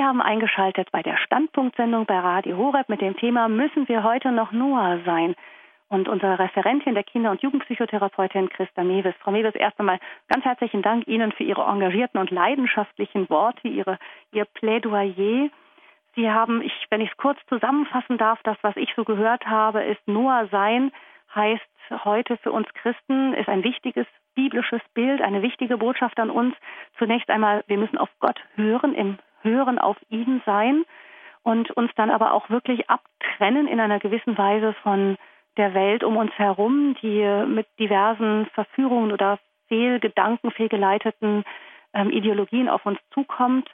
Sie 0.00 0.06
haben 0.06 0.22
eingeschaltet 0.22 0.90
bei 0.92 1.02
der 1.02 1.18
Standpunktsendung 1.18 2.06
bei 2.06 2.18
Radio 2.18 2.56
Horeb 2.56 2.88
mit 2.88 3.02
dem 3.02 3.18
Thema 3.18 3.50
Müssen 3.50 3.86
wir 3.86 4.02
heute 4.02 4.32
noch 4.32 4.50
Noah 4.50 4.98
sein? 5.04 5.34
Und 5.90 6.08
unsere 6.08 6.38
Referentin 6.38 6.94
der 6.94 7.02
Kinder- 7.02 7.30
und 7.30 7.42
Jugendpsychotherapeutin 7.42 8.48
Christa 8.48 8.82
Mewes. 8.82 9.14
Frau 9.20 9.30
Mewes, 9.30 9.54
erst 9.54 9.78
einmal 9.78 10.00
ganz 10.26 10.46
herzlichen 10.46 10.80
Dank 10.80 11.06
Ihnen 11.06 11.32
für 11.32 11.44
Ihre 11.44 11.64
engagierten 11.64 12.16
und 12.16 12.30
leidenschaftlichen 12.30 13.28
Worte, 13.28 13.68
Ihre, 13.68 13.98
Ihr 14.32 14.46
Plädoyer. 14.46 15.50
Sie 16.14 16.30
haben, 16.30 16.62
ich, 16.62 16.72
wenn 16.88 17.02
ich 17.02 17.10
es 17.10 17.16
kurz 17.18 17.38
zusammenfassen 17.50 18.16
darf, 18.16 18.40
das, 18.42 18.56
was 18.62 18.76
ich 18.78 18.94
so 18.96 19.04
gehört 19.04 19.44
habe, 19.48 19.82
ist 19.82 20.00
Noah 20.08 20.48
sein, 20.50 20.92
heißt 21.34 21.60
heute 22.06 22.38
für 22.38 22.52
uns 22.52 22.72
Christen, 22.72 23.34
ist 23.34 23.50
ein 23.50 23.64
wichtiges 23.64 24.06
biblisches 24.34 24.80
Bild, 24.94 25.20
eine 25.20 25.42
wichtige 25.42 25.76
Botschaft 25.76 26.18
an 26.18 26.30
uns. 26.30 26.54
Zunächst 26.96 27.28
einmal, 27.28 27.64
wir 27.66 27.76
müssen 27.76 27.98
auf 27.98 28.08
Gott 28.18 28.40
hören 28.56 28.94
im 28.94 29.18
Hören 29.42 29.78
auf 29.78 29.96
ihn 30.08 30.42
sein 30.46 30.84
und 31.42 31.70
uns 31.70 31.90
dann 31.96 32.10
aber 32.10 32.32
auch 32.32 32.50
wirklich 32.50 32.88
abtrennen 32.90 33.66
in 33.66 33.80
einer 33.80 33.98
gewissen 33.98 34.36
Weise 34.36 34.74
von 34.82 35.16
der 35.56 35.74
Welt 35.74 36.04
um 36.04 36.16
uns 36.16 36.32
herum, 36.38 36.96
die 37.02 37.24
mit 37.46 37.66
diversen 37.78 38.46
Verführungen 38.54 39.12
oder 39.12 39.38
Fehlgedanken, 39.68 40.50
fehlgeleiteten 40.50 41.44
ähm, 41.94 42.10
Ideologien 42.10 42.68
auf 42.68 42.84
uns 42.86 42.98
zukommt. 43.12 43.68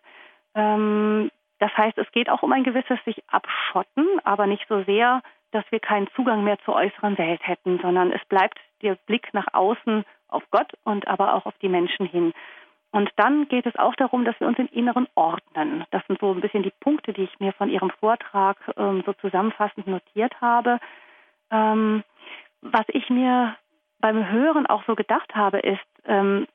Ähm, 0.55 1.31
das 1.59 1.75
heißt, 1.77 1.99
es 1.99 2.11
geht 2.13 2.29
auch 2.29 2.43
um 2.43 2.53
ein 2.53 2.65
gewisses 2.65 2.99
sich 3.05 3.23
abschotten, 3.29 4.07
aber 4.25 4.47
nicht 4.47 4.67
so 4.69 4.83
sehr, 4.85 5.23
dass 5.53 5.65
wir 5.71 5.81
keinen 5.81 6.09
Zugang 6.15 6.45
mehr 6.45 6.59
zur 6.65 6.75
äußeren 6.75 7.17
Welt 7.19 7.41
hätten, 7.47 7.79
sondern 7.81 8.13
es 8.13 8.25
bleibt 8.27 8.59
der 8.83 8.97
Blick 9.07 9.33
nach 9.33 9.47
außen 9.53 10.05
auf 10.29 10.43
Gott 10.51 10.73
und 10.85 11.09
aber 11.09 11.35
auch 11.35 11.47
auf 11.47 11.57
die 11.63 11.69
Menschen 11.69 12.07
hin. 12.07 12.33
Und 12.97 13.11
dann 13.17 13.47
geht 13.49 13.67
es 13.67 13.77
auch 13.77 13.95
darum, 13.97 14.25
dass 14.25 14.41
wir 14.41 14.47
uns 14.47 14.59
im 14.59 14.71
Inneren 14.73 15.07
ordnen. 15.17 15.85
Das 15.91 16.03
sind 16.07 16.19
so 16.19 16.33
ein 16.33 16.41
bisschen 16.41 16.63
die 16.63 16.73
Punkte, 16.81 17.13
die 17.13 17.25
ich 17.25 17.41
mir 17.41 17.53
von 17.53 17.69
Ihrem 17.69 17.91
Vortrag 18.01 18.57
ähm, 18.79 19.03
so 19.05 19.13
zusammenfassend 19.13 19.87
notiert 19.87 20.41
habe. 20.41 20.81
Ähm, 21.51 22.05
was 22.63 22.87
ich 22.89 23.11
mir 23.11 23.55
beim 24.01 24.31
Hören 24.31 24.65
auch 24.65 24.83
so 24.87 24.95
gedacht 24.95 25.35
habe, 25.35 25.59
ist, 25.59 25.85
ähm, 26.07 26.47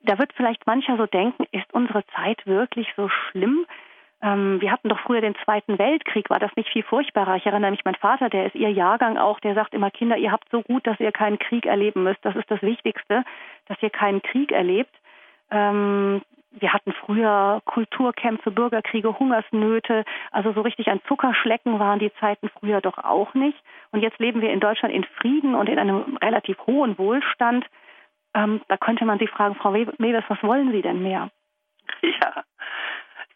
da 0.00 0.18
wird 0.18 0.32
vielleicht 0.32 0.66
mancher 0.66 0.96
so 0.96 1.04
denken, 1.04 1.44
ist 1.52 1.70
unsere 1.74 2.02
Zeit 2.16 2.46
wirklich 2.46 2.88
so 2.96 3.10
schlimm? 3.10 3.66
Ähm, 4.22 4.58
wir 4.62 4.72
hatten 4.72 4.88
doch 4.88 5.00
früher 5.00 5.20
den 5.20 5.36
Zweiten 5.44 5.78
Weltkrieg, 5.78 6.30
war 6.30 6.38
das 6.38 6.56
nicht 6.56 6.70
viel 6.70 6.82
furchtbarer? 6.82 7.36
Ich 7.36 7.44
erinnere 7.44 7.72
mich, 7.72 7.84
mein 7.84 7.94
Vater, 7.96 8.30
der 8.30 8.46
ist 8.46 8.54
Ihr 8.54 8.70
Jahrgang 8.70 9.18
auch, 9.18 9.38
der 9.40 9.52
sagt 9.52 9.74
immer, 9.74 9.90
Kinder, 9.90 10.16
ihr 10.16 10.32
habt 10.32 10.48
so 10.50 10.62
gut, 10.62 10.86
dass 10.86 10.98
ihr 10.98 11.12
keinen 11.12 11.38
Krieg 11.38 11.66
erleben 11.66 12.04
müsst. 12.04 12.24
Das 12.24 12.36
ist 12.36 12.50
das 12.50 12.62
Wichtigste, 12.62 13.22
dass 13.66 13.76
ihr 13.82 13.90
keinen 13.90 14.22
Krieg 14.22 14.50
erlebt. 14.50 14.94
Ähm, 15.50 16.22
wir 16.52 16.72
hatten 16.72 16.92
früher 16.92 17.62
Kulturkämpfe, 17.64 18.50
Bürgerkriege, 18.50 19.18
Hungersnöte. 19.18 20.04
Also 20.32 20.52
so 20.52 20.62
richtig 20.62 20.88
ein 20.88 21.00
Zuckerschlecken 21.06 21.78
waren 21.78 22.00
die 22.00 22.12
Zeiten 22.14 22.48
früher 22.48 22.80
doch 22.80 22.98
auch 22.98 23.34
nicht. 23.34 23.58
Und 23.92 24.00
jetzt 24.00 24.18
leben 24.18 24.40
wir 24.40 24.52
in 24.52 24.60
Deutschland 24.60 24.94
in 24.94 25.04
Frieden 25.04 25.54
und 25.54 25.68
in 25.68 25.78
einem 25.78 26.16
relativ 26.16 26.58
hohen 26.66 26.98
Wohlstand. 26.98 27.66
Ähm, 28.34 28.60
da 28.68 28.76
könnte 28.76 29.04
man 29.04 29.18
sich 29.18 29.30
fragen, 29.30 29.54
Frau 29.54 29.70
Mewes, 29.70 30.24
was 30.28 30.42
wollen 30.42 30.72
Sie 30.72 30.82
denn 30.82 31.02
mehr? 31.02 31.30
Ja, 32.02 32.44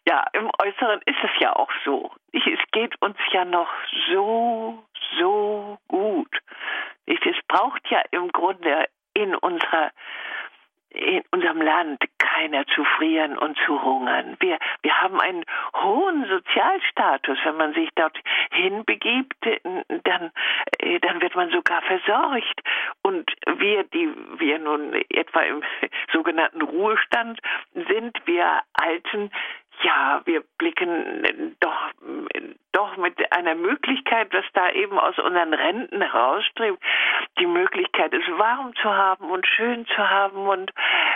ja, 0.07 0.23
im 0.33 0.49
Äußeren 0.61 1.01
ist 1.05 1.17
es 1.23 1.31
ja 1.39 1.55
auch 1.55 1.69
so. 1.83 2.11
Es 2.31 2.59
geht 2.71 3.01
uns 3.01 3.17
ja 3.31 3.43
noch 3.43 3.69
so, 4.11 4.83
so 5.17 5.77
gut. 5.87 6.29
Es 7.07 7.17
braucht 7.47 7.81
ja 7.89 8.01
im 8.11 8.31
Grunde 8.31 8.85
in 9.13 9.35
unserer 9.35 9.91
in 10.95 11.23
unserem 11.31 11.61
Land 11.61 12.03
keiner 12.17 12.65
zu 12.67 12.83
frieren 12.83 13.37
und 13.37 13.57
zu 13.65 13.81
hungern. 13.81 14.35
Wir, 14.39 14.57
wir 14.81 15.01
haben 15.01 15.19
einen 15.19 15.45
hohen 15.81 16.27
Sozialstatus. 16.27 17.37
Wenn 17.43 17.57
man 17.57 17.73
sich 17.73 17.89
dort 17.95 18.17
hinbegibt, 18.51 19.35
dann, 20.03 20.31
äh, 20.79 20.99
dann 20.99 21.21
wird 21.21 21.35
man 21.35 21.49
sogar 21.51 21.81
versorgt. 21.83 22.61
Und 23.03 23.31
wir, 23.57 23.83
die 23.83 24.09
wir 24.37 24.59
nun 24.59 24.93
etwa 25.09 25.41
im 25.41 25.63
sogenannten 26.11 26.61
Ruhestand 26.61 27.39
sind, 27.73 28.17
wir 28.25 28.61
Alten, 28.73 29.31
ja, 29.83 30.21
wir 30.25 30.43
blicken 30.57 31.55
doch, 31.59 31.91
doch 32.75 32.97
mit 32.97 33.31
einer 33.31 33.55
Möglichkeit, 33.55 34.33
was 34.33 34.45
da 34.53 34.69
eben 34.71 34.99
aus 34.99 35.17
unseren 35.17 35.53
Renten 35.53 36.01
herausstrebt, 36.01 36.77
die 37.39 37.45
Möglichkeit, 37.45 38.13
es 38.13 38.27
warm 38.37 38.75
zu 38.75 38.89
haben 38.89 39.29
und 39.29 39.47
schön 39.47 39.85
zu 39.87 40.09
haben 40.09 40.47
und 40.47 40.71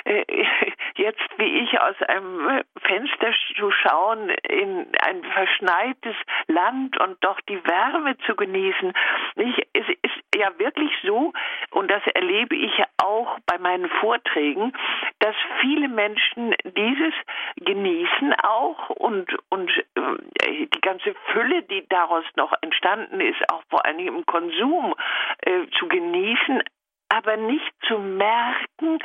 äh, 0.05 0.23
jetzt 0.95 1.19
wie 1.37 1.63
ich 1.63 1.79
aus 1.79 2.01
einem 2.07 2.63
Fenster 2.81 3.31
zu 3.57 3.71
schauen 3.71 4.29
in 4.47 4.87
ein 5.01 5.23
verschneites 5.23 6.15
Land 6.47 6.99
und 6.99 7.17
doch 7.23 7.39
die 7.41 7.63
Wärme 7.65 8.17
zu 8.25 8.35
genießen. 8.35 8.93
Ich, 9.35 9.67
es 9.73 9.87
ist 10.01 10.35
ja 10.35 10.57
wirklich 10.57 10.91
so, 11.03 11.33
und 11.71 11.91
das 11.91 12.05
erlebe 12.13 12.55
ich 12.55 12.71
auch 13.03 13.37
bei 13.45 13.57
meinen 13.57 13.89
Vorträgen, 14.01 14.73
dass 15.19 15.35
viele 15.61 15.87
Menschen 15.87 16.55
dieses 16.63 17.13
genießen 17.57 18.33
auch 18.43 18.89
und, 18.89 19.27
und 19.49 19.69
äh, 19.95 20.67
die 20.73 20.81
ganze 20.81 21.15
Fülle, 21.31 21.48
die 21.69 21.87
daraus 21.89 22.25
noch 22.35 22.53
entstanden 22.61 23.21
ist, 23.21 23.49
auch 23.49 23.63
vor 23.69 23.85
allem 23.85 24.07
im 24.07 24.25
Konsum 24.25 24.95
äh, 25.39 25.67
zu 25.77 25.87
genießen, 25.87 26.63
aber 27.09 27.37
nicht 27.37 27.73
zu 27.87 27.97
merken, 27.97 28.99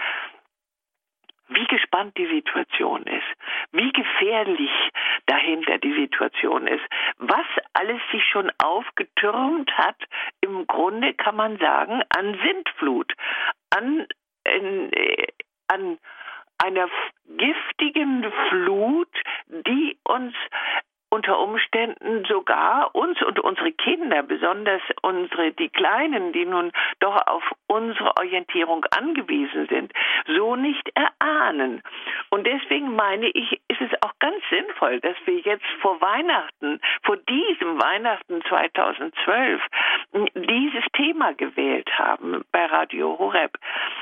wie 1.48 1.66
gespannt 1.66 2.16
die 2.16 2.26
Situation 2.26 3.02
ist, 3.04 3.26
wie 3.72 3.92
gefährlich 3.92 4.70
dahinter 5.26 5.78
die 5.78 5.94
Situation 5.94 6.66
ist, 6.66 6.84
was 7.18 7.46
alles 7.74 8.00
sich 8.12 8.24
schon 8.24 8.50
aufgetürmt 8.62 9.70
hat, 9.76 9.96
im 10.40 10.66
Grunde 10.66 11.14
kann 11.14 11.36
man 11.36 11.58
sagen, 11.58 12.02
an 12.16 12.38
Sintflut, 12.44 13.12
an, 13.70 14.06
in, 14.44 14.92
äh, 14.92 15.26
an 15.68 15.98
einer 16.62 16.88
giftigen 17.36 18.32
Flut, 18.48 19.10
die 19.48 19.98
uns 20.04 20.34
unter 21.14 21.38
Umständen 21.38 22.24
sogar 22.24 22.92
uns 22.92 23.22
und 23.22 23.38
unsere 23.38 23.70
Kinder, 23.70 24.24
besonders 24.24 24.82
unsere, 25.00 25.52
die 25.52 25.68
Kleinen, 25.68 26.32
die 26.32 26.44
nun 26.44 26.72
doch 26.98 27.24
auf 27.28 27.44
unsere 27.68 28.16
Orientierung 28.16 28.84
angewiesen 28.96 29.68
sind, 29.68 29.92
so 30.26 30.56
nicht 30.56 30.90
erahnen. 30.96 31.82
Und 32.30 32.46
deswegen 32.48 32.96
meine 32.96 33.28
ich, 33.28 33.60
ist 33.68 33.80
es 33.80 33.90
auch 34.02 34.12
ganz 34.18 34.42
sinnvoll, 34.50 34.98
dass 35.00 35.16
wir 35.24 35.38
jetzt 35.38 35.64
vor 35.80 36.00
Weihnachten, 36.00 36.80
vor 37.04 37.16
diesem 37.16 37.80
Weihnachten 37.80 38.42
2012, 38.48 39.62
dieses 40.34 40.84
Thema 40.96 41.32
gewählt 41.34 41.88
haben 41.96 42.44
bei 42.50 42.66
Radio 42.66 43.16
Horeb. 43.20 43.52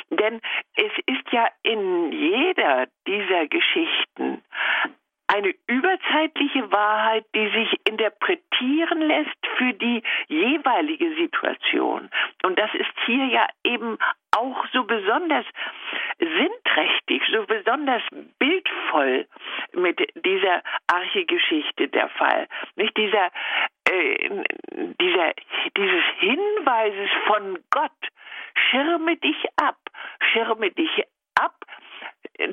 Denn 0.09 0.41
es 0.77 0.93
ist 1.05 1.31
ja 1.31 1.47
in 1.63 2.11
jeder 2.11 2.87
dieser 3.07 3.47
Geschichten 3.49 4.43
eine 5.33 5.55
überzeitliche 5.67 6.71
Wahrheit, 6.71 7.25
die 7.35 7.49
sich 7.49 7.81
interpretieren 7.89 9.01
lässt 9.01 9.47
für 9.57 9.73
die 9.73 10.03
jeweilige 10.29 11.15
Situation. 11.15 12.11
Und 12.43 12.59
das 12.59 12.73
ist 12.75 12.93
hier 13.07 13.25
ja 13.27 13.47
eben 13.65 13.97
auch 14.37 14.67
so 14.73 14.85
besonders 14.85 15.47
sinnträchtig, 16.19 17.23
so 17.33 17.47
besonders 17.47 18.03
bildvoll 18.39 19.27
mit 19.73 20.01
dieser 20.23 20.63
Archegeschichte 20.89 21.89
der 21.89 22.09
Fall. 22.11 22.47
Nicht 22.77 22.97
dieser, 22.97 23.31
äh, 23.89 24.45
dieser, 25.01 25.33
dieses 25.77 26.05
Hinweises 26.19 27.11
von 27.27 27.59
Gott, 27.71 27.91
schirme 28.71 29.17
dich 29.17 29.47
ab, 29.57 29.79
schirme 30.33 30.71
dich 30.71 31.05
ab 31.41 31.55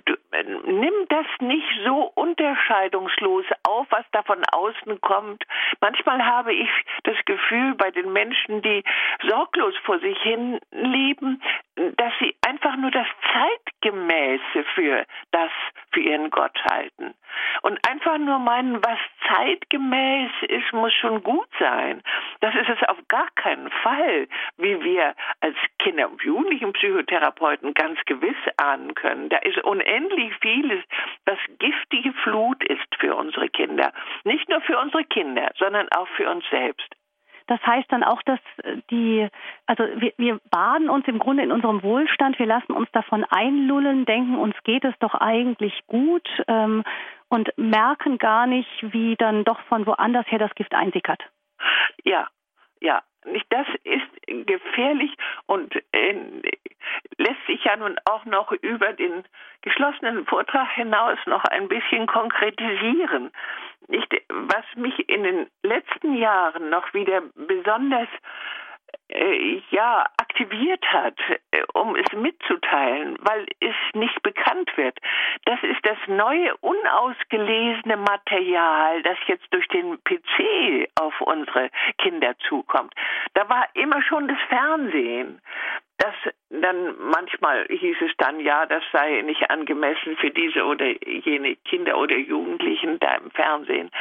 du, 0.06 0.16
nimm 0.32 0.94
das 1.10 1.26
nicht 1.40 1.68
so 1.86 2.12
unterscheidungslos 2.16 3.46
auf, 3.68 3.88
was 3.90 4.06
da 4.12 4.24
von 4.24 4.42
außen 4.52 5.02
kommt. 5.02 5.44
Manchmal 5.82 6.26
habe 6.26 6.54
ich 6.54 6.70
das 7.04 7.18
Gefühl 7.26 7.76
bei 7.76 7.92
den 7.92 8.14
Menschen, 8.14 8.62
die 8.62 8.84
sorglos 9.28 9.74
vor 9.84 10.00
sich 10.00 10.18
hin 10.22 10.60
leben, 10.72 11.42
dass 11.76 12.14
sie 12.20 12.36
einfach 12.46 12.76
nur 12.76 12.92
das 12.92 13.08
Zeitgemäße 13.34 14.64
für 14.76 15.06
das, 15.32 15.52
für 15.92 16.02
ihren 16.02 16.30
Gott 16.30 16.58
halten. 16.70 17.14
Und 17.62 17.80
einfach 17.88 18.18
nur 18.18 18.40
meinen, 18.40 18.84
was 18.84 19.00
zeitgemäß 19.28 20.32
ist, 20.48 20.74
muss 20.74 20.94
schon 20.94 21.24
gut 21.24 21.48
sein. 21.60 22.02
Das 22.42 22.54
ist 22.56 22.70
es 22.70 22.88
auf 22.88 22.98
gar 23.08 23.28
keinen 23.36 23.70
Fall, 23.70 24.28
wie 24.58 24.82
wir 24.84 25.16
als 25.42 25.56
Kinder- 25.80 26.10
und 26.10 26.22
Jugendlichenpsychotherapeuten 26.22 27.74
ganz 27.74 28.00
gewiss 28.06 28.38
ahnen 28.58 28.94
können. 28.96 29.30
Da 29.30 29.38
ist 29.38 29.60
unendlich 29.64 30.19
vieles, 30.42 30.84
was 31.26 31.38
giftige 31.60 32.14
Flut 32.24 32.64
ist 32.64 32.96
für 33.00 33.16
unsere 33.16 33.50
Kinder. 33.50 33.92
Nicht 34.24 34.50
nur 34.50 34.62
für 34.62 34.78
unsere 34.78 35.04
Kinder, 35.06 35.52
sondern 35.58 35.88
auch 35.92 36.08
für 36.10 36.30
uns 36.30 36.44
selbst. 36.50 36.96
Das 37.48 37.60
heißt 37.66 37.92
dann 37.92 38.04
auch, 38.04 38.22
dass 38.22 38.40
die, 38.92 39.28
also 39.66 39.84
wir, 39.96 40.14
wir 40.18 40.40
baden 40.52 40.88
uns 40.88 41.08
im 41.08 41.18
Grunde 41.18 41.42
in 41.42 41.52
unserem 41.52 41.82
Wohlstand, 41.82 42.38
wir 42.38 42.46
lassen 42.46 42.74
uns 42.74 42.92
davon 42.92 43.24
einlullen, 43.24 44.06
denken, 44.06 44.38
uns 44.38 44.56
geht 44.64 44.86
es 44.86 44.94
doch 45.00 45.16
eigentlich 45.16 45.74
gut 45.88 46.30
ähm, 46.48 46.84
und 47.28 47.50
merken 47.58 48.20
gar 48.20 48.46
nicht, 48.46 48.70
wie 48.94 49.16
dann 49.16 49.46
doch 49.46 49.60
von 49.62 49.88
woanders 49.88 50.28
her 50.30 50.38
das 50.38 50.54
Gift 50.54 50.76
einsickert. 50.76 51.24
Ja, 52.04 52.28
ja, 52.82 53.02
das 53.50 53.68
ist 53.84 54.48
gefährlich 54.48 55.12
und 55.46 55.76
äh, 55.92 56.16
lässt 57.18 57.46
sich 57.48 57.64
ja 57.64 57.76
nun 57.76 57.98
auch 58.06 58.26
noch 58.26 58.52
über 58.52 58.94
den 58.94 59.24
geschlossenen 59.62 60.26
Vortrag 60.26 60.72
hinaus 60.72 61.18
noch 61.26 61.44
ein 61.46 61.68
bisschen 61.68 62.08
konkretisieren. 62.08 63.32
Nicht, 63.88 64.14
was 64.30 64.66
mich 64.76 65.10
in 65.10 65.24
den 65.24 65.48
letzten 65.64 66.16
Jahren 66.16 66.70
noch 66.70 66.94
wieder 66.94 67.22
besonders 67.36 68.08
äh, 68.08 68.69
ja 69.72 70.06
aktiviert 70.18 70.84
hat, 70.86 71.18
äh, 71.52 71.64
um 71.74 71.96
es 71.96 72.12
mitzuteilen, 72.14 73.18
weil 73.22 73.46
es 73.60 73.76
nicht 73.94 74.22
bekannt 74.22 74.76
wird. 74.78 74.98
Das 75.46 75.60
ist 75.64 75.84
das 75.84 75.98
neue 76.08 76.56
unausgelesene 76.58 77.98
Material, 77.98 79.02
das 79.04 79.18
jetzt 79.28 79.46
durch 79.52 79.68
den 79.70 79.98
PC 80.04 80.90
auf 81.00 81.20
unsere 81.22 81.70
Kinder 81.98 82.38
zukommt. 82.48 82.94
Da 83.34 83.48
war 83.50 83.68
immer 83.74 84.02
schon 84.04 84.28
das 84.28 84.40
Fernsehen 84.48 85.42
das 86.00 86.16
dann 86.50 86.96
manchmal 86.98 87.68
hieß 87.70 87.98
es 88.02 88.12
dann, 88.18 88.40
ja, 88.40 88.66
das 88.66 88.84
sei 88.92 89.22
nicht 89.22 89.50
angemessen 89.52 90.18
für 90.18 90.32
diese 90.32 90.64
oder 90.64 90.86
jene 91.06 91.56
Kinder 91.58 91.98
oder 91.98 92.16
Jugendlichen 92.16 93.00
da 93.00 93.16
im 93.16 93.30
Fernsehen. 93.32 93.92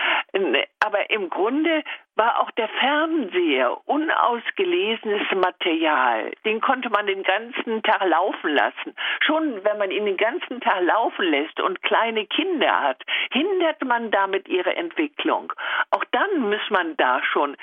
Aber 0.80 1.10
im 1.10 1.28
Grunde 1.28 1.82
war 2.14 2.40
auch 2.40 2.50
der 2.52 2.68
Fernseher 2.68 3.76
unausgelesenes 3.86 5.30
Material. 5.34 6.32
Den 6.44 6.60
konnte 6.60 6.88
man 6.88 7.06
den 7.06 7.22
ganzen 7.22 7.82
Tag 7.82 8.04
laufen 8.06 8.54
lassen. 8.54 8.94
Schon 9.20 9.62
wenn 9.64 9.78
man 9.78 9.90
ihn 9.90 10.06
den 10.06 10.16
ganzen 10.16 10.60
Tag 10.60 10.82
laufen 10.82 11.26
lässt 11.26 11.60
und 11.60 11.82
kleine 11.82 12.26
Kinder 12.26 12.80
hat, 12.80 13.02
hindert 13.32 13.84
man 13.84 14.10
damit 14.10 14.48
ihre 14.48 14.74
Entwicklung. 14.74 15.52
Auch 15.90 16.04
dann 16.12 16.40
muss 16.40 16.70
man 16.70 16.96
da 16.96 17.22
schon 17.22 17.56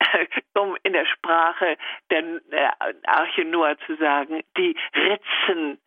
um 0.54 0.76
in 0.82 0.92
der 0.92 1.06
Sprache 1.06 1.76
der 2.10 2.74
Arche 3.06 3.44
Noah 3.44 3.76
zu 3.86 3.96
sagen, 3.96 4.42
die 4.56 4.76
Ritzen 4.94 5.78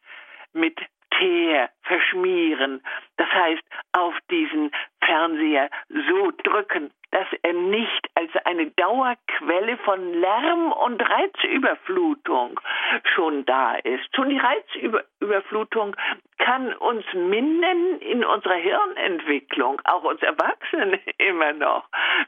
mit 0.53 0.79
Teer 1.17 1.69
verschmieren. 1.83 2.81
Das 3.17 3.29
heißt, 3.29 3.61
auf 3.93 4.15
diesen 4.29 4.71
Fernseher 5.05 5.69
so 5.89 6.31
drücken, 6.43 6.91
dass 7.11 7.27
er 7.43 7.53
nicht 7.53 8.09
als 8.15 8.31
eine 8.45 8.67
Dauerquelle 8.71 9.77
von 9.77 10.13
Lärm 10.13 10.71
und 10.71 11.01
Reizüberflutung 11.01 12.59
schon 13.13 13.45
da 13.45 13.75
ist. 13.75 14.15
Schon 14.15 14.29
die 14.29 14.39
Reizüberflutung 14.39 15.95
kann 16.37 16.73
uns 16.73 17.03
mindern 17.13 17.99
in 17.99 18.25
unserer 18.25 18.55
Hirnentwicklung, 18.55 19.79
auch 19.83 20.03
uns 20.03 20.21
Erwachsenen 20.21 20.99
immer 21.17 21.53
noch 21.53 21.85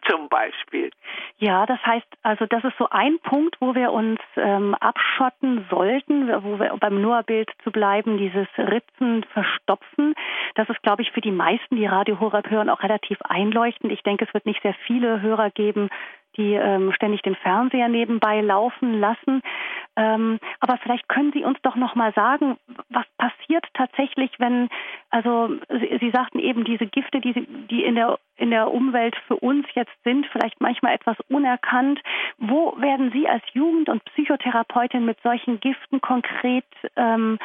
zum 0.07 0.29
Beispiel. 0.29 0.91
Ja, 1.37 1.65
das 1.65 1.83
heißt 1.85 2.07
also, 2.21 2.45
das 2.45 2.63
ist 2.63 2.77
so 2.77 2.87
ein 2.89 3.19
Punkt, 3.19 3.57
wo 3.59 3.73
wir 3.75 3.91
uns 3.91 4.19
ähm, 4.35 4.75
abschotten 4.75 5.65
sollten, 5.69 6.27
wo 6.43 6.59
wir 6.59 6.75
beim 6.79 7.01
Noah-Bild 7.01 7.49
zu 7.63 7.71
bleiben, 7.71 8.17
dieses 8.17 8.47
Ritzen, 8.57 9.25
Verstopfen. 9.33 10.13
Das 10.55 10.69
ist, 10.69 10.81
glaube 10.83 11.01
ich, 11.01 11.11
für 11.11 11.21
die 11.21 11.31
meisten, 11.31 11.75
die 11.75 11.85
Radio 11.85 12.19
Horeb 12.19 12.49
hören, 12.49 12.62
auch 12.69 12.83
relativ 12.83 13.17
einleuchtend. 13.23 13.91
Ich 13.91 14.03
denke, 14.03 14.25
es 14.25 14.33
wird 14.33 14.45
nicht 14.45 14.61
sehr 14.61 14.75
viele 14.85 15.21
Hörer 15.21 15.49
geben, 15.51 15.89
die 16.37 16.53
ähm, 16.53 16.91
ständig 16.93 17.21
den 17.21 17.35
Fernseher 17.35 17.87
nebenbei 17.87 18.41
laufen 18.41 18.99
lassen. 18.99 19.41
Ähm, 19.95 20.39
aber 20.59 20.77
vielleicht 20.77 21.07
können 21.07 21.31
Sie 21.31 21.43
uns 21.43 21.59
doch 21.61 21.75
noch 21.75 21.93
mal 21.93 22.11
sagen, 22.13 22.57
was 22.89 23.05
passiert 23.17 23.65
tatsächlich, 23.75 24.31
wenn, 24.39 24.69
also 25.11 25.49
Sie, 25.69 25.97
Sie 25.99 26.09
sagten 26.09 26.39
eben, 26.39 26.63
diese 26.63 26.87
Gifte, 26.87 27.21
die, 27.21 27.33
die 27.69 27.83
in 27.83 27.95
der 27.95 28.17
in 28.35 28.49
der 28.49 28.71
Umwelt 28.73 29.15
für 29.27 29.35
uns 29.35 29.67
jetzt 29.75 29.93
sind, 30.03 30.25
vielleicht 30.31 30.59
manchmal 30.59 30.95
etwas 30.95 31.15
unerkannt. 31.29 32.01
Wo 32.39 32.73
werden 32.79 33.11
Sie 33.11 33.29
als 33.29 33.43
Jugend- 33.53 33.89
und 33.89 34.03
Psychotherapeutin 34.05 35.05
mit 35.05 35.21
solchen 35.21 35.59
Giften 35.59 36.01
konkret 36.01 36.65
ähm, 36.95 37.37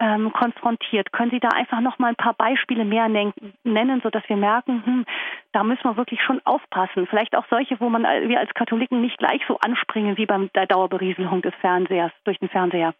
ähm, 0.00 0.32
konfrontiert. 0.32 1.12
Können 1.12 1.30
Sie 1.30 1.40
da 1.40 1.48
einfach 1.48 1.80
noch 1.80 1.98
mal 1.98 2.08
ein 2.08 2.16
paar 2.16 2.34
Beispiele 2.34 2.84
mehr 2.84 3.08
nennen, 3.08 4.00
sodass 4.02 4.22
wir 4.28 4.36
merken, 4.36 4.84
hm, 4.84 5.06
da 5.52 5.62
müssen 5.62 5.84
wir 5.84 5.96
wirklich 5.96 6.20
schon 6.22 6.40
aufpassen. 6.44 7.06
Vielleicht 7.06 7.36
auch 7.36 7.46
solche, 7.48 7.78
wo 7.80 7.88
man 7.88 8.02
wir 8.02 8.40
als 8.40 8.52
Katholiken 8.54 9.00
nicht 9.00 9.18
gleich 9.18 9.42
so 9.46 9.58
anspringen 9.58 10.16
wie 10.16 10.26
bei 10.26 10.38
der 10.54 10.66
Dauerberieselung 10.66 11.42
des 11.42 11.54
Fernsehers 11.60 12.12
durch 12.24 12.38
den 12.38 12.48
Fernseher. 12.48 12.94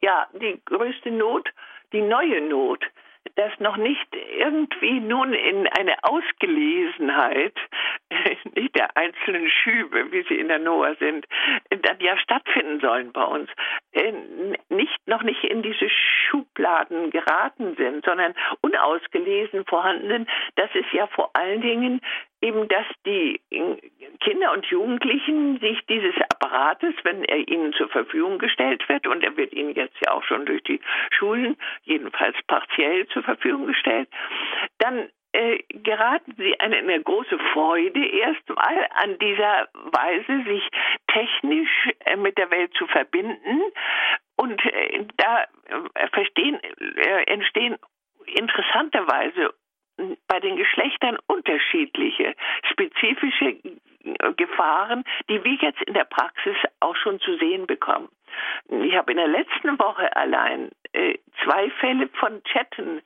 Ja, 0.00 0.26
die 0.32 0.60
größte 0.64 1.10
Not, 1.10 1.48
die 1.92 2.02
neue 2.02 2.40
Not, 2.40 2.84
dass 3.34 3.58
noch 3.60 3.76
nicht 3.76 4.06
irgendwie 4.36 5.00
nun 5.00 5.32
in 5.32 5.66
eine 5.68 5.96
Ausgelesenheit 6.02 7.54
nicht 8.54 8.76
der 8.76 8.96
einzelnen 8.96 9.48
Schübe, 9.48 10.12
wie 10.12 10.22
sie 10.28 10.38
in 10.38 10.48
der 10.48 10.58
Noah 10.58 10.94
sind, 10.96 11.26
dann 11.70 11.98
ja 12.00 12.16
stattfinden 12.18 12.80
sollen 12.80 13.12
bei 13.12 13.24
uns, 13.24 13.48
äh, 13.92 14.12
nicht 14.68 14.98
noch 15.06 15.22
nicht 15.22 15.44
in 15.44 15.62
diese 15.62 15.88
Schubladen 15.88 17.10
geraten 17.10 17.74
sind, 17.76 18.04
sondern 18.04 18.34
unausgelesen 18.60 19.64
vorhanden. 19.64 20.26
Das 20.56 20.70
ist 20.74 20.92
ja 20.92 21.06
vor 21.06 21.30
allen 21.34 21.60
Dingen 21.60 22.00
eben, 22.42 22.68
dass 22.68 22.86
die 23.06 23.40
Kinder 24.20 24.52
und 24.52 24.66
Jugendlichen 24.66 25.58
sich 25.60 25.80
dieses 25.88 26.14
Apparates, 26.30 26.94
wenn 27.04 27.24
er 27.24 27.48
ihnen 27.48 27.72
zur 27.72 27.88
Verfügung 27.88 28.38
gestellt 28.38 28.86
wird, 28.88 29.06
und 29.06 29.22
er 29.24 29.36
wird 29.36 29.52
ihnen 29.52 29.74
jetzt 29.74 29.96
ja 30.04 30.12
auch 30.12 30.24
schon 30.24 30.44
durch 30.44 30.62
die 30.64 30.80
Schulen, 31.10 31.56
jedenfalls 31.84 32.36
partiell 32.46 33.06
zur 33.08 33.22
Verfügung 33.22 33.66
gestellt, 33.66 34.08
dann 34.78 35.08
äh, 35.32 35.58
geraten 35.68 36.34
sie 36.36 36.50
in 36.50 36.74
eine 36.74 37.02
große 37.02 37.38
Freude 37.52 38.04
erstmal 38.04 38.86
an 38.96 39.18
dieser 39.18 39.68
Weise, 39.72 40.44
sich 40.44 40.68
technisch 41.06 41.88
äh, 42.04 42.16
mit 42.16 42.36
der 42.36 42.50
Welt 42.50 42.74
zu 42.74 42.86
verbinden. 42.86 43.62
Und 44.36 44.64
äh, 44.66 45.06
da 45.16 45.44
äh, 45.94 46.08
verstehen, 46.08 46.60
äh, 46.62 47.22
entstehen 47.32 47.78
interessanterweise 48.26 49.54
bei 50.28 50.40
den 50.40 50.56
Geschlechtern 50.56 51.18
unterschiedliche 51.26 52.34
spezifische 52.70 53.56
Gefahren, 54.36 55.04
die 55.28 55.42
wir 55.44 55.54
jetzt 55.54 55.82
in 55.82 55.94
der 55.94 56.04
Praxis 56.04 56.56
auch 56.80 56.96
schon 56.96 57.20
zu 57.20 57.36
sehen 57.38 57.66
bekommen. 57.66 58.08
Ich 58.68 58.96
habe 58.96 59.12
in 59.12 59.18
der 59.18 59.28
letzten 59.28 59.78
Woche 59.78 60.14
allein 60.16 60.70
äh, 60.92 61.18
zwei 61.44 61.70
Fälle 61.70 62.08
von 62.18 62.42
Chatten 62.44 63.02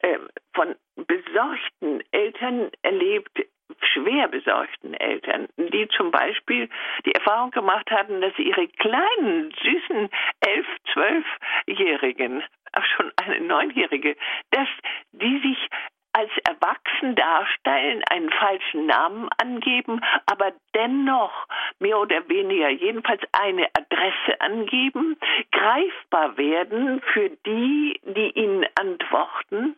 äh, 0.00 0.18
von 0.54 0.74
besorgten 0.96 2.02
Eltern 2.10 2.70
erlebt, 2.82 3.46
schwer 3.92 4.28
besorgten 4.28 4.94
Eltern, 4.94 5.48
die 5.56 5.88
zum 5.96 6.10
Beispiel 6.10 6.68
die 7.06 7.14
Erfahrung 7.14 7.50
gemacht 7.50 7.90
hatten, 7.90 8.20
dass 8.20 8.34
sie 8.36 8.48
ihre 8.48 8.68
kleinen, 8.68 9.52
süßen 9.62 10.10
elf, 10.40 10.66
zwölfjährigen, 10.92 12.42
auch 12.72 12.84
schon 12.96 13.12
eine 13.24 13.40
neunjährige, 13.40 14.16
dass 14.50 14.68
die 15.12 15.40
sich 15.40 15.68
als 16.14 16.30
erwachsen 16.44 17.16
darstellen, 17.16 18.02
einen 18.08 18.30
falschen 18.30 18.86
Namen 18.86 19.28
angeben, 19.36 20.00
aber 20.26 20.52
dennoch 20.74 21.46
mehr 21.80 21.98
oder 21.98 22.28
weniger 22.28 22.68
jedenfalls 22.68 23.20
eine 23.32 23.66
Adresse 23.74 24.40
angeben, 24.40 25.16
greifbar 25.50 26.36
werden 26.38 27.02
für 27.12 27.30
die, 27.44 28.00
die 28.04 28.30
ihnen 28.30 28.64
antworten 28.80 29.76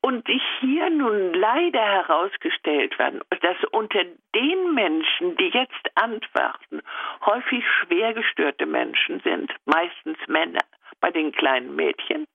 und 0.00 0.24
sich 0.26 0.42
hier 0.60 0.88
nun 0.88 1.34
leider 1.34 1.82
herausgestellt 1.82 2.96
werden, 2.98 3.20
dass 3.40 3.56
unter 3.72 4.04
den 4.34 4.74
Menschen, 4.74 5.36
die 5.36 5.48
jetzt 5.48 5.90
antworten, 5.96 6.80
häufig 7.26 7.64
schwer 7.80 8.14
gestörte 8.14 8.66
Menschen 8.66 9.20
sind, 9.20 9.52
meistens 9.64 10.18
Männer. 10.28 10.62
Bei 11.00 11.10
den 11.10 11.32
kleinen 11.32 11.74
Mädchen 11.74 12.26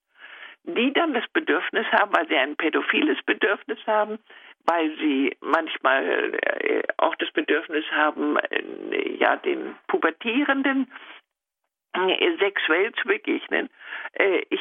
die 0.68 0.92
dann 0.94 1.14
das 1.14 1.28
Bedürfnis 1.30 1.86
haben, 1.92 2.14
weil 2.14 2.28
sie 2.28 2.36
ein 2.36 2.56
pädophiles 2.56 3.18
Bedürfnis 3.24 3.80
haben, 3.88 4.20
weil 4.66 4.96
sie 4.98 5.36
manchmal 5.40 6.34
äh, 6.34 6.84
auch 6.98 7.16
das 7.16 7.32
Bedürfnis 7.32 7.86
haben, 7.92 8.38
äh, 8.38 9.16
ja, 9.18 9.38
den 9.38 9.76
Pubertierenden 9.88 10.92
äh, 11.94 12.38
sexuell 12.38 12.92
zu 12.94 13.08
begegnen. 13.08 13.70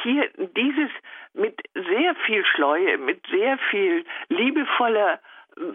Hier 0.03 0.29
dieses 0.55 0.91
mit 1.33 1.59
sehr 1.73 2.15
viel 2.25 2.45
Schleue, 2.45 2.97
mit 2.97 3.25
sehr 3.27 3.57
viel 3.69 4.05
liebevoller 4.29 5.19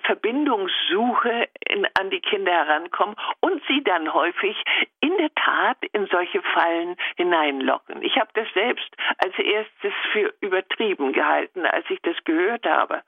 Verbindungssuche 0.04 1.48
in, 1.68 1.86
an 1.98 2.10
die 2.10 2.20
Kinder 2.20 2.52
herankommen 2.52 3.16
und 3.40 3.62
sie 3.68 3.82
dann 3.82 4.12
häufig 4.12 4.56
in 5.00 5.16
der 5.18 5.34
Tat 5.34 5.78
in 5.92 6.06
solche 6.06 6.42
Fallen 6.54 6.96
hineinlocken. 7.16 8.02
Ich 8.02 8.16
habe 8.16 8.30
das 8.34 8.46
selbst 8.54 8.88
als 9.18 9.36
erstes 9.38 9.92
für 10.12 10.32
übertrieben 10.40 11.12
gehalten, 11.12 11.66
als 11.66 11.84
ich 11.90 12.00
das 12.02 12.16
gehört 12.24 12.66
habe. 12.66 13.02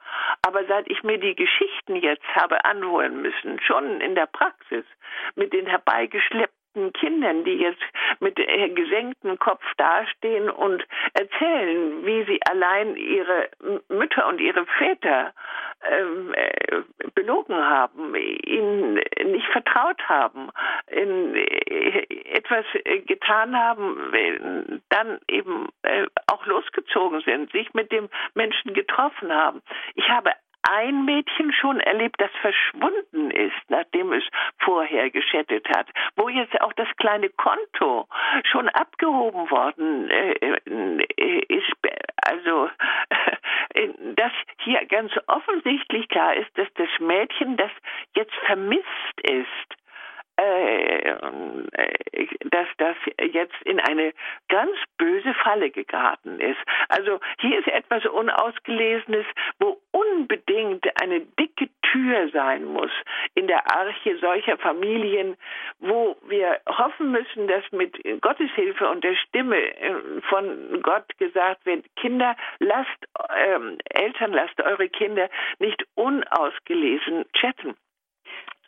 Aber 0.46 0.64
seit 0.66 0.90
ich 0.90 1.02
mir 1.02 1.18
die 1.18 1.34
Geschichten 1.34 1.96
jetzt 1.96 2.26
habe 2.34 2.64
anhören 2.64 3.22
müssen, 3.22 3.60
schon 3.60 4.00
in 4.00 4.14
der 4.14 4.26
Praxis, 4.26 4.84
mit 5.36 5.52
den 5.52 5.66
herbeigeschleppten 5.66 6.53
Kindern, 6.92 7.44
die 7.44 7.56
jetzt 7.56 7.82
mit 8.20 8.36
gesenktem 8.36 9.38
Kopf 9.38 9.64
dastehen 9.76 10.50
und 10.50 10.84
erzählen, 11.14 12.04
wie 12.04 12.24
sie 12.24 12.40
allein 12.50 12.96
ihre 12.96 13.48
Mütter 13.88 14.26
und 14.28 14.40
ihre 14.40 14.66
Väter 14.78 15.32
ähm, 15.90 16.32
äh, 16.34 16.82
belogen 17.14 17.56
haben, 17.56 18.14
ihnen 18.14 18.94
nicht 18.94 19.46
vertraut 19.52 20.00
haben, 20.08 20.50
äh, 20.86 22.06
etwas 22.32 22.64
äh, 22.84 23.00
getan 23.00 23.56
haben, 23.56 24.82
dann 24.88 25.18
eben 25.28 25.68
äh, 25.82 26.06
auch 26.26 26.46
losgezogen 26.46 27.20
sind, 27.20 27.52
sich 27.52 27.72
mit 27.74 27.92
dem 27.92 28.08
Menschen 28.34 28.74
getroffen 28.74 29.32
haben. 29.32 29.62
Ich 29.94 30.08
habe 30.08 30.30
ein 30.70 31.04
Mädchen 31.04 31.52
schon 31.52 31.80
erlebt, 31.80 32.20
das 32.20 32.30
verschwunden 32.40 33.30
ist, 33.30 33.54
nachdem 33.68 34.12
es 34.12 34.24
vorher 34.58 35.10
geschattet 35.10 35.68
hat, 35.76 35.88
wo 36.16 36.28
jetzt 36.28 36.60
auch 36.60 36.72
das 36.74 36.88
kleine 36.96 37.28
Konto 37.30 38.06
schon 38.44 38.68
abgehoben 38.68 39.50
worden 39.50 40.10
äh, 40.10 40.32
äh 40.32 41.44
ist. 41.48 41.72
Also, 42.26 42.70
dass 44.16 44.32
hier 44.62 44.84
ganz 44.86 45.12
offensichtlich 45.26 46.08
klar 46.08 46.34
ist, 46.34 46.56
dass 46.56 46.68
das 46.74 46.88
Mädchen, 46.98 47.56
das 47.56 47.70
jetzt 48.14 48.34
vermisst 48.46 49.20
ist, 49.22 49.84
dass 52.51 52.66
das 52.78 52.97
jetzt 53.32 53.55
in 53.64 53.80
eine 53.80 54.12
ganz 54.49 54.76
böse 54.99 55.35
Falle 55.35 55.70
geraten 55.70 56.41
ist. 56.41 56.59
Also 56.89 57.20
hier 57.41 57.59
ist 57.59 57.68
etwas 57.68 58.05
Unausgelesenes, 58.07 59.26
wo 59.59 59.80
unbedingt 59.93 60.85
eine 61.01 61.20
dicke 61.20 61.68
Tür 61.82 62.28
sein 62.30 62.64
muss 62.64 62.91
in 63.35 63.47
der 63.47 63.70
Arche 63.70 64.18
solcher 64.18 64.59
Familien, 64.59 65.37
wo 65.78 66.16
wir 66.26 66.61
hoffen 66.68 67.12
müssen, 67.12 67.47
dass 67.47 67.64
mit 67.72 67.97
Gottes 68.20 68.51
Hilfe 68.55 68.89
und 68.89 69.05
der 69.05 69.14
Stimme 69.16 69.57
äh, 69.57 70.20
von 70.28 70.82
Gott 70.82 71.07
gesagt 71.18 71.64
wird, 71.66 71.85
Kinder, 71.97 72.37
lasst, 72.59 72.89
ähm, 73.37 73.78
Eltern, 73.91 74.32
lasst 74.32 74.61
eure 74.61 74.89
Kinder 74.89 75.28
nicht 75.59 75.85
unausgelesen 75.95 77.24
chatten. 77.32 77.76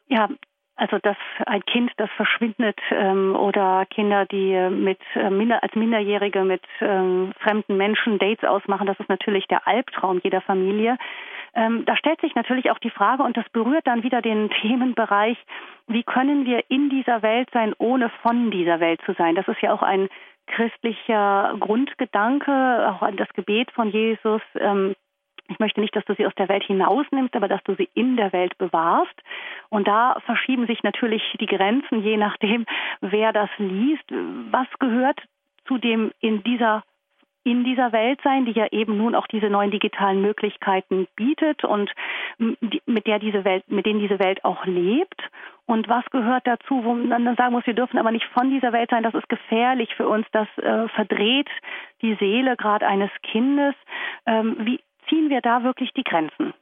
Ja, 0.09 0.29
also 0.77 0.99
dass 0.99 1.17
ein 1.47 1.65
Kind, 1.65 1.91
das 1.97 2.11
verschwindet 2.17 2.79
ähm, 2.91 3.35
oder 3.35 3.87
Kinder, 3.87 4.27
die 4.27 4.55
mit 4.71 5.01
äh, 5.15 5.31
minder, 5.31 5.63
als 5.63 5.75
Minderjährige 5.75 6.45
mit 6.45 6.63
ähm, 6.81 7.33
fremden 7.41 7.77
Menschen 7.77 8.19
Dates 8.19 8.49
ausmachen, 8.49 8.87
das 8.87 9.01
ist 9.01 9.09
natürlich 9.09 9.47
der 9.49 9.67
Albtraum 9.67 10.21
jeder 10.23 10.43
Familie. 10.43 10.99
Ähm, 11.55 11.85
da 11.87 11.97
stellt 11.97 12.21
sich 12.21 12.35
natürlich 12.35 12.71
auch 12.71 12.79
die 12.79 12.91
Frage, 12.91 13.23
und 13.23 13.37
das 13.37 13.49
berührt 13.51 13.87
dann 13.87 14.03
wieder 14.03 14.21
den 14.21 14.51
Themenbereich, 14.63 15.39
wie 15.89 16.03
können 16.03 16.45
wir 16.45 16.63
in 16.69 16.91
dieser 16.91 17.23
Welt 17.23 17.49
sein, 17.53 17.75
ohne 17.79 18.11
von 18.23 18.51
dieser 18.51 18.79
Welt 18.79 19.01
zu 19.07 19.15
sein? 19.15 19.35
Das 19.35 19.49
ist 19.49 19.63
ja 19.63 19.73
auch 19.73 19.83
ein 19.83 20.09
christlicher 20.47 21.57
Grundgedanke, 21.59 22.53
auch 22.91 23.03
an 23.03 23.17
das 23.17 23.29
Gebet 23.31 23.71
von 23.73 23.91
Jesus. 23.91 24.43
Ähm, 24.59 24.95
ich 25.49 25.59
möchte 25.59 25.81
nicht, 25.81 25.95
dass 25.95 26.05
du 26.05 26.15
sie 26.15 26.27
aus 26.27 26.35
der 26.37 26.49
Welt 26.49 26.65
hinausnimmst, 26.65 27.35
aber 27.35 27.49
dass 27.49 27.63
du 27.65 27.75
sie 27.75 27.89
in 27.95 28.17
der 28.17 28.33
Welt 28.33 28.57
bewahrst. 28.59 29.15
Und 29.69 29.89
da 29.89 30.17
verschieben 30.27 30.67
sich 30.67 30.83
natürlich 30.83 31.23
die 31.41 31.47
Grenzen, 31.47 32.03
je 32.03 32.17
nachdem, 32.17 32.67
wer 33.01 33.33
das 33.33 33.51
liest. 33.59 34.05
Was 34.51 34.69
gehört 34.79 35.21
zu 35.67 35.79
dem 35.79 36.13
in 36.21 36.43
dieser 36.43 36.83
in 37.45 37.63
dieser 37.63 37.93
Welt 37.93 38.21
sein, 38.25 38.45
die 38.45 38.51
ja 38.51 38.67
eben 38.73 38.97
nun 38.97 39.15
auch 39.15 39.29
diese 39.29 39.49
neuen 39.49 39.71
digitalen 39.71 40.21
Möglichkeiten 40.21 41.07
bietet 41.15 41.63
und 41.63 41.93
mit 42.39 43.07
der 43.07 43.21
diese 43.21 43.45
Welt, 43.45 43.63
mit 43.71 43.87
denen 43.87 44.01
diese 44.01 44.19
Welt 44.19 44.45
auch 44.45 44.67
lebt? 44.67 45.23
Und 45.65 45.89
was 45.89 46.05
gehört 46.11 46.45
dazu, 46.47 46.85
wo 46.85 46.95
man 46.95 47.25
dann 47.25 47.37
sagen 47.37 47.53
muss, 47.53 47.67
wir 47.67 47.75
dürfen 47.75 47.99
aber 47.99 48.11
nicht 48.11 48.27
von 48.35 48.51
dieser 48.51 48.73
Welt 48.73 48.91
sein, 48.91 49.05
das 49.05 49.15
ist 49.15 49.29
gefährlich 49.29 49.95
für 49.95 50.09
uns, 50.09 50.27
das 50.33 50.49
äh, 50.59 50.89
verdreht 50.89 51.49
die 52.03 52.15
Seele 52.15 52.57
gerade 52.57 52.87
eines 52.87 53.11
Kindes. 53.23 53.75
Ähm, 54.27 54.57
wie 54.61 54.81
ziehen 55.09 55.31
wir 55.31 55.41
da 55.41 55.63
wirklich 55.63 55.93
die 55.93 56.05
Grenzen? 56.05 56.55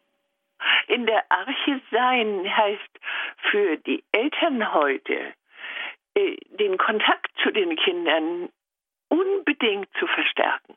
In 0.88 1.06
der 1.06 1.24
Arche 1.30 1.80
sein 1.90 2.56
heißt 2.56 3.00
für 3.50 3.76
die 3.78 4.02
Eltern 4.12 4.72
heute, 4.72 5.34
äh, 6.14 6.36
den 6.58 6.78
Kontakt 6.78 7.30
zu 7.42 7.50
den 7.50 7.76
Kindern 7.76 8.48
unbedingt 9.08 9.88
zu 9.98 10.06
verstärken. 10.06 10.76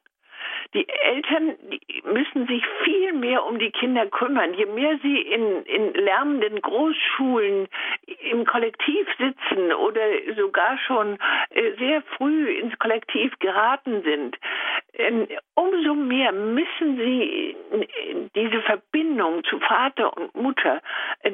Die 0.74 0.88
Eltern 0.88 1.56
müssen 2.04 2.48
sich 2.48 2.64
viel 2.84 3.14
mehr 3.14 3.46
um 3.46 3.60
die 3.60 3.72
Kinder 3.72 4.06
kümmern. 4.08 4.54
Je 4.54 4.66
mehr 4.66 4.98
sie 5.02 5.22
in, 5.22 5.64
in 5.64 5.94
lärmenden 5.94 6.62
Großschulen 6.62 7.68
im 8.32 8.46
Kollektiv 8.46 9.08
sitzen 9.18 9.74
oder 9.74 10.02
sogar 10.36 10.78
schon 10.80 11.18
äh, 11.50 11.72
sehr 11.78 12.02
früh 12.18 12.52
ins 12.52 12.78
Kollektiv 12.80 13.38
geraten 13.40 14.04
sind, 14.04 14.38
ähm, 14.94 15.28
umso 15.56 15.94
mehr 15.94 16.32
müssen 16.32 16.98
sie 16.98 17.56
diese 18.36 18.62
Verbindung 18.62 19.44
zu 19.44 19.60
Vater 19.60 20.16
und 20.16 20.36
Mutter 20.36 20.82
äh, 21.22 21.32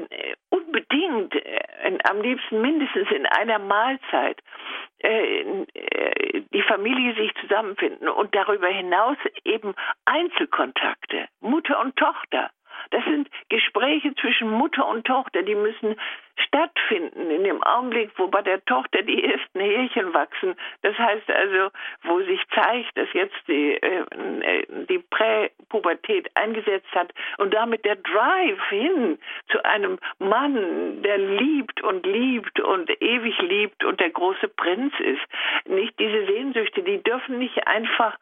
unbedingt, 0.50 1.36
äh, 1.36 1.98
am 2.10 2.22
liebsten 2.22 2.62
mindestens 2.62 3.10
in 3.12 3.26
einer 3.26 3.60
Mahlzeit, 3.60 4.40
die 5.04 6.62
Familie 6.62 7.14
sich 7.16 7.34
zusammenfinden 7.42 8.08
und 8.08 8.34
darüber 8.34 8.68
hinaus 8.68 9.18
eben 9.44 9.74
Einzelkontakte, 10.06 11.28
Mutter 11.42 11.80
und 11.82 11.96
Tochter. 11.98 12.50
Das 12.92 13.04
sind 13.06 13.30
Gespräche 13.50 14.14
zwischen 14.16 14.50
Mutter 14.50 14.88
und 14.88 15.06
Tochter, 15.06 15.44
die 15.44 15.56
müssen 15.56 15.96
stattfinden 16.38 17.30
in 17.30 17.44
dem 17.44 17.64
Augenblick, 17.64 18.12
wo 18.18 18.28
bei 18.28 18.42
der 18.42 18.64
Tochter 18.66 19.02
die 19.02 19.24
ersten 19.24 19.60
Härchen 19.60 20.14
wachsen. 20.14 20.56
Das 20.82 20.98
heißt 20.98 21.30
also, 21.30 21.70
wo 22.04 22.20
sich 22.22 22.42
zeigt, 22.54 22.98
dass 22.98 23.08
jetzt 23.14 23.36
die, 23.48 23.74
äh, 23.74 24.66
die 24.90 25.00
Präpubertät 25.00 26.30
eingesetzt 26.36 26.92
hat 26.94 27.14
und 27.38 27.54
damit 27.54 27.86
der 27.86 27.96
Drive 27.98 28.70
hin 28.70 29.20
zu 29.50 29.64
einem 29.64 30.00
Mann, 30.20 31.02
der 31.04 31.18
liebt 31.18 31.82
und 31.84 32.06
liebt 32.06 32.60
und 32.60 32.90
ewig 33.02 33.40
liebt 33.42 33.84
und 33.84 34.00
der 34.00 34.10
große 34.10 34.48
Prinz 34.48 34.94
ist. 35.00 35.22
Nicht 35.66 35.98
diese 36.00 36.26
Sehnsüchte, 36.26 36.84
die 36.84 37.02
dürfen 37.04 37.40
nicht 37.40 37.68
einfach 37.68 38.18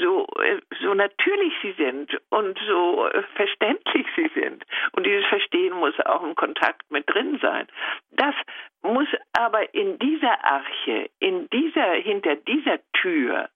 so, 0.00 0.26
äh, 0.42 0.60
so 0.80 0.94
natürlich 0.94 1.52
sie 1.62 1.72
sind 1.72 2.18
und 2.30 2.58
so 2.66 3.06
äh, 3.08 3.22
verständlich 3.34 4.06
sie 4.16 4.30
sind. 4.34 4.64
Und 4.92 5.06
dieses 5.06 5.26
Verstehen 5.26 5.74
muss 5.74 5.98
auch 6.06 6.22
im 6.22 6.34
Kontakt 6.34 6.90
mit 6.90 7.08
drin 7.08 7.17
drin 7.18 7.38
sein. 7.42 7.66
Das 8.12 8.34
muss 8.82 9.08
aber 9.32 9.74
in 9.74 9.98
dieser 9.98 10.44
Arche, 10.44 11.10
in 11.18 11.48
dieser, 11.50 11.92
hinter 11.94 12.36
dieser 12.36 12.78
Tür, 12.92 13.48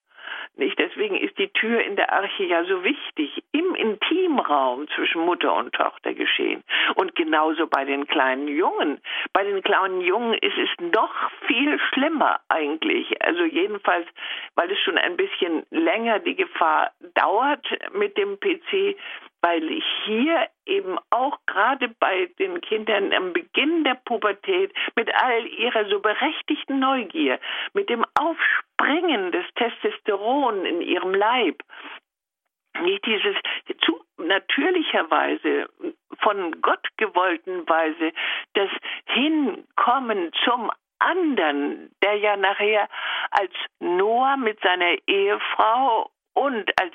nicht? 0.56 0.78
Deswegen 0.78 1.16
ist 1.16 1.38
die 1.38 1.48
Tür 1.48 1.82
in 1.82 1.96
der 1.96 2.12
Arche 2.12 2.44
ja 2.44 2.64
so 2.64 2.84
wichtig, 2.84 3.42
im 3.52 3.74
Intimraum 3.74 4.86
zwischen 4.88 5.22
Mutter 5.22 5.54
und 5.54 5.72
Tochter 5.72 6.12
geschehen. 6.12 6.62
Und 6.96 7.14
genauso 7.14 7.66
bei 7.66 7.84
den 7.84 8.06
kleinen 8.06 8.48
Jungen. 8.48 9.00
Bei 9.32 9.44
den 9.44 9.62
kleinen 9.62 10.02
Jungen 10.02 10.34
ist 10.34 10.58
es 10.58 10.68
noch 10.92 11.14
viel 11.46 11.78
schlimmer 11.88 12.40
eigentlich. 12.48 13.22
Also 13.22 13.44
jedenfalls, 13.44 14.06
weil 14.54 14.70
es 14.70 14.78
schon 14.80 14.98
ein 14.98 15.16
bisschen 15.16 15.64
länger 15.70 16.18
die 16.18 16.36
Gefahr 16.36 16.92
dauert 17.14 17.66
mit 17.94 18.18
dem 18.18 18.38
PC, 18.38 18.96
weil 19.42 19.82
hier 20.04 20.48
eben 20.66 20.98
auch 21.10 21.38
gerade 21.46 21.88
bei 21.88 22.30
den 22.38 22.60
Kindern 22.60 23.12
am 23.12 23.32
Beginn 23.32 23.84
der 23.84 23.96
Pubertät 24.04 24.72
mit 24.94 25.12
all 25.14 25.46
ihrer 25.46 25.84
so 25.88 26.00
berechtigten 26.00 26.78
Neugier, 26.78 27.38
mit 27.74 27.90
dem 27.90 28.04
Aufspringen 28.18 29.32
des 29.32 29.44
Testosteron 29.56 30.64
in 30.64 30.80
ihrem 30.80 31.12
Leib, 31.12 31.62
nicht 32.80 33.04
dieses 33.04 33.36
zu 33.84 34.00
natürlicherweise 34.16 35.68
von 36.20 36.60
Gott 36.62 36.86
gewollten 36.96 37.68
Weise 37.68 38.12
das 38.54 38.70
Hinkommen 39.06 40.30
zum 40.44 40.70
anderen, 40.98 41.90
der 42.02 42.16
ja 42.16 42.36
nachher 42.36 42.88
als 43.30 43.52
Noah 43.80 44.36
mit 44.36 44.60
seiner 44.60 44.96
Ehefrau 45.06 46.10
und 46.34 46.70
als 46.80 46.94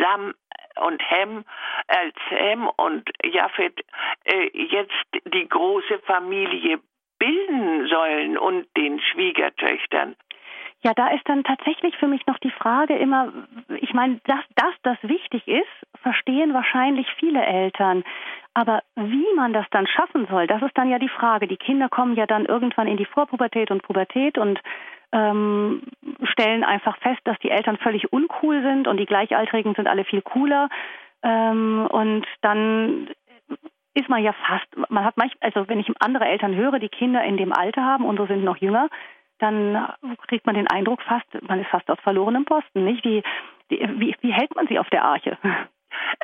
Sam 0.00 0.34
und 0.80 1.02
Hem, 1.10 1.44
als 1.88 2.16
Hem 2.28 2.68
und 2.68 3.10
Japhet 3.24 3.80
äh, 4.24 4.50
jetzt 4.54 5.24
die 5.32 5.48
große 5.48 5.98
Familie 6.00 6.80
bilden 7.18 7.86
sollen 7.88 8.38
und 8.38 8.66
den 8.76 9.00
Schwiegertöchtern. 9.00 10.16
Ja, 10.82 10.94
da 10.94 11.08
ist 11.08 11.28
dann 11.28 11.44
tatsächlich 11.44 11.94
für 11.98 12.06
mich 12.06 12.26
noch 12.26 12.38
die 12.38 12.50
Frage 12.50 12.96
immer, 12.96 13.32
ich 13.80 13.92
meine, 13.92 14.18
dass, 14.24 14.44
dass 14.54 14.74
das 14.82 14.96
wichtig 15.02 15.46
ist, 15.46 15.68
verstehen 16.02 16.54
wahrscheinlich 16.54 17.06
viele 17.18 17.44
Eltern. 17.44 18.02
Aber 18.54 18.82
wie 18.96 19.26
man 19.36 19.52
das 19.52 19.66
dann 19.70 19.86
schaffen 19.86 20.26
soll, 20.30 20.46
das 20.46 20.62
ist 20.62 20.76
dann 20.76 20.88
ja 20.88 20.98
die 20.98 21.10
Frage. 21.10 21.46
Die 21.46 21.58
Kinder 21.58 21.90
kommen 21.90 22.16
ja 22.16 22.26
dann 22.26 22.46
irgendwann 22.46 22.88
in 22.88 22.96
die 22.96 23.04
Vorpubertät 23.04 23.70
und 23.70 23.82
Pubertät 23.82 24.38
und 24.38 24.58
ähm, 25.12 25.82
stellen 26.22 26.64
einfach 26.64 26.96
fest, 26.98 27.20
dass 27.24 27.38
die 27.40 27.50
Eltern 27.50 27.76
völlig 27.76 28.12
uncool 28.12 28.62
sind 28.62 28.88
und 28.88 28.96
die 28.96 29.06
Gleichaltrigen 29.06 29.74
sind 29.74 29.86
alle 29.86 30.04
viel 30.04 30.22
cooler. 30.22 30.70
Ähm, 31.22 31.86
und 31.90 32.26
dann 32.40 33.08
ist 33.92 34.08
man 34.08 34.22
ja 34.22 34.32
fast, 34.32 34.66
man 34.88 35.04
hat 35.04 35.16
manchmal, 35.16 35.52
also 35.52 35.68
wenn 35.68 35.80
ich 35.80 35.90
andere 36.00 36.24
Eltern 36.24 36.54
höre, 36.54 36.78
die 36.78 36.88
Kinder 36.88 37.22
in 37.24 37.36
dem 37.36 37.52
Alter 37.52 37.84
haben, 37.84 38.04
unsere 38.04 38.28
sind 38.28 38.44
noch 38.44 38.56
jünger, 38.56 38.88
dann 39.40 39.92
kriegt 40.28 40.46
man 40.46 40.54
den 40.54 40.68
Eindruck 40.68 41.02
fast, 41.02 41.26
man 41.42 41.60
ist 41.60 41.70
fast 41.70 41.90
auf 41.90 42.00
verlorenem 42.00 42.44
Posten, 42.44 42.84
nicht? 42.84 43.04
Wie, 43.04 43.22
wie, 43.68 44.16
wie 44.20 44.32
hält 44.32 44.54
man 44.54 44.66
sie 44.66 44.78
auf 44.78 44.88
der 44.90 45.04
Arche? 45.04 45.38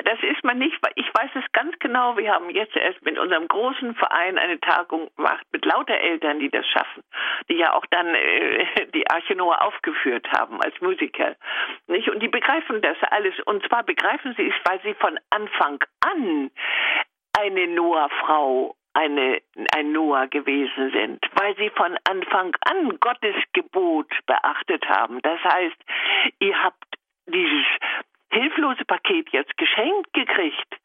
Das 0.04 0.18
ist 0.22 0.44
man 0.44 0.58
nicht, 0.58 0.76
ich 0.94 1.08
weiß 1.08 1.30
es 1.34 1.52
ganz 1.52 1.76
genau. 1.78 2.16
Wir 2.16 2.32
haben 2.32 2.50
jetzt 2.50 2.76
erst 2.76 3.02
mit 3.02 3.18
unserem 3.18 3.48
großen 3.48 3.94
Verein 3.94 4.38
eine 4.38 4.60
Tagung 4.60 5.08
gemacht 5.16 5.44
mit 5.52 5.64
lauter 5.64 5.98
Eltern, 5.98 6.38
die 6.38 6.50
das 6.50 6.66
schaffen, 6.66 7.02
die 7.48 7.54
ja 7.54 7.72
auch 7.72 7.84
dann 7.90 8.14
äh, 8.14 8.86
die 8.94 9.08
Arche 9.08 9.34
Noah 9.34 9.62
aufgeführt 9.62 10.26
haben 10.36 10.60
als 10.60 10.78
Musiker, 10.80 11.36
nicht? 11.86 12.08
Und 12.10 12.22
die 12.22 12.28
begreifen 12.28 12.82
das 12.82 12.96
alles. 13.10 13.34
Und 13.46 13.66
zwar 13.66 13.82
begreifen 13.82 14.34
sie 14.36 14.48
es, 14.48 14.54
weil 14.64 14.80
sie 14.82 14.94
von 14.94 15.18
Anfang 15.30 15.82
an 16.04 16.50
eine 17.38 17.66
Noah-Frau 17.68 18.74
eine, 18.96 19.42
ein 19.74 19.92
Noah 19.92 20.26
gewesen 20.26 20.90
sind, 20.90 21.24
weil 21.34 21.54
sie 21.56 21.70
von 21.70 21.96
Anfang 22.08 22.56
an 22.62 22.98
Gottes 22.98 23.36
Gebot 23.52 24.10
beachtet 24.26 24.88
haben. 24.88 25.20
Das 25.22 25.38
heißt, 25.44 25.76
ihr 26.40 26.62
habt 26.62 26.84
dieses 27.26 27.66
hilflose 28.30 28.84
Paket 28.84 29.30
jetzt 29.30 29.56
geschenkt 29.56 30.12
gekriegt 30.12 30.76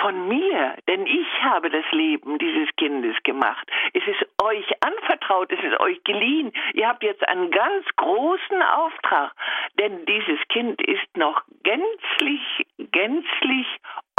von 0.00 0.28
mir, 0.28 0.76
denn 0.88 1.06
ich 1.06 1.26
habe 1.42 1.70
das 1.70 1.84
Leben 1.90 2.38
dieses 2.38 2.68
Kindes 2.76 3.16
gemacht. 3.24 3.68
Es 3.92 4.02
ist 4.06 4.26
euch 4.42 4.66
anvertraut, 4.82 5.50
es 5.52 5.62
ist 5.62 5.78
euch 5.80 6.02
geliehen. 6.04 6.52
Ihr 6.74 6.88
habt 6.88 7.02
jetzt 7.02 7.26
einen 7.28 7.50
ganz 7.50 7.86
großen 7.96 8.62
Auftrag, 8.62 9.32
denn 9.78 10.04
dieses 10.06 10.38
Kind 10.48 10.80
ist 10.82 11.16
noch 11.16 11.42
gänzlich, 11.62 12.66
gänzlich 12.78 13.66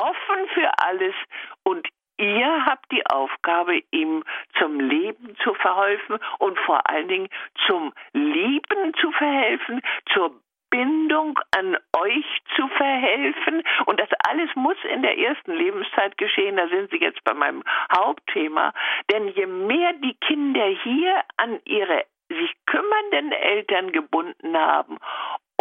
offen 0.02 0.48
für 0.54 0.70
alles 0.80 1.16
und 1.64 1.88
Ihr 2.18 2.66
habt 2.66 2.92
die 2.92 3.06
Aufgabe, 3.08 3.82
ihm 3.92 4.24
zum 4.58 4.80
Leben 4.80 5.36
zu 5.44 5.54
verhelfen 5.56 6.18
und 6.40 6.58
vor 6.60 6.90
allen 6.90 7.08
Dingen 7.08 7.30
zum 7.68 7.94
Lieben 8.14 8.94
zu 9.00 9.12
verhelfen, 9.12 9.82
zur 10.14 10.32
Bindung 10.70 11.40
an 11.56 11.78
euch 11.98 12.26
zu 12.56 12.68
verhelfen. 12.70 13.64
Und 13.86 14.00
das 14.00 14.10
alles 14.28 14.50
muss 14.56 14.78
in 14.94 15.02
der 15.02 15.18
ersten 15.18 15.54
Lebenszeit 15.54 16.18
geschehen. 16.18 16.58
Da 16.58 16.68
sind 16.68 16.90
Sie 16.92 17.00
jetzt 17.00 17.24
bei 17.24 17.34
meinem 17.34 17.64
Hauptthema. 17.96 18.74
Denn 19.12 19.28
je 19.30 19.46
mehr 19.46 19.94
die 19.94 20.16
Kinder 20.16 20.66
hier 20.84 21.22
an 21.38 21.60
ihre 21.66 22.06
sich 22.30 22.54
kümmernden 22.66 23.32
Eltern 23.32 23.92
gebunden 23.92 24.58
haben, 24.58 24.98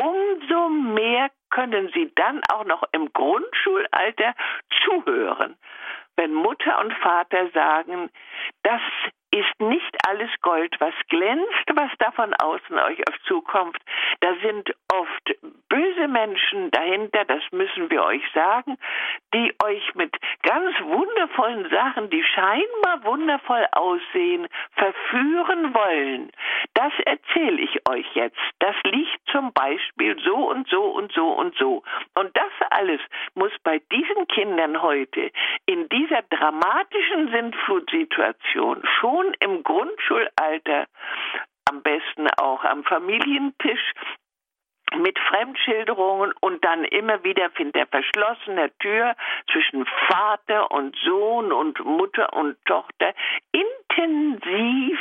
umso 0.00 0.68
mehr 0.68 1.30
können 1.50 1.90
sie 1.94 2.10
dann 2.16 2.40
auch 2.52 2.64
noch 2.64 2.82
im 2.92 3.12
Grundschulalter 3.12 4.34
zuhören. 4.84 5.56
Wenn 6.16 6.32
Mutter 6.32 6.80
und 6.80 6.92
Vater 6.94 7.50
sagen, 7.52 8.10
das 8.62 8.80
ist 9.34 9.60
nicht 9.60 9.96
alles 10.08 10.30
Gold, 10.42 10.76
was 10.78 10.94
glänzt, 11.08 11.66
was 11.74 11.90
da 11.98 12.12
von 12.12 12.32
außen 12.34 12.78
euch 12.78 13.00
auf 13.08 13.20
zukommt. 13.26 13.78
Da 14.20 14.32
sind 14.42 14.72
oft 14.92 15.34
böse 15.68 16.06
Menschen 16.06 16.70
dahinter, 16.70 17.24
das 17.24 17.42
müssen 17.50 17.90
wir 17.90 18.04
euch 18.04 18.22
sagen, 18.32 18.78
die 19.32 19.52
euch 19.64 19.94
mit 19.96 20.14
ganz 20.42 20.80
wundervollen 20.82 21.68
Sachen, 21.70 22.10
die 22.10 22.22
scheinbar 22.22 23.04
wundervoll 23.04 23.66
aussehen, 23.72 24.46
verführen 24.76 25.74
wollen. 25.74 26.30
Das 26.74 26.92
erzähle 27.04 27.60
ich 27.60 27.88
euch 27.88 28.06
jetzt. 28.14 28.38
Das 28.60 28.76
liegt 28.84 29.20
zum 29.30 29.52
Beispiel 29.52 30.16
so 30.24 30.36
und 30.50 30.68
so 30.68 30.82
und 30.82 31.12
so 31.12 31.28
und 31.32 31.56
so. 31.56 31.82
Und 32.14 32.36
das 32.36 32.52
alles 32.70 33.00
muss 33.34 33.52
bei 33.64 33.80
diesen 33.90 34.28
Kindern 34.28 34.80
heute 34.80 35.30
in 35.66 35.88
dieser 35.88 36.22
dramatischen 36.22 37.30
Sintflutsituation 37.30 38.82
schon 39.00 39.23
im 39.40 39.62
Grundschulalter 39.62 40.86
am 41.66 41.82
besten 41.82 42.28
auch 42.38 42.64
am 42.64 42.84
Familientisch 42.84 43.92
mit 44.96 45.18
Fremdschilderungen 45.18 46.32
und 46.40 46.64
dann 46.64 46.84
immer 46.84 47.24
wieder 47.24 47.50
hinter 47.56 47.86
verschlossener 47.86 48.70
Tür 48.78 49.16
zwischen 49.50 49.86
Vater 50.08 50.70
und 50.70 50.96
Sohn 51.04 51.52
und 51.52 51.84
Mutter 51.84 52.32
und 52.32 52.56
Tochter 52.66 53.14
intensiv 53.52 54.98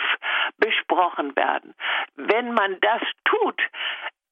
besprochen 0.57 1.35
werden. 1.35 1.75
Wenn 2.15 2.53
man 2.53 2.79
das 2.79 3.01
tut, 3.25 3.61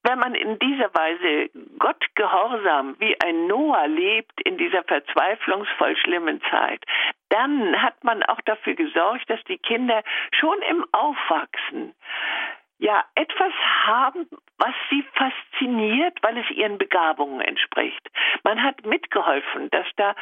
wenn 0.04 0.18
man 0.18 0.34
in 0.34 0.58
dieser 0.58 0.94
Weise 0.96 1.50
Gott 1.78 2.04
gehorsam 2.16 2.96
wie 3.00 3.16
ein 3.24 3.46
Noah 3.48 3.88
lebt 3.88 4.42
in 4.42 4.58
dieser 4.58 4.84
verzweiflungsvoll 4.84 5.96
schlimmen 5.98 6.42
Zeit, 6.50 6.84
dann 7.32 7.82
hat 7.82 8.04
man 8.04 8.24
auch 8.24 8.42
dafür 8.42 8.76
gesorgt, 8.76 9.30
dass 9.30 9.44
die 9.46 9.58
Kinder 9.58 10.04
schon 10.32 10.62
im 10.70 10.86
Aufwachsen 10.92 11.96
ja 12.78 13.06
etwas 13.16 13.54
haben, 13.86 14.28
was 14.58 14.74
sie 14.90 15.04
fasziniert, 15.14 16.18
weil 16.24 16.38
es 16.38 16.50
ihren 16.50 16.78
Begabungen 16.78 17.40
entspricht. 17.42 18.10
Man 18.44 18.62
hat 18.62 18.86
mitgeholfen, 18.86 19.70
dass 19.70 19.86
da 19.96 20.16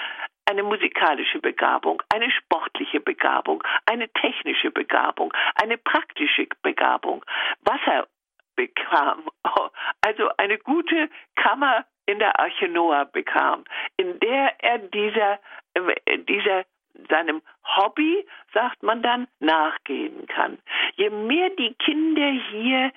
eine 0.49 0.63
musikalische 0.63 1.39
Begabung, 1.39 2.03
eine 2.13 2.29
sportliche 2.31 2.99
Begabung, 2.99 3.63
eine 3.85 4.09
technische 4.09 4.71
Begabung, 4.71 5.33
eine 5.55 5.77
praktische 5.77 6.47
Begabung, 6.61 7.23
Wasser 7.61 8.07
bekam, 8.55 9.29
also 10.05 10.29
eine 10.37 10.57
gute 10.57 11.09
Kammer 11.35 11.85
in 12.07 12.19
der 12.19 12.39
Arche 12.39 12.67
Noah 12.67 13.05
bekam, 13.05 13.63
in 13.97 14.19
der 14.19 14.53
er 14.59 14.79
dieser, 14.79 15.39
äh, 15.75 16.17
dieser 16.17 16.65
seinem 17.09 17.41
Hobby, 17.63 18.25
sagt 18.53 18.83
man 18.83 19.01
dann, 19.01 19.27
nachgehen 19.39 20.27
kann. 20.27 20.57
Je 20.95 21.09
mehr 21.09 21.49
die 21.51 21.73
Kinder 21.75 22.31
hier 22.51 22.91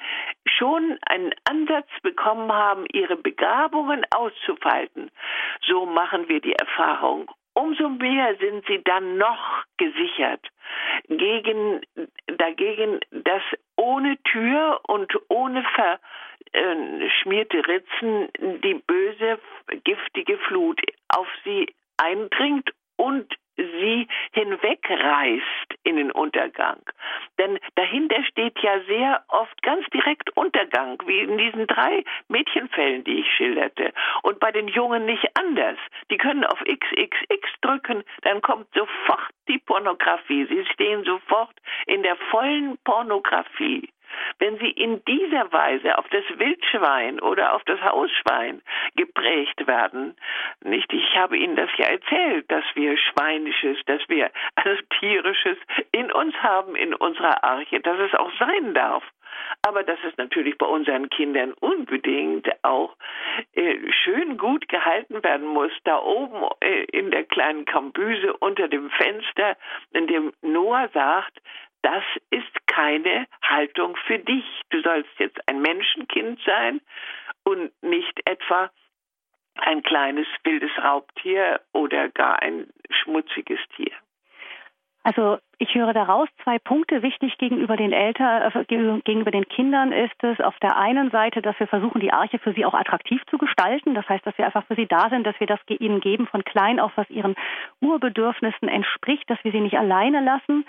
schon 0.46 0.98
einen 1.06 1.34
Ansatz 1.48 1.88
bekommen 2.02 2.52
haben, 2.52 2.86
ihre 2.92 3.16
Begabungen 3.16 4.04
auszufalten, 4.14 5.10
so 5.66 5.86
machen 5.86 6.28
wir 6.28 6.40
die 6.40 6.54
Erfahrung. 6.54 7.30
Umso 7.54 7.88
mehr 7.90 8.34
sind 8.36 8.64
sie 8.66 8.82
dann 8.82 9.18
noch 9.18 9.64
gesichert 9.76 10.40
gegen, 11.08 11.82
dagegen, 12.26 13.00
dass 13.10 13.42
ohne 13.76 14.16
Tür 14.22 14.80
und 14.86 15.12
ohne 15.28 15.62
verschmierte 16.52 17.66
Ritzen 17.66 18.28
die 18.62 18.82
böse, 18.86 19.38
giftige 19.84 20.38
Flut 20.38 20.80
auf 21.08 21.28
sie 21.44 21.74
eindringt 21.98 22.70
und 22.96 23.34
sie 23.56 24.08
hinwegreißt 24.32 25.74
in 25.84 25.96
den 25.96 26.10
Untergang. 26.10 26.80
Denn 27.38 27.58
dahinter 27.74 28.22
steht 28.24 28.58
ja 28.60 28.80
sehr 28.86 29.24
oft 29.28 29.62
ganz 29.62 29.86
direkt 29.90 30.34
Untergang, 30.36 30.98
wie 31.06 31.20
in 31.20 31.38
diesen 31.38 31.66
drei 31.66 32.04
Mädchenfällen, 32.28 33.04
die 33.04 33.20
ich 33.20 33.30
schilderte. 33.36 33.92
Und 34.22 34.40
bei 34.40 34.52
den 34.52 34.68
Jungen 34.68 35.06
nicht 35.06 35.26
anders. 35.38 35.78
Die 36.10 36.18
können 36.18 36.44
auf 36.44 36.60
XXX 36.60 37.48
drücken, 37.60 38.04
dann 38.22 38.40
kommt 38.42 38.66
sofort 38.74 39.30
die 39.48 39.58
Pornografie. 39.58 40.46
Sie 40.46 40.64
stehen 40.72 41.04
sofort 41.04 41.54
in 41.86 42.02
der 42.02 42.16
vollen 42.30 42.78
Pornografie. 42.84 43.88
Wenn 44.38 44.58
sie 44.58 44.70
in 44.70 45.04
dieser 45.04 45.52
Weise 45.52 45.98
auf 45.98 46.08
das 46.08 46.24
Wildschwein 46.36 47.20
oder 47.20 47.54
auf 47.54 47.64
das 47.64 47.80
Hausschwein 47.80 48.62
geprägt 48.96 49.66
werden, 49.66 50.16
nicht, 50.62 50.92
ich 50.92 51.16
habe 51.16 51.36
Ihnen 51.36 51.56
das 51.56 51.70
ja 51.76 51.86
erzählt, 51.86 52.50
dass 52.50 52.64
wir 52.74 52.96
Schweinisches, 52.96 53.78
dass 53.86 54.00
wir 54.08 54.30
alles 54.56 54.80
Tierisches 55.00 55.58
in 55.92 56.10
uns 56.12 56.34
haben, 56.36 56.76
in 56.76 56.94
unserer 56.94 57.42
Arche, 57.44 57.80
dass 57.80 57.98
es 57.98 58.14
auch 58.14 58.30
sein 58.38 58.74
darf. 58.74 59.04
Aber 59.62 59.82
dass 59.82 59.98
es 60.04 60.16
natürlich 60.16 60.58
bei 60.58 60.66
unseren 60.66 61.08
Kindern 61.08 61.52
unbedingt 61.52 62.48
auch 62.62 62.96
äh, 63.54 63.78
schön 64.04 64.36
gut 64.36 64.68
gehalten 64.68 65.22
werden 65.22 65.46
muss, 65.46 65.72
da 65.84 65.98
oben 66.00 66.44
äh, 66.60 66.84
in 66.84 67.10
der 67.10 67.24
kleinen 67.24 67.64
Kambüse 67.64 68.34
unter 68.34 68.68
dem 68.68 68.90
Fenster, 68.90 69.56
in 69.92 70.06
dem 70.06 70.32
Noah 70.42 70.88
sagt, 70.92 71.40
das 71.82 72.04
ist 72.30 72.66
keine 72.66 73.26
Haltung 73.42 73.96
für 74.06 74.18
dich. 74.18 74.44
Du 74.70 74.80
sollst 74.82 75.10
jetzt 75.18 75.38
ein 75.48 75.60
Menschenkind 75.60 76.40
sein 76.46 76.80
und 77.44 77.70
nicht 77.82 78.20
etwa 78.24 78.70
ein 79.56 79.82
kleines 79.82 80.26
wildes 80.44 80.70
Raubtier 80.82 81.60
oder 81.72 82.08
gar 82.08 82.40
ein 82.40 82.68
schmutziges 82.90 83.60
Tier. 83.76 83.92
Also 85.04 85.38
ich 85.58 85.74
höre 85.74 85.92
daraus 85.92 86.28
zwei 86.44 86.60
Punkte. 86.60 87.02
Wichtig 87.02 87.36
gegenüber 87.38 87.76
den 87.76 87.92
Eltern, 87.92 88.52
äh, 88.54 88.64
gegenüber 88.64 89.32
den 89.32 89.48
Kindern 89.48 89.90
ist 89.92 90.22
es 90.22 90.40
auf 90.40 90.56
der 90.60 90.76
einen 90.76 91.10
Seite, 91.10 91.42
dass 91.42 91.58
wir 91.58 91.66
versuchen, 91.66 92.00
die 92.00 92.12
Arche 92.12 92.38
für 92.38 92.52
sie 92.52 92.64
auch 92.64 92.74
attraktiv 92.74 93.20
zu 93.28 93.36
gestalten. 93.36 93.94
Das 93.94 94.08
heißt, 94.08 94.24
dass 94.24 94.38
wir 94.38 94.44
einfach 94.44 94.64
für 94.66 94.76
sie 94.76 94.86
da 94.86 95.08
sind, 95.10 95.26
dass 95.26 95.38
wir 95.40 95.48
das 95.48 95.58
ihnen 95.68 96.00
geben 96.00 96.28
von 96.28 96.44
klein 96.44 96.78
auf, 96.78 96.92
was 96.94 97.10
ihren 97.10 97.34
Urbedürfnissen 97.80 98.68
entspricht, 98.68 99.28
dass 99.28 99.42
wir 99.42 99.50
sie 99.50 99.60
nicht 99.60 99.76
alleine 99.76 100.20
lassen. 100.20 100.64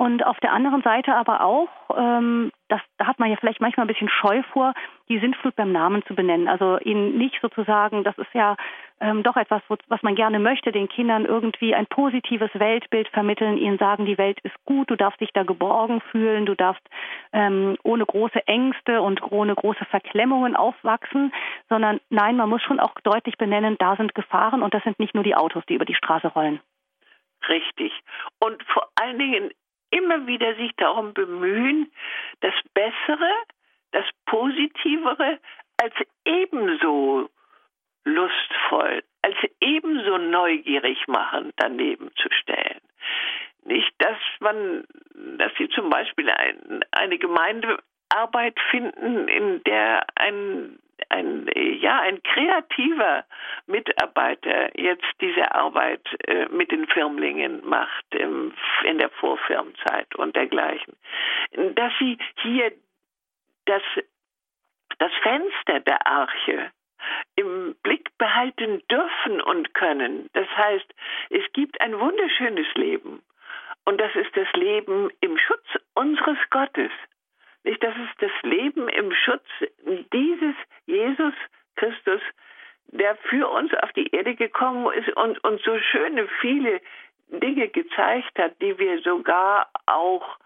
Und 0.00 0.24
auf 0.24 0.40
der 0.40 0.54
anderen 0.54 0.80
Seite 0.80 1.14
aber 1.14 1.42
auch, 1.44 1.68
ähm, 1.94 2.52
das, 2.68 2.80
da 2.96 3.06
hat 3.06 3.18
man 3.18 3.28
ja 3.28 3.36
vielleicht 3.36 3.60
manchmal 3.60 3.84
ein 3.84 3.92
bisschen 3.92 4.08
Scheu 4.08 4.42
vor, 4.50 4.72
die 5.10 5.18
Sintflut 5.18 5.54
beim 5.56 5.72
Namen 5.72 6.02
zu 6.06 6.14
benennen. 6.14 6.48
Also 6.48 6.78
ihnen 6.78 7.18
nicht 7.18 7.38
sozusagen, 7.42 8.02
das 8.02 8.16
ist 8.16 8.32
ja 8.32 8.56
ähm, 9.02 9.22
doch 9.22 9.36
etwas, 9.36 9.60
was 9.68 10.02
man 10.02 10.14
gerne 10.14 10.38
möchte, 10.38 10.72
den 10.72 10.88
Kindern 10.88 11.26
irgendwie 11.26 11.74
ein 11.74 11.84
positives 11.86 12.48
Weltbild 12.54 13.08
vermitteln, 13.08 13.58
ihnen 13.58 13.76
sagen, 13.76 14.06
die 14.06 14.16
Welt 14.16 14.40
ist 14.40 14.54
gut, 14.64 14.88
du 14.88 14.96
darfst 14.96 15.20
dich 15.20 15.34
da 15.34 15.42
geborgen 15.42 16.00
fühlen, 16.10 16.46
du 16.46 16.54
darfst 16.54 16.82
ähm, 17.34 17.76
ohne 17.82 18.06
große 18.06 18.46
Ängste 18.46 19.02
und 19.02 19.20
ohne 19.30 19.54
große 19.54 19.84
Verklemmungen 19.84 20.56
aufwachsen, 20.56 21.30
sondern 21.68 22.00
nein, 22.08 22.38
man 22.38 22.48
muss 22.48 22.62
schon 22.62 22.80
auch 22.80 22.94
deutlich 23.02 23.36
benennen, 23.36 23.76
da 23.78 23.96
sind 23.96 24.14
Gefahren 24.14 24.62
und 24.62 24.72
das 24.72 24.82
sind 24.82 24.98
nicht 24.98 25.12
nur 25.14 25.24
die 25.24 25.36
Autos, 25.36 25.62
die 25.68 25.74
über 25.74 25.84
die 25.84 25.94
Straße 25.94 26.28
rollen. 26.28 26.58
Richtig. 27.48 27.92
Und 28.38 28.62
vor 28.64 28.88
allen 29.00 29.18
Dingen 29.18 29.50
immer 29.90 30.26
wieder 30.26 30.54
sich 30.56 30.72
darum 30.76 31.14
bemühen, 31.14 31.90
das 32.40 32.54
Bessere, 32.74 33.30
das 33.92 34.06
Positivere 34.26 35.38
als 35.82 35.94
ebenso 36.24 37.28
lustvoll, 38.04 39.02
als 39.22 39.36
ebenso 39.60 40.18
neugierig 40.18 41.06
machen 41.06 41.52
daneben 41.56 42.10
zu 42.16 42.28
stellen. 42.30 42.80
Nicht, 43.64 43.92
dass 43.98 44.16
man, 44.40 44.84
dass 45.38 45.52
sie 45.58 45.68
zum 45.68 45.90
Beispiel 45.90 46.30
ein, 46.30 46.84
eine 46.92 47.18
Gemeindearbeit 47.18 48.58
finden, 48.70 49.28
in 49.28 49.62
der 49.64 50.06
ein 50.16 50.78
ein, 51.08 51.48
ja, 51.54 52.00
ein 52.00 52.22
kreativer 52.22 53.24
Mitarbeiter 53.66 54.78
jetzt 54.78 55.06
diese 55.20 55.52
Arbeit 55.54 56.06
äh, 56.26 56.46
mit 56.50 56.70
den 56.70 56.86
Firmlingen 56.86 57.66
macht 57.66 58.04
im, 58.14 58.52
in 58.84 58.98
der 58.98 59.10
Vorfirmenzeit 59.10 60.14
und 60.16 60.36
dergleichen. 60.36 60.96
Dass 61.74 61.92
sie 61.98 62.18
hier 62.42 62.72
das, 63.66 63.82
das 64.98 65.12
Fenster 65.22 65.80
der 65.80 66.06
Arche 66.06 66.70
im 67.36 67.74
Blick 67.82 68.16
behalten 68.18 68.82
dürfen 68.90 69.40
und 69.40 69.74
können. 69.74 70.28
Das 70.34 70.48
heißt, 70.56 70.94
es 71.30 71.44
gibt 71.52 71.80
ein 71.80 71.98
wunderschönes 71.98 72.66
Leben. 72.74 73.22
Und 73.84 73.98
das 74.00 74.14
ist 74.14 74.36
das 74.36 74.52
Leben 74.52 75.10
im 75.20 75.38
Schutz 75.38 75.66
unseres 75.94 76.38
Gottes. 76.50 76.90
Nicht, 77.64 77.82
das 77.82 77.94
ist 77.94 78.22
das 78.22 78.30
Leben 78.42 78.88
im 78.88 79.12
Schutz 79.12 79.46
dieses 80.12 80.54
Jesus 80.86 81.34
Christus, 81.76 82.20
der 82.86 83.16
für 83.28 83.48
uns 83.48 83.72
auf 83.74 83.92
die 83.92 84.08
Erde 84.14 84.34
gekommen 84.34 84.92
ist 84.94 85.14
und 85.16 85.42
uns 85.44 85.62
so 85.62 85.78
schöne 85.78 86.26
viele 86.40 86.80
Dinge 87.28 87.68
gezeigt 87.68 88.38
hat, 88.38 88.60
die 88.60 88.78
wir 88.78 89.00
sogar 89.02 89.70
auch 89.86 90.38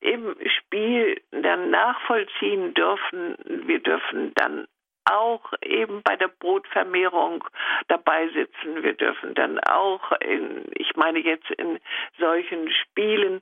im 0.00 0.36
Spiel 0.58 1.20
dann 1.32 1.70
nachvollziehen 1.70 2.74
dürfen. 2.74 3.36
Wir 3.66 3.80
dürfen 3.80 4.32
dann 4.34 4.68
auch 5.10 5.52
eben 5.62 6.02
bei 6.02 6.16
der 6.16 6.28
Brotvermehrung 6.28 7.44
dabei 7.88 8.28
sitzen. 8.28 8.82
Wir 8.82 8.92
dürfen 8.92 9.34
dann 9.34 9.58
auch 9.60 10.12
in, 10.20 10.66
ich 10.74 10.94
meine 10.96 11.18
jetzt 11.20 11.50
in 11.52 11.80
solchen 12.18 12.70
Spielen 12.70 13.40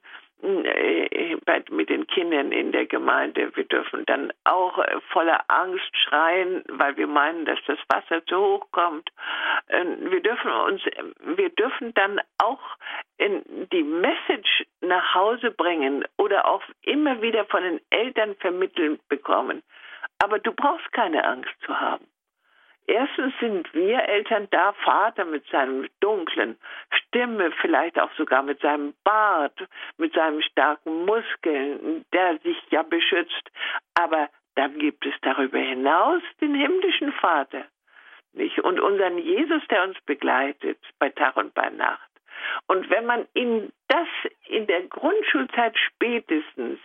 mit 1.70 1.88
den 1.88 2.06
Kindern 2.06 2.52
in 2.52 2.72
der 2.72 2.86
Gemeinde. 2.86 3.54
Wir 3.54 3.64
dürfen 3.64 4.04
dann 4.06 4.32
auch 4.44 4.78
äh, 4.78 5.00
voller 5.10 5.44
Angst 5.48 5.96
schreien, 6.04 6.62
weil 6.68 6.96
wir 6.96 7.06
meinen, 7.06 7.44
dass 7.44 7.58
das 7.66 7.78
Wasser 7.88 8.24
zu 8.26 8.36
hoch 8.36 8.66
kommt. 8.72 9.10
Wir 9.68 10.22
dürfen 10.22 10.50
uns, 10.50 10.82
wir 11.36 11.50
dürfen 11.50 11.92
dann 11.94 12.20
auch 12.38 12.60
die 13.18 13.82
Message 13.82 14.66
nach 14.80 15.14
Hause 15.14 15.50
bringen 15.50 16.04
oder 16.18 16.46
auch 16.46 16.62
immer 16.82 17.20
wieder 17.20 17.44
von 17.46 17.62
den 17.62 17.80
Eltern 17.90 18.36
vermittelt 18.36 19.00
bekommen. 19.08 19.62
Aber 20.22 20.38
du 20.38 20.52
brauchst 20.52 20.92
keine 20.92 21.24
Angst 21.24 21.52
zu 21.64 21.78
haben. 21.78 22.06
Erstens 22.88 23.34
sind 23.40 23.72
wir 23.74 24.08
Eltern 24.08 24.46
da, 24.50 24.72
Vater 24.84 25.24
mit 25.24 25.44
seinem 25.48 25.88
dunklen 26.00 26.56
Stimme, 26.90 27.50
vielleicht 27.60 27.98
auch 27.98 28.12
sogar 28.16 28.42
mit 28.42 28.60
seinem 28.60 28.94
Bart, 29.02 29.58
mit 29.96 30.14
seinen 30.14 30.42
starken 30.42 31.04
Muskeln, 31.04 32.04
der 32.12 32.38
sich 32.38 32.56
ja 32.70 32.84
beschützt. 32.84 33.50
Aber 33.94 34.28
dann 34.54 34.78
gibt 34.78 35.04
es 35.04 35.14
darüber 35.22 35.58
hinaus 35.58 36.22
den 36.40 36.54
himmlischen 36.54 37.12
Vater. 37.12 37.64
Nicht? 38.32 38.60
Und 38.60 38.78
unseren 38.78 39.18
Jesus, 39.18 39.62
der 39.68 39.82
uns 39.82 40.00
begleitet 40.02 40.78
bei 40.98 41.08
Tag 41.10 41.36
und 41.36 41.54
bei 41.54 41.68
Nacht. 41.70 42.10
Und 42.68 42.88
wenn 42.90 43.06
man 43.06 43.26
ihm 43.34 43.72
das 43.88 44.08
in 44.46 44.66
der 44.66 44.82
Grundschulzeit 44.82 45.76
spätestens 45.76 46.78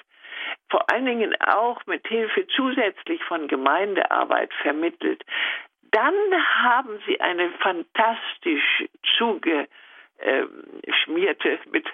vor 0.69 0.90
allen 0.91 1.06
Dingen 1.06 1.36
auch 1.41 1.86
mit 1.86 2.07
Hilfe 2.07 2.48
zusätzlich 2.48 3.23
von 3.26 3.48
Gemeindearbeit 3.48 4.52
vermittelt, 4.61 5.23
dann 5.92 6.16
haben 6.64 7.00
sie 7.06 7.20
eine 7.20 7.50
fantastisch 7.60 8.86
zugeschmierte, 9.18 9.68
mit, 11.72 11.86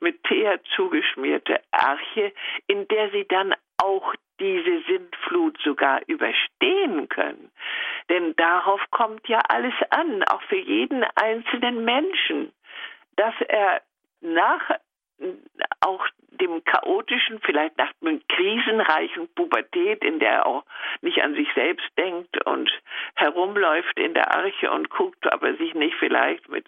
mit 0.00 0.24
Teer 0.24 0.60
zugeschmierte 0.74 1.60
Arche, 1.70 2.32
in 2.66 2.88
der 2.88 3.10
sie 3.10 3.26
dann 3.28 3.54
auch 3.78 4.14
diese 4.40 4.82
Sintflut 4.86 5.58
sogar 5.62 6.00
überstehen 6.06 7.08
können. 7.08 7.50
Denn 8.08 8.34
darauf 8.36 8.80
kommt 8.90 9.26
ja 9.28 9.40
alles 9.48 9.74
an, 9.90 10.22
auch 10.24 10.42
für 10.42 10.58
jeden 10.58 11.04
einzelnen 11.14 11.84
Menschen, 11.84 12.52
dass 13.16 13.34
er 13.48 13.82
nach 14.20 14.78
auch 15.80 16.06
dem 16.30 16.62
chaotischen, 16.64 17.40
vielleicht 17.40 17.76
nach 17.78 17.90
einem 18.00 18.22
krisenreichen 18.28 19.28
Pubertät, 19.34 20.04
in 20.04 20.20
der 20.20 20.30
er 20.30 20.46
auch 20.46 20.64
nicht 21.00 21.20
an 21.22 21.34
sich 21.34 21.48
selbst 21.54 21.88
denkt 21.96 22.44
und 22.46 22.70
herumläuft 23.18 23.98
in 23.98 24.14
der 24.14 24.34
Arche 24.34 24.70
und 24.70 24.90
guckt, 24.90 25.26
ob 25.32 25.42
er 25.42 25.56
sich 25.56 25.74
nicht 25.74 25.96
vielleicht 25.98 26.48
mit 26.48 26.66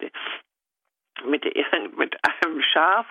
mit, 1.23 1.45
mit 1.97 2.17
einem 2.23 2.61
Schaf 2.61 3.05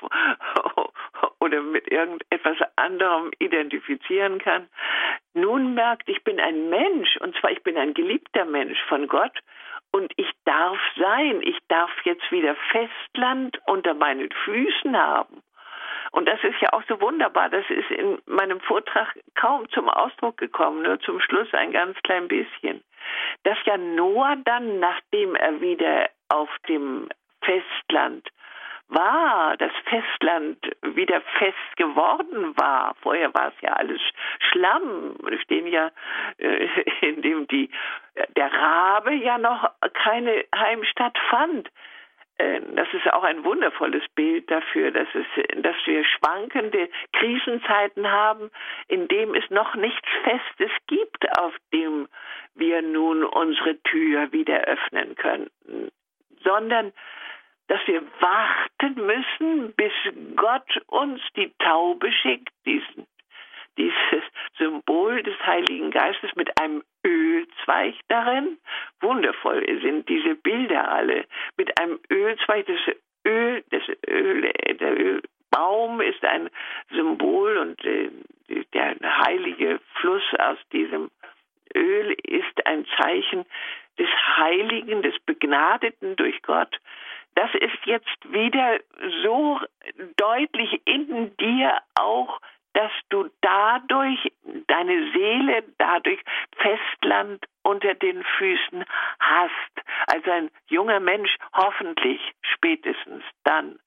oder 1.40 1.62
mit 1.62 1.90
irgendetwas 1.90 2.56
anderem 2.76 3.30
identifizieren 3.38 4.38
kann. 4.38 4.68
Nun 5.34 5.74
merkt, 5.74 6.08
ich 6.08 6.22
bin 6.24 6.40
ein 6.40 6.70
Mensch, 6.70 7.16
und 7.18 7.36
zwar 7.36 7.52
ich 7.52 7.62
bin 7.62 7.76
ein 7.76 7.94
geliebter 7.94 8.44
Mensch 8.44 8.78
von 8.88 9.06
Gott, 9.06 9.38
und 9.92 10.12
ich 10.16 10.30
darf 10.44 10.78
sein, 10.96 11.40
ich 11.42 11.58
darf 11.68 11.90
jetzt 12.04 12.30
wieder 12.30 12.56
Festland 12.70 13.60
unter 13.66 13.94
meinen 13.94 14.30
Füßen 14.44 14.96
haben. 14.96 15.42
Und 16.12 16.26
das 16.26 16.42
ist 16.42 16.60
ja 16.60 16.72
auch 16.72 16.82
so 16.88 17.00
wunderbar. 17.00 17.48
Das 17.50 17.68
ist 17.68 17.90
in 17.90 18.20
meinem 18.26 18.60
Vortrag 18.60 19.16
kaum 19.34 19.68
zum 19.70 19.88
Ausdruck 19.88 20.36
gekommen, 20.38 20.82
nur 20.82 20.98
zum 21.00 21.20
Schluss 21.20 21.52
ein 21.54 21.72
ganz 21.72 21.96
klein 22.02 22.26
bisschen. 22.28 22.82
Dass 23.44 23.58
ja 23.64 23.76
Noah 23.76 24.36
dann, 24.44 24.80
nachdem 24.80 25.34
er 25.34 25.60
wieder 25.60 26.08
auf 26.28 26.50
dem 26.68 27.08
Festland 27.42 28.28
war, 28.90 29.56
das 29.56 29.72
Festland 29.84 30.58
wieder 30.82 31.20
fest 31.38 31.76
geworden 31.76 32.56
war. 32.56 32.94
Vorher 33.02 33.32
war 33.34 33.48
es 33.48 33.60
ja 33.60 33.72
alles 33.74 34.00
Schlamm. 34.50 35.16
Stehen 35.42 35.66
ja, 35.68 35.90
äh, 36.38 36.66
in 37.00 37.22
dem 37.22 37.46
die, 37.46 37.70
der 38.36 38.52
Rabe 38.52 39.14
ja 39.14 39.38
noch 39.38 39.70
keine 39.94 40.44
Heimstatt 40.54 41.16
fand. 41.30 41.68
Äh, 42.40 42.60
das 42.74 42.88
ist 42.92 43.12
auch 43.12 43.22
ein 43.22 43.44
wundervolles 43.44 44.02
Bild 44.14 44.50
dafür, 44.50 44.90
dass, 44.90 45.08
es, 45.14 45.26
dass 45.62 45.76
wir 45.84 46.04
schwankende 46.04 46.88
Krisenzeiten 47.12 48.10
haben, 48.10 48.50
in 48.88 49.08
dem 49.08 49.34
es 49.34 49.48
noch 49.50 49.74
nichts 49.74 50.08
Festes 50.24 50.70
gibt, 50.86 51.38
auf 51.38 51.54
dem 51.72 52.08
wir 52.54 52.82
nun 52.82 53.24
unsere 53.24 53.80
Tür 53.82 54.32
wieder 54.32 54.60
öffnen 54.62 55.14
könnten, 55.16 55.90
sondern 56.42 56.92
dass 57.68 57.80
wir 57.86 58.02
warten 58.20 59.06
müssen, 59.06 59.72
bis 59.74 59.92
Gott 60.34 60.82
uns 60.86 61.20
die 61.36 61.52
Taube 61.58 62.10
schickt, 62.10 62.48
diesen, 62.66 63.06
dieses 63.80 64.24
Symbol 64.58 65.22
des 65.22 65.34
Heiligen 65.46 65.90
Geistes 65.90 66.30
mit 66.36 66.50
einem 66.60 66.82
Ölzweig 67.04 67.94
darin. 68.08 68.58
Wundervoll 69.00 69.64
sind 69.82 70.08
diese 70.08 70.34
Bilder 70.34 70.90
alle. 70.90 71.24
Mit 71.56 71.78
einem 71.80 71.98
Ölzweig, 72.10 72.66
das 72.66 72.94
Öl, 73.26 73.64
das 73.70 73.82
Öl, 74.08 74.52
der 74.80 74.98
Ölbaum 74.98 76.00
ist 76.00 76.24
ein 76.24 76.50
Symbol 76.90 77.56
und 77.58 77.84
äh, 77.84 78.10
der 78.74 78.96
heilige 79.26 79.80
Fluss 79.94 80.24
aus 80.38 80.58
diesem 80.72 81.10
Öl 81.74 82.16
ist 82.24 82.66
ein 82.66 82.86
Zeichen 82.98 83.44
des 83.98 84.08
Heiligen, 84.36 85.02
des 85.02 85.18
Begnadeten 85.20 86.16
durch 86.16 86.40
Gott 86.42 86.78
das 87.34 87.50
ist 87.54 87.86
jetzt 87.86 88.32
wieder 88.32 88.80
so 89.22 89.60
deutlich 90.16 90.80
in 90.84 91.36
dir 91.36 91.78
auch, 91.98 92.40
dass 92.80 92.92
du 93.10 93.28
dadurch 93.42 94.32
deine 94.66 95.12
Seele 95.12 95.64
dadurch 95.76 96.20
Festland 96.56 97.44
unter 97.62 97.92
den 97.94 98.24
Füßen 98.38 98.86
hast. 99.20 99.74
Also 100.06 100.30
ein 100.30 100.50
junger 100.68 100.98
Mensch 100.98 101.36
hoffentlich 101.52 102.20
spätestens 102.40 103.22
dann. 103.44 103.78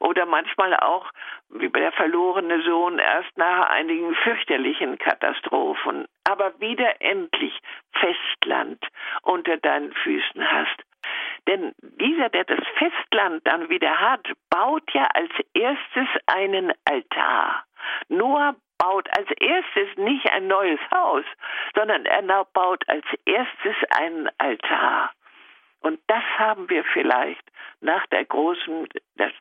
Oder 0.00 0.26
manchmal 0.26 0.74
auch, 0.74 1.08
wie 1.50 1.68
der 1.68 1.92
verlorene 1.92 2.60
Sohn, 2.62 2.98
erst 2.98 3.38
nach 3.38 3.68
einigen 3.70 4.16
fürchterlichen 4.16 4.98
Katastrophen, 4.98 6.08
aber 6.24 6.58
wieder 6.58 7.00
endlich 7.00 7.56
Festland 7.92 8.84
unter 9.22 9.58
deinen 9.58 9.92
Füßen 9.92 10.50
hast. 10.50 10.89
Denn 11.50 11.74
dieser, 11.80 12.28
der 12.28 12.44
das 12.44 12.60
Festland 12.78 13.44
dann 13.44 13.68
wieder 13.68 13.98
hat, 13.98 14.24
baut 14.50 14.88
ja 14.94 15.08
als 15.14 15.32
erstes 15.52 16.06
einen 16.26 16.72
Altar. 16.84 17.64
Noah 18.08 18.54
baut 18.78 19.08
als 19.18 19.28
erstes 19.40 19.96
nicht 19.96 20.30
ein 20.30 20.46
neues 20.46 20.78
Haus, 20.94 21.24
sondern 21.74 22.06
er 22.06 22.44
baut 22.52 22.88
als 22.88 23.04
erstes 23.24 23.74
einen 23.90 24.30
Altar. 24.38 25.10
Und 25.80 25.98
das 26.06 26.22
haben 26.38 26.70
wir 26.70 26.84
vielleicht 26.84 27.42
nach 27.80 28.06
der 28.06 28.26
großen 28.26 28.86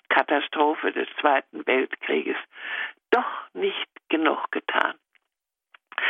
Katastrophe 0.09 0.91
des 0.91 1.07
Zweiten 1.21 1.67
Weltkrieges 1.67 2.37
doch 3.11 3.53
nicht 3.53 3.87
genug 4.09 4.51
getan. 4.51 4.95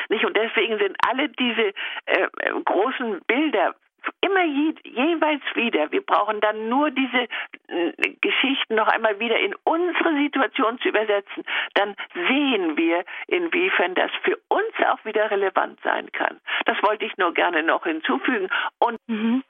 Nicht? 0.07 0.23
Und 0.23 0.37
deswegen 0.37 0.77
sind 0.77 0.95
alle 1.05 1.27
diese 1.27 1.73
äh, 2.05 2.27
großen 2.63 3.19
Bilder 3.27 3.75
immer 4.21 4.43
je, 4.43 4.73
jeweils 4.83 5.43
wieder. 5.55 5.91
Wir 5.91 6.01
brauchen 6.01 6.39
dann 6.41 6.69
nur 6.69 6.91
diese 6.91 7.27
äh, 7.67 7.91
Geschichten 8.21 8.75
noch 8.75 8.87
einmal 8.87 9.19
wieder 9.19 9.39
in 9.39 9.55
unsere 9.63 10.15
Situation 10.15 10.79
zu 10.79 10.89
übersetzen. 10.89 11.43
Dann 11.73 11.95
sehen 12.13 12.77
wir, 12.77 13.03
inwiefern 13.27 13.95
das 13.95 14.11
für 14.23 14.37
uns 14.47 14.73
auch 14.87 15.03
wieder 15.05 15.29
relevant 15.31 15.79
sein 15.83 16.11
kann. 16.11 16.39
Das 16.65 16.81
wollte 16.83 17.05
ich 17.05 17.17
nur 17.17 17.33
gerne 17.33 17.63
noch 17.63 17.83
hinzufügen. 17.83 18.49
Und 18.79 18.97
mhm. 19.07 19.43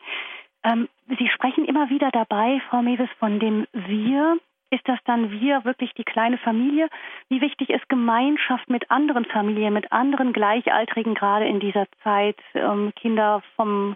ähm, 0.63 0.89
Sie 1.17 1.29
sprechen 1.29 1.65
immer 1.65 1.89
wieder 1.89 2.11
dabei, 2.11 2.61
Frau 2.69 2.81
Mewes, 2.81 3.09
von 3.19 3.39
dem 3.39 3.65
Wir. 3.73 4.37
Ist 4.71 4.87
das 4.87 4.99
dann 5.05 5.31
wir, 5.31 5.65
wirklich 5.65 5.93
die 5.95 6.03
kleine 6.03 6.37
Familie? 6.37 6.89
Wie 7.27 7.41
wichtig 7.41 7.71
ist 7.71 7.89
Gemeinschaft 7.89 8.69
mit 8.69 8.91
anderen 8.91 9.25
Familien, 9.25 9.73
mit 9.73 9.91
anderen 9.91 10.31
Gleichaltrigen 10.31 11.15
gerade 11.15 11.47
in 11.47 11.59
dieser 11.59 11.87
Zeit? 12.03 12.37
Ähm, 12.53 12.93
Kinder 12.95 13.41
vom 13.55 13.95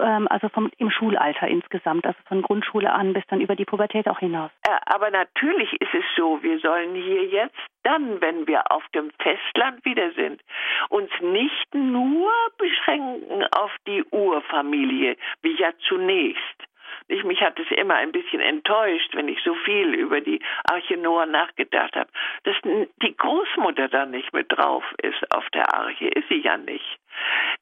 also 0.00 0.48
vom, 0.48 0.70
im 0.78 0.90
Schulalter 0.90 1.48
insgesamt, 1.48 2.06
also 2.06 2.18
von 2.26 2.42
Grundschule 2.42 2.92
an 2.92 3.12
bis 3.12 3.24
dann 3.28 3.40
über 3.40 3.56
die 3.56 3.64
Pubertät 3.64 4.08
auch 4.08 4.18
hinaus. 4.18 4.50
Aber 4.86 5.10
natürlich 5.10 5.72
ist 5.80 5.94
es 5.94 6.04
so, 6.16 6.42
wir 6.42 6.58
sollen 6.60 6.94
hier 6.94 7.24
jetzt 7.26 7.56
dann, 7.82 8.20
wenn 8.20 8.46
wir 8.46 8.70
auf 8.70 8.82
dem 8.94 9.10
Festland 9.22 9.84
wieder 9.84 10.10
sind, 10.12 10.42
uns 10.88 11.10
nicht 11.20 11.74
nur 11.74 12.30
beschränken 12.58 13.44
auf 13.56 13.74
die 13.86 14.04
Urfamilie, 14.10 15.16
wie 15.42 15.56
ja 15.56 15.70
zunächst. 15.88 16.68
Ich, 17.08 17.24
mich 17.24 17.40
hat 17.40 17.58
es 17.58 17.70
immer 17.70 17.94
ein 17.94 18.12
bisschen 18.12 18.40
enttäuscht, 18.40 19.14
wenn 19.14 19.28
ich 19.28 19.42
so 19.42 19.54
viel 19.54 19.94
über 19.94 20.20
die 20.20 20.40
Arche 20.64 20.96
Noah 20.96 21.24
nachgedacht 21.24 21.96
habe, 21.96 22.10
dass 22.44 22.56
die 22.62 23.16
Großmutter 23.16 23.88
da 23.88 24.04
nicht 24.04 24.32
mit 24.34 24.46
drauf 24.50 24.84
ist 25.02 25.34
auf 25.34 25.48
der 25.50 25.74
Arche. 25.74 26.08
Ist 26.08 26.28
sie 26.28 26.42
ja 26.42 26.58
nicht. 26.58 26.98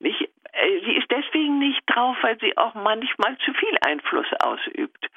nicht 0.00 0.22
äh, 0.22 0.28
sie 0.84 0.96
ist 0.96 1.10
deswegen 1.10 1.58
nicht 1.58 1.82
drauf, 1.86 2.16
weil 2.22 2.38
sie 2.40 2.56
auch 2.56 2.74
manchmal 2.74 3.36
zu 3.38 3.52
viel 3.54 3.76
Einfluss 3.86 4.26
ausübt. 4.40 5.08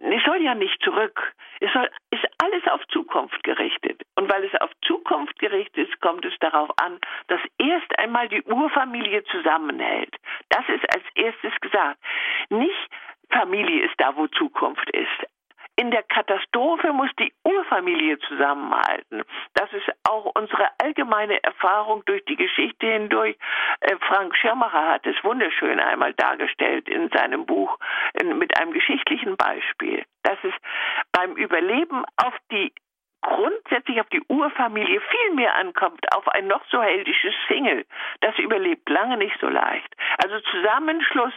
Es 0.00 0.22
soll 0.24 0.42
ja 0.42 0.54
nicht 0.54 0.82
zurück. 0.82 1.32
Es 1.60 1.72
soll, 1.72 1.88
ist 2.10 2.24
alles 2.42 2.66
auf 2.68 2.86
Zukunft 2.88 3.04
Zukunft 3.14 3.42
gerichtet. 3.44 4.02
Und 4.16 4.30
weil 4.30 4.44
es 4.44 4.60
auf 4.60 4.70
Zukunft 4.86 5.38
gerichtet 5.38 5.88
ist, 5.88 6.00
kommt 6.00 6.24
es 6.24 6.34
darauf 6.40 6.70
an, 6.82 6.98
dass 7.28 7.40
erst 7.58 7.98
einmal 7.98 8.28
die 8.28 8.42
Urfamilie 8.42 9.24
zusammenhält. 9.24 10.14
Das 10.48 10.64
ist 10.68 10.84
als 10.94 11.04
erstes 11.14 11.52
gesagt. 11.60 11.98
Nicht 12.50 12.90
Familie 13.30 13.84
ist 13.86 13.94
da, 13.98 14.14
wo 14.16 14.26
Zukunft 14.28 14.88
ist 14.90 15.33
in 15.76 15.90
der 15.90 16.02
Katastrophe 16.04 16.92
muss 16.92 17.10
die 17.18 17.32
Urfamilie 17.44 18.18
zusammenhalten. 18.20 19.22
Das 19.54 19.72
ist 19.72 19.90
auch 20.04 20.32
unsere 20.34 20.68
allgemeine 20.82 21.42
Erfahrung 21.42 22.04
durch 22.06 22.24
die 22.26 22.36
Geschichte 22.36 22.86
hindurch. 22.86 23.36
Äh, 23.80 23.96
Frank 24.08 24.36
Schirmacher 24.36 24.88
hat 24.88 25.06
es 25.06 25.16
wunderschön 25.24 25.80
einmal 25.80 26.14
dargestellt 26.14 26.88
in 26.88 27.10
seinem 27.10 27.46
Buch 27.46 27.78
mit 28.22 28.58
einem 28.58 28.72
geschichtlichen 28.72 29.36
Beispiel, 29.36 30.04
dass 30.22 30.38
es 30.42 30.54
beim 31.12 31.32
Überleben 31.36 32.04
auf 32.16 32.34
die 32.50 32.72
grundsätzlich 33.24 34.00
auf 34.00 34.08
die 34.10 34.22
Urfamilie 34.28 35.00
viel 35.00 35.34
mehr 35.34 35.56
ankommt, 35.56 36.00
auf 36.14 36.28
ein 36.28 36.46
noch 36.46 36.62
so 36.70 36.80
heldisches 36.80 37.34
Single. 37.48 37.84
Das 38.20 38.38
überlebt 38.38 38.88
lange 38.88 39.16
nicht 39.16 39.36
so 39.40 39.48
leicht. 39.48 39.94
Also 40.22 40.38
Zusammenschluss, 40.40 41.32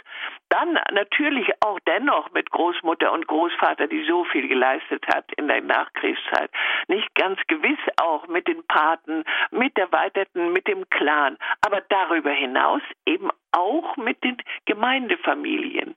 dann 0.49 0.77
natürlich 0.91 1.49
auch 1.65 1.79
dennoch 1.87 2.31
mit 2.31 2.51
Großmutter 2.51 3.11
und 3.11 3.27
Großvater, 3.27 3.87
die 3.87 4.05
so 4.05 4.25
viel 4.25 4.47
geleistet 4.47 5.05
hat 5.07 5.25
in 5.37 5.47
der 5.47 5.61
Nachkriegszeit. 5.61 6.51
Nicht 6.87 7.13
ganz 7.15 7.39
gewiss 7.47 7.79
auch 8.01 8.27
mit 8.27 8.47
den 8.47 8.63
Paten, 8.67 9.23
mit 9.51 9.75
der 9.77 9.91
Weiterten, 9.91 10.51
mit 10.51 10.67
dem 10.67 10.89
Clan, 10.89 11.37
aber 11.65 11.81
darüber 11.89 12.31
hinaus 12.31 12.81
eben 13.05 13.29
auch 13.51 13.97
mit 13.97 14.23
den 14.23 14.37
Gemeindefamilien. 14.65 15.95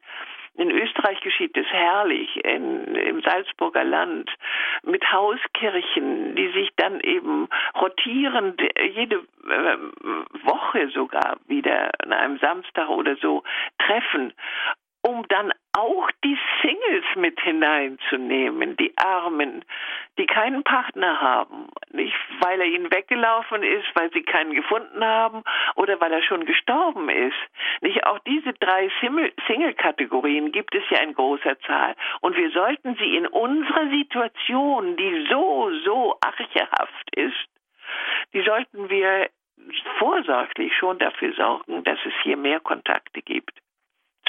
In 0.54 0.70
Österreich 0.70 1.20
geschieht 1.20 1.56
es 1.56 1.66
herrlich, 1.68 2.44
in, 2.44 2.94
im 2.94 3.22
Salzburger 3.22 3.84
Land, 3.84 4.30
mit 4.82 5.10
Hauskirchen, 5.10 6.34
die 6.34 6.48
sich 6.52 6.70
dann 6.76 7.00
eben 7.00 7.48
rotierend 7.80 8.60
jede 8.94 9.16
äh, 9.16 9.76
Woche 10.44 10.90
sogar 10.90 11.38
wieder 11.46 11.90
an 12.02 12.12
einem 12.12 12.38
Samstag 12.38 12.88
oder 12.88 13.16
so 13.16 13.42
treffen 13.78 14.32
um 15.02 15.26
dann 15.28 15.52
auch 15.72 16.10
die 16.24 16.38
Singles 16.62 17.04
mit 17.16 17.40
hineinzunehmen, 17.40 18.76
die 18.76 18.92
Armen, 18.98 19.64
die 20.18 20.26
keinen 20.26 20.62
Partner 20.62 21.20
haben, 21.20 21.68
nicht 21.92 22.14
weil 22.40 22.60
er 22.60 22.66
ihnen 22.66 22.90
weggelaufen 22.92 23.62
ist, 23.62 23.86
weil 23.94 24.10
sie 24.12 24.22
keinen 24.22 24.52
gefunden 24.52 25.04
haben 25.04 25.42
oder 25.76 26.00
weil 26.00 26.12
er 26.12 26.22
schon 26.22 26.44
gestorben 26.44 27.08
ist. 27.08 27.36
Nicht 27.80 28.04
auch 28.04 28.18
diese 28.20 28.52
drei 28.54 28.90
Single-Kategorien 29.00 30.52
gibt 30.52 30.74
es 30.74 30.82
ja 30.90 30.98
in 30.98 31.14
großer 31.14 31.58
Zahl. 31.60 31.94
Und 32.20 32.36
wir 32.36 32.50
sollten 32.50 32.96
sie 32.96 33.16
in 33.16 33.26
unserer 33.26 33.88
Situation, 33.90 34.96
die 34.96 35.26
so 35.30 35.70
so 35.84 36.18
archehaft 36.20 37.16
ist, 37.16 37.48
die 38.34 38.42
sollten 38.42 38.90
wir 38.90 39.30
vorsorglich 39.98 40.74
schon 40.76 40.98
dafür 40.98 41.32
sorgen, 41.34 41.84
dass 41.84 41.98
es 42.04 42.12
hier 42.22 42.36
mehr 42.36 42.60
Kontakte 42.60 43.22
gibt 43.22 43.60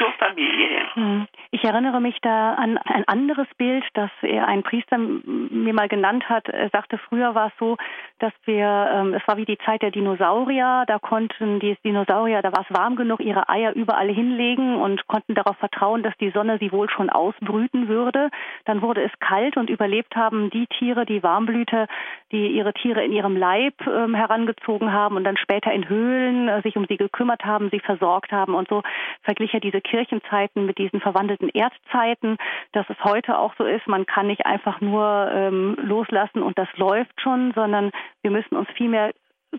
zur 0.01 0.11
Familie. 0.13 0.81
Hm. 0.93 1.27
Ich 1.51 1.63
erinnere 1.63 2.01
mich 2.01 2.17
da 2.21 2.55
an 2.55 2.77
ein 2.77 3.03
anderes 3.07 3.47
Bild, 3.57 3.83
das 3.93 4.09
ein 4.23 4.63
Priester 4.63 4.97
mir 4.97 5.73
mal 5.73 5.87
genannt 5.87 6.27
hat. 6.27 6.47
Er 6.49 6.69
sagte, 6.69 6.97
früher 6.97 7.35
war 7.35 7.47
es 7.47 7.53
so, 7.59 7.77
dass 8.19 8.33
wir, 8.45 8.89
ähm, 8.93 9.13
es 9.13 9.27
war 9.27 9.37
wie 9.37 9.45
die 9.45 9.57
Zeit 9.59 9.81
der 9.81 9.91
Dinosaurier, 9.91 10.85
da 10.87 10.97
konnten 10.97 11.59
die 11.59 11.77
Dinosaurier, 11.83 12.41
da 12.41 12.51
war 12.51 12.65
es 12.67 12.75
warm 12.75 12.95
genug, 12.95 13.19
ihre 13.19 13.49
Eier 13.49 13.73
überall 13.73 14.09
hinlegen 14.09 14.75
und 14.75 15.05
konnten 15.07 15.35
darauf 15.35 15.57
vertrauen, 15.57 16.03
dass 16.03 16.17
die 16.17 16.31
Sonne 16.31 16.57
sie 16.59 16.71
wohl 16.71 16.89
schon 16.89 17.09
ausbrüten 17.09 17.87
würde. 17.87 18.29
Dann 18.65 18.81
wurde 18.81 19.03
es 19.03 19.11
kalt 19.19 19.57
und 19.57 19.69
überlebt 19.69 20.15
haben 20.15 20.49
die 20.49 20.67
Tiere, 20.67 21.05
die 21.05 21.21
Warmblüter, 21.21 21.87
die 22.31 22.47
ihre 22.47 22.73
Tiere 22.73 23.03
in 23.03 23.11
ihrem 23.11 23.35
Leib 23.35 23.75
ähm, 23.85 24.15
herangezogen 24.15 24.91
haben 24.91 25.15
und 25.15 25.25
dann 25.25 25.37
später 25.37 25.71
in 25.71 25.87
Höhlen 25.87 26.47
äh, 26.47 26.61
sich 26.61 26.75
um 26.77 26.85
sie 26.87 26.97
gekümmert 26.97 27.43
haben, 27.43 27.69
sie 27.71 27.79
versorgt 27.79 28.31
haben 28.31 28.55
und 28.55 28.67
so 28.69 28.81
verglich 29.23 29.53
er 29.53 29.59
diese 29.59 29.81
Kirchenzeiten 29.91 30.65
mit 30.65 30.77
diesen 30.77 31.01
verwandelten 31.01 31.49
Erdzeiten, 31.49 32.37
dass 32.71 32.89
es 32.89 33.03
heute 33.03 33.37
auch 33.37 33.53
so 33.57 33.65
ist, 33.65 33.87
man 33.87 34.05
kann 34.05 34.27
nicht 34.27 34.45
einfach 34.45 34.79
nur 34.79 35.29
ähm, 35.33 35.75
loslassen 35.81 36.41
und 36.41 36.57
das 36.57 36.69
läuft 36.77 37.19
schon, 37.19 37.51
sondern 37.53 37.91
wir 38.21 38.31
müssen 38.31 38.55
uns 38.55 38.69
viel 38.77 38.87
mehr 38.87 39.11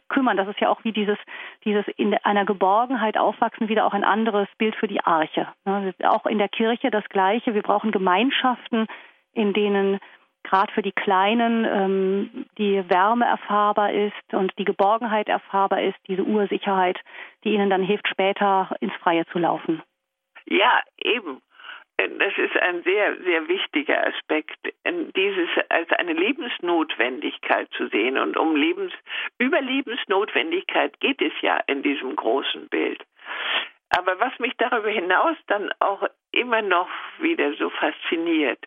kümmern. 0.08 0.38
Das 0.38 0.48
ist 0.48 0.58
ja 0.58 0.70
auch 0.70 0.82
wie 0.84 0.92
dieses, 0.92 1.18
dieses 1.66 1.84
in 1.98 2.14
einer 2.24 2.46
Geborgenheit 2.46 3.18
aufwachsen, 3.18 3.68
wieder 3.68 3.84
auch 3.84 3.92
ein 3.92 4.04
anderes 4.04 4.48
Bild 4.56 4.74
für 4.76 4.88
die 4.88 5.04
Arche. 5.04 5.48
Ne? 5.66 5.94
Auch 6.04 6.24
in 6.24 6.38
der 6.38 6.48
Kirche 6.48 6.90
das 6.90 7.04
Gleiche. 7.10 7.52
Wir 7.52 7.62
brauchen 7.62 7.92
Gemeinschaften, 7.92 8.86
in 9.34 9.52
denen 9.52 10.00
gerade 10.44 10.72
für 10.72 10.82
die 10.82 10.92
Kleinen 10.92 11.66
ähm, 11.66 12.46
die 12.56 12.82
Wärme 12.88 13.26
erfahrbar 13.26 13.92
ist 13.92 14.32
und 14.32 14.50
die 14.58 14.64
Geborgenheit 14.64 15.28
erfahrbar 15.28 15.82
ist, 15.82 15.98
diese 16.08 16.24
Ursicherheit, 16.24 16.98
die 17.44 17.50
ihnen 17.50 17.68
dann 17.68 17.82
hilft, 17.82 18.08
später 18.08 18.74
ins 18.80 18.94
Freie 19.02 19.26
zu 19.26 19.38
laufen. 19.38 19.82
Ja, 20.46 20.80
eben. 20.98 21.40
Das 21.96 22.36
ist 22.36 22.56
ein 22.56 22.82
sehr, 22.82 23.16
sehr 23.22 23.46
wichtiger 23.48 24.06
Aspekt, 24.06 24.58
dieses 25.14 25.48
als 25.68 25.90
eine 25.92 26.14
Lebensnotwendigkeit 26.14 27.68
zu 27.76 27.88
sehen. 27.88 28.18
Und 28.18 28.36
um 28.36 28.56
Lebens, 28.56 28.92
Überlebensnotwendigkeit 29.38 30.98
geht 31.00 31.22
es 31.22 31.32
ja 31.42 31.58
in 31.66 31.82
diesem 31.82 32.16
großen 32.16 32.68
Bild. 32.68 33.04
Aber 33.90 34.18
was 34.18 34.36
mich 34.38 34.54
darüber 34.56 34.88
hinaus 34.88 35.36
dann 35.46 35.70
auch 35.78 36.02
immer 36.32 36.62
noch 36.62 36.88
wieder 37.18 37.52
so 37.54 37.68
fasziniert, 37.70 38.64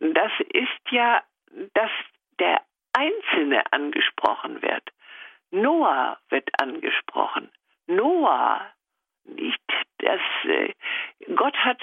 das 0.00 0.32
ist 0.52 0.90
ja, 0.90 1.22
dass 1.74 1.90
der 2.40 2.60
Einzelne 2.92 3.62
angesprochen 3.70 4.60
wird. 4.62 4.82
Noah 5.50 6.18
wird 6.30 6.50
angesprochen. 6.60 7.50
Noah, 7.86 8.66
nicht 9.24 9.60
das, 10.06 10.20
äh, 10.44 10.72
Gott 11.34 11.56
hat 11.56 11.80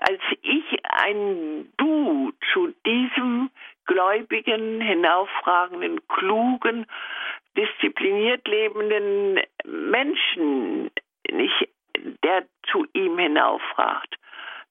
als 0.00 0.20
ich 0.42 0.64
ein 0.84 1.72
Du 1.76 2.32
zu 2.52 2.74
diesem 2.84 3.50
gläubigen, 3.86 4.80
hinauffragenden, 4.80 6.06
klugen, 6.08 6.86
diszipliniert 7.56 8.46
lebenden 8.46 9.40
Menschen, 9.64 10.90
nicht, 11.30 11.68
der 12.24 12.44
zu 12.70 12.86
ihm 12.92 13.18
hinauffragt, 13.18 14.16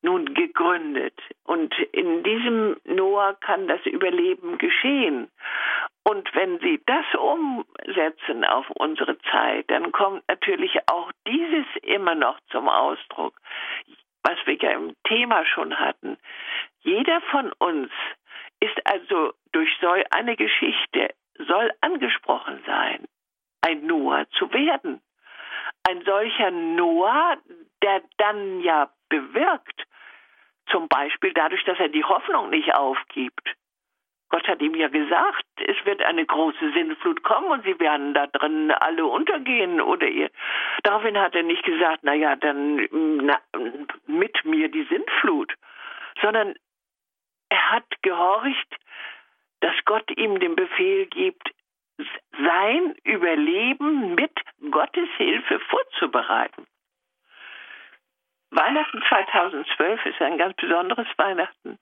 nun 0.05 0.33
gegründet. 0.33 1.19
Und 1.43 1.77
in 1.91 2.23
diesem 2.23 2.77
Noah 2.85 3.33
kann 3.41 3.67
das 3.67 3.85
Überleben 3.85 4.57
geschehen. 4.57 5.29
Und 6.03 6.33
wenn 6.33 6.59
Sie 6.59 6.81
das 6.85 7.05
umsetzen 7.15 8.45
auf 8.45 8.69
unsere 8.71 9.17
Zeit, 9.31 9.69
dann 9.69 9.91
kommt 9.91 10.23
natürlich 10.27 10.77
auch 10.87 11.11
dieses 11.27 11.65
immer 11.81 12.15
noch 12.15 12.39
zum 12.51 12.69
Ausdruck 12.69 13.33
was 14.25 14.37
wir 14.45 14.55
ja 14.55 14.71
im 14.71 14.95
Thema 15.07 15.45
schon 15.45 15.77
hatten. 15.77 16.17
Jeder 16.81 17.21
von 17.29 17.51
uns 17.59 17.91
ist 18.59 18.79
also 18.85 19.33
durch 19.51 19.69
so 19.79 19.93
eine 20.09 20.35
Geschichte, 20.35 21.13
soll 21.37 21.71
angesprochen 21.81 22.61
sein, 22.65 23.05
ein 23.61 23.85
Noah 23.85 24.25
zu 24.31 24.51
werden. 24.51 25.01
Ein 25.87 26.03
solcher 26.03 26.49
Noah, 26.49 27.37
der 27.83 28.01
dann 28.17 28.61
ja 28.61 28.89
bewirkt, 29.09 29.83
zum 30.67 30.87
Beispiel 30.87 31.33
dadurch, 31.33 31.63
dass 31.63 31.79
er 31.79 31.89
die 31.89 32.03
Hoffnung 32.03 32.49
nicht 32.49 32.73
aufgibt. 32.73 33.55
Gott 34.29 34.47
hat 34.47 34.61
ihm 34.61 34.75
ja 34.75 34.87
gesagt, 34.87 35.45
es 35.65 35.77
wird 35.85 36.01
eine 36.01 36.25
große 36.25 36.71
Sinnflut 36.73 37.23
kommen 37.23 37.47
und 37.47 37.63
sie 37.63 37.79
werden 37.79 38.13
da 38.13 38.27
drin 38.27 38.71
alle 38.71 39.05
untergehen 39.05 39.79
oder 39.79 40.07
ihr. 40.07 40.29
Daraufhin 40.83 41.17
hat 41.17 41.35
er 41.35 41.43
nicht 41.43 41.63
gesagt, 41.63 41.99
na 42.01 42.13
ja, 42.13 42.35
dann 42.35 42.87
na, 42.91 43.39
mit 44.07 44.43
mir 44.43 44.69
die 44.69 44.83
Sinnflut, 44.85 45.53
sondern 46.21 46.55
er 47.49 47.71
hat 47.71 47.85
gehorcht, 48.01 48.75
dass 49.61 49.75
Gott 49.85 50.09
ihm 50.17 50.39
den 50.39 50.55
Befehl 50.55 51.05
gibt, 51.05 51.51
sein 52.31 52.95
Überleben 53.03 54.15
mit 54.15 54.33
Gottes 54.71 55.07
Hilfe 55.17 55.59
vorzubereiten. 55.59 56.65
Weihnachten 58.55 59.03
2012 59.09 60.05
ist 60.05 60.21
ein 60.21 60.37
ganz 60.37 60.55
besonderes 60.55 61.07
Weihnachten, 61.17 61.77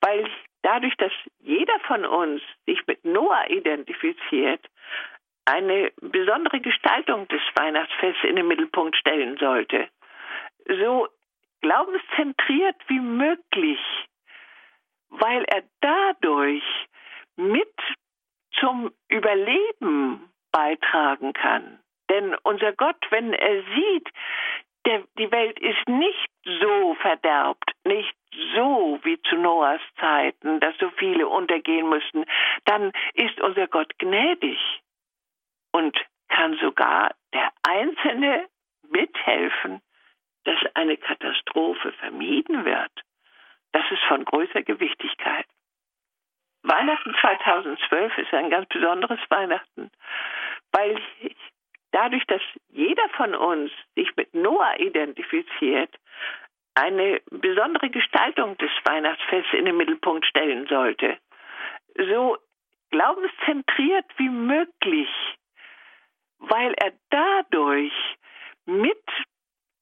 weil 0.00 0.28
dadurch, 0.62 0.94
dass 0.96 1.12
jeder 1.40 1.78
von 1.80 2.04
uns 2.04 2.42
sich 2.66 2.86
mit 2.86 3.04
Noah 3.04 3.48
identifiziert, 3.48 4.64
eine 5.46 5.92
besondere 6.00 6.60
Gestaltung 6.60 7.26
des 7.28 7.40
Weihnachtsfests 7.54 8.24
in 8.24 8.36
den 8.36 8.48
Mittelpunkt 8.48 8.96
stellen 8.96 9.36
sollte. 9.38 9.88
So 10.66 11.08
glaubenszentriert 11.62 12.76
wie 12.88 13.00
möglich, 13.00 13.80
weil 15.08 15.44
er 15.44 15.62
dadurch 15.80 16.64
mit 17.36 17.72
zum 18.58 18.92
Überleben 19.08 20.32
beitragen 20.50 21.32
kann. 21.32 21.78
Denn 22.10 22.34
unser 22.42 22.72
Gott, 22.72 22.98
wenn 23.10 23.32
er 23.32 23.62
sieht, 23.74 24.08
der, 24.86 25.02
die 25.18 25.30
Welt 25.30 25.58
ist 25.58 25.88
nicht 25.88 26.30
so 26.44 26.94
verderbt, 27.00 27.72
nicht 27.84 28.14
so 28.54 29.00
wie 29.02 29.20
zu 29.22 29.36
Noahs 29.36 29.80
Zeiten, 29.98 30.60
dass 30.60 30.76
so 30.78 30.90
viele 30.96 31.26
untergehen 31.26 31.88
müssen, 31.88 32.24
dann 32.64 32.92
ist 33.14 33.40
unser 33.40 33.66
Gott 33.66 33.98
gnädig 33.98 34.58
und 35.72 35.96
kann 36.28 36.56
sogar 36.58 37.14
der 37.32 37.50
Einzelne 37.62 38.46
mithelfen, 38.88 39.80
dass 40.44 40.58
eine 40.74 40.96
Katastrophe 40.96 41.92
vermieden 41.92 42.64
wird. 42.64 42.92
Das 43.72 43.84
ist 43.90 44.02
von 44.04 44.24
größer 44.24 44.62
Gewichtigkeit. 44.62 45.46
Weihnachten 46.62 47.14
2012 47.20 48.18
ist 48.18 48.34
ein 48.34 48.50
ganz 48.50 48.68
besonderes 48.68 49.20
Weihnachten, 49.28 49.90
weil 50.72 51.00
dadurch, 51.96 52.26
dass 52.26 52.42
jeder 52.68 53.08
von 53.16 53.34
uns 53.34 53.70
sich 53.94 54.14
mit 54.16 54.34
Noah 54.34 54.78
identifiziert, 54.78 55.90
eine 56.74 57.22
besondere 57.30 57.88
Gestaltung 57.88 58.56
des 58.58 58.70
Weihnachtsfests 58.84 59.54
in 59.54 59.64
den 59.64 59.78
Mittelpunkt 59.78 60.26
stellen 60.26 60.66
sollte. 60.66 61.16
So 61.96 62.36
glaubenszentriert 62.90 64.04
wie 64.18 64.28
möglich, 64.28 65.08
weil 66.38 66.74
er 66.74 66.92
dadurch 67.08 67.94
mit 68.66 69.02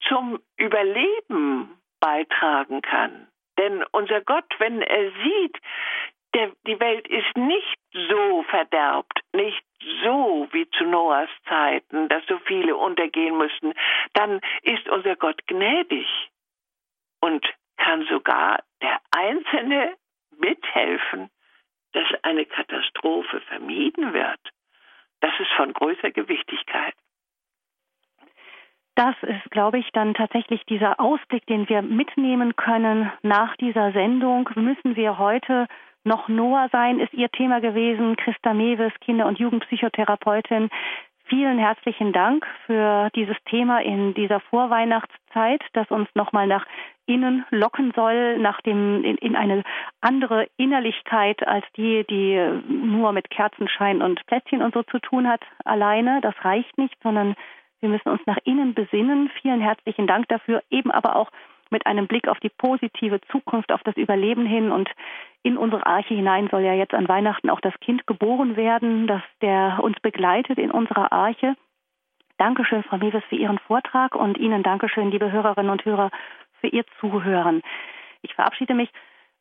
zum 0.07 0.39
Überleben 0.55 1.77
beitragen 1.99 2.81
kann. 2.81 3.27
Denn 3.57 3.83
unser 3.91 4.21
Gott, 4.21 4.47
wenn 4.59 4.81
er 4.81 5.11
sieht, 5.11 5.57
der, 6.35 6.51
die 6.67 6.79
Welt 6.79 7.07
ist 7.07 7.37
nicht 7.37 7.79
so 8.09 8.43
verderbt, 8.43 9.21
nicht 9.33 9.63
so 10.03 10.47
wie 10.51 10.69
zu 10.71 10.83
Noahs 10.83 11.29
Zeiten, 11.47 12.09
dass 12.09 12.25
so 12.27 12.37
viele 12.39 12.75
untergehen 12.75 13.37
müssen, 13.37 13.73
dann 14.13 14.41
ist 14.61 14.87
unser 14.89 15.15
Gott 15.15 15.47
gnädig 15.47 16.07
und 17.21 17.45
kann 17.77 18.05
sogar 18.07 18.63
der 18.81 18.99
Einzelne 19.11 19.95
mithelfen, 20.37 21.29
dass 21.93 22.07
eine 22.23 22.45
Katastrophe 22.45 23.39
vermieden 23.41 24.13
wird. 24.13 24.39
Das 25.21 25.31
ist 25.39 25.51
von 25.55 25.71
größer 25.71 26.11
Gewichtigkeit. 26.11 26.93
Das 28.95 29.15
ist, 29.23 29.51
glaube 29.51 29.79
ich, 29.79 29.89
dann 29.91 30.13
tatsächlich 30.13 30.65
dieser 30.65 30.99
Ausblick, 30.99 31.45
den 31.47 31.67
wir 31.67 31.81
mitnehmen 31.81 32.55
können 32.55 33.11
nach 33.23 33.55
dieser 33.57 33.91
Sendung. 33.91 34.49
Müssen 34.55 34.95
wir 34.95 35.17
heute 35.17 35.67
noch 36.05 36.27
Noah 36.27 36.69
sein, 36.71 36.99
ist 36.99 37.13
Ihr 37.13 37.29
Thema 37.29 37.59
gewesen. 37.59 38.15
Christa 38.15 38.53
Mewes, 38.53 38.93
Kinder- 39.01 39.25
und 39.25 39.39
Jugendpsychotherapeutin. 39.39 40.69
Vielen 41.27 41.57
herzlichen 41.57 42.13
Dank 42.13 42.45
für 42.67 43.09
dieses 43.15 43.35
Thema 43.45 43.81
in 43.81 44.13
dieser 44.13 44.39
Vorweihnachtszeit, 44.41 45.61
das 45.73 45.89
uns 45.89 46.07
nochmal 46.13 46.45
nach 46.45 46.67
innen 47.07 47.45
locken 47.49 47.93
soll, 47.95 48.37
nach 48.37 48.61
dem, 48.61 49.03
in, 49.03 49.17
in, 49.17 49.35
eine 49.35 49.63
andere 50.01 50.47
Innerlichkeit 50.57 51.45
als 51.47 51.65
die, 51.75 52.05
die 52.07 52.37
nur 52.67 53.11
mit 53.11 53.31
Kerzenschein 53.31 54.03
und 54.03 54.23
Plätzchen 54.27 54.61
und 54.61 54.75
so 54.75 54.83
zu 54.83 54.99
tun 54.99 55.27
hat 55.27 55.41
alleine. 55.63 56.21
Das 56.21 56.35
reicht 56.43 56.77
nicht, 56.77 56.95
sondern 57.01 57.35
wir 57.79 57.89
müssen 57.89 58.09
uns 58.09 58.21
nach 58.27 58.37
innen 58.43 58.75
besinnen. 58.75 59.31
Vielen 59.41 59.61
herzlichen 59.61 60.05
Dank 60.05 60.27
dafür, 60.27 60.61
eben 60.69 60.91
aber 60.91 61.15
auch 61.15 61.31
mit 61.75 61.85
einem 61.85 62.07
Blick 62.07 62.29
auf 62.29 62.39
die 62.39 62.49
positive 62.49 63.19
Zukunft, 63.29 63.73
auf 63.73 63.83
das 63.83 63.97
Überleben 63.97 64.45
hin. 64.45 64.71
Und 64.71 64.89
in 65.43 65.57
unsere 65.57 65.85
Arche 65.85 66.13
hinein 66.13 66.47
soll 66.49 66.61
ja 66.61 66.73
jetzt 66.73 66.93
an 66.93 67.09
Weihnachten 67.09 67.49
auch 67.49 67.59
das 67.59 67.77
Kind 67.81 68.07
geboren 68.07 68.55
werden, 68.55 69.07
das 69.07 69.21
der 69.41 69.79
uns 69.81 69.99
begleitet 69.99 70.57
in 70.57 70.71
unserer 70.71 71.11
Arche. 71.11 71.55
Dankeschön, 72.37 72.83
Frau 72.83 72.97
Mewes, 72.97 73.23
für 73.27 73.35
Ihren 73.35 73.59
Vortrag 73.59 74.15
und 74.15 74.37
Ihnen 74.37 74.63
Dankeschön, 74.63 75.11
liebe 75.11 75.29
Hörerinnen 75.31 75.71
und 75.71 75.83
Hörer, 75.83 76.11
für 76.61 76.67
Ihr 76.67 76.85
Zuhören. 77.01 77.61
Ich 78.21 78.33
verabschiede 78.33 78.73
mich. 78.73 78.89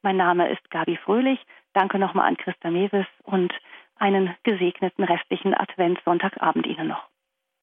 Mein 0.03 0.17
Name 0.17 0.49
ist 0.49 0.71
Gabi 0.71 0.97
Fröhlich. 0.97 1.39
Danke 1.73 2.01
nochmal 2.01 2.27
an 2.27 2.37
Christa 2.37 2.71
Mewes 2.71 3.07
und 3.23 3.55
einen 3.97 4.35
gesegneten 4.43 5.05
restlichen 5.05 5.55
Adventssonntagabend 5.55 6.67
Ihnen 6.67 6.89
noch. 6.89 7.14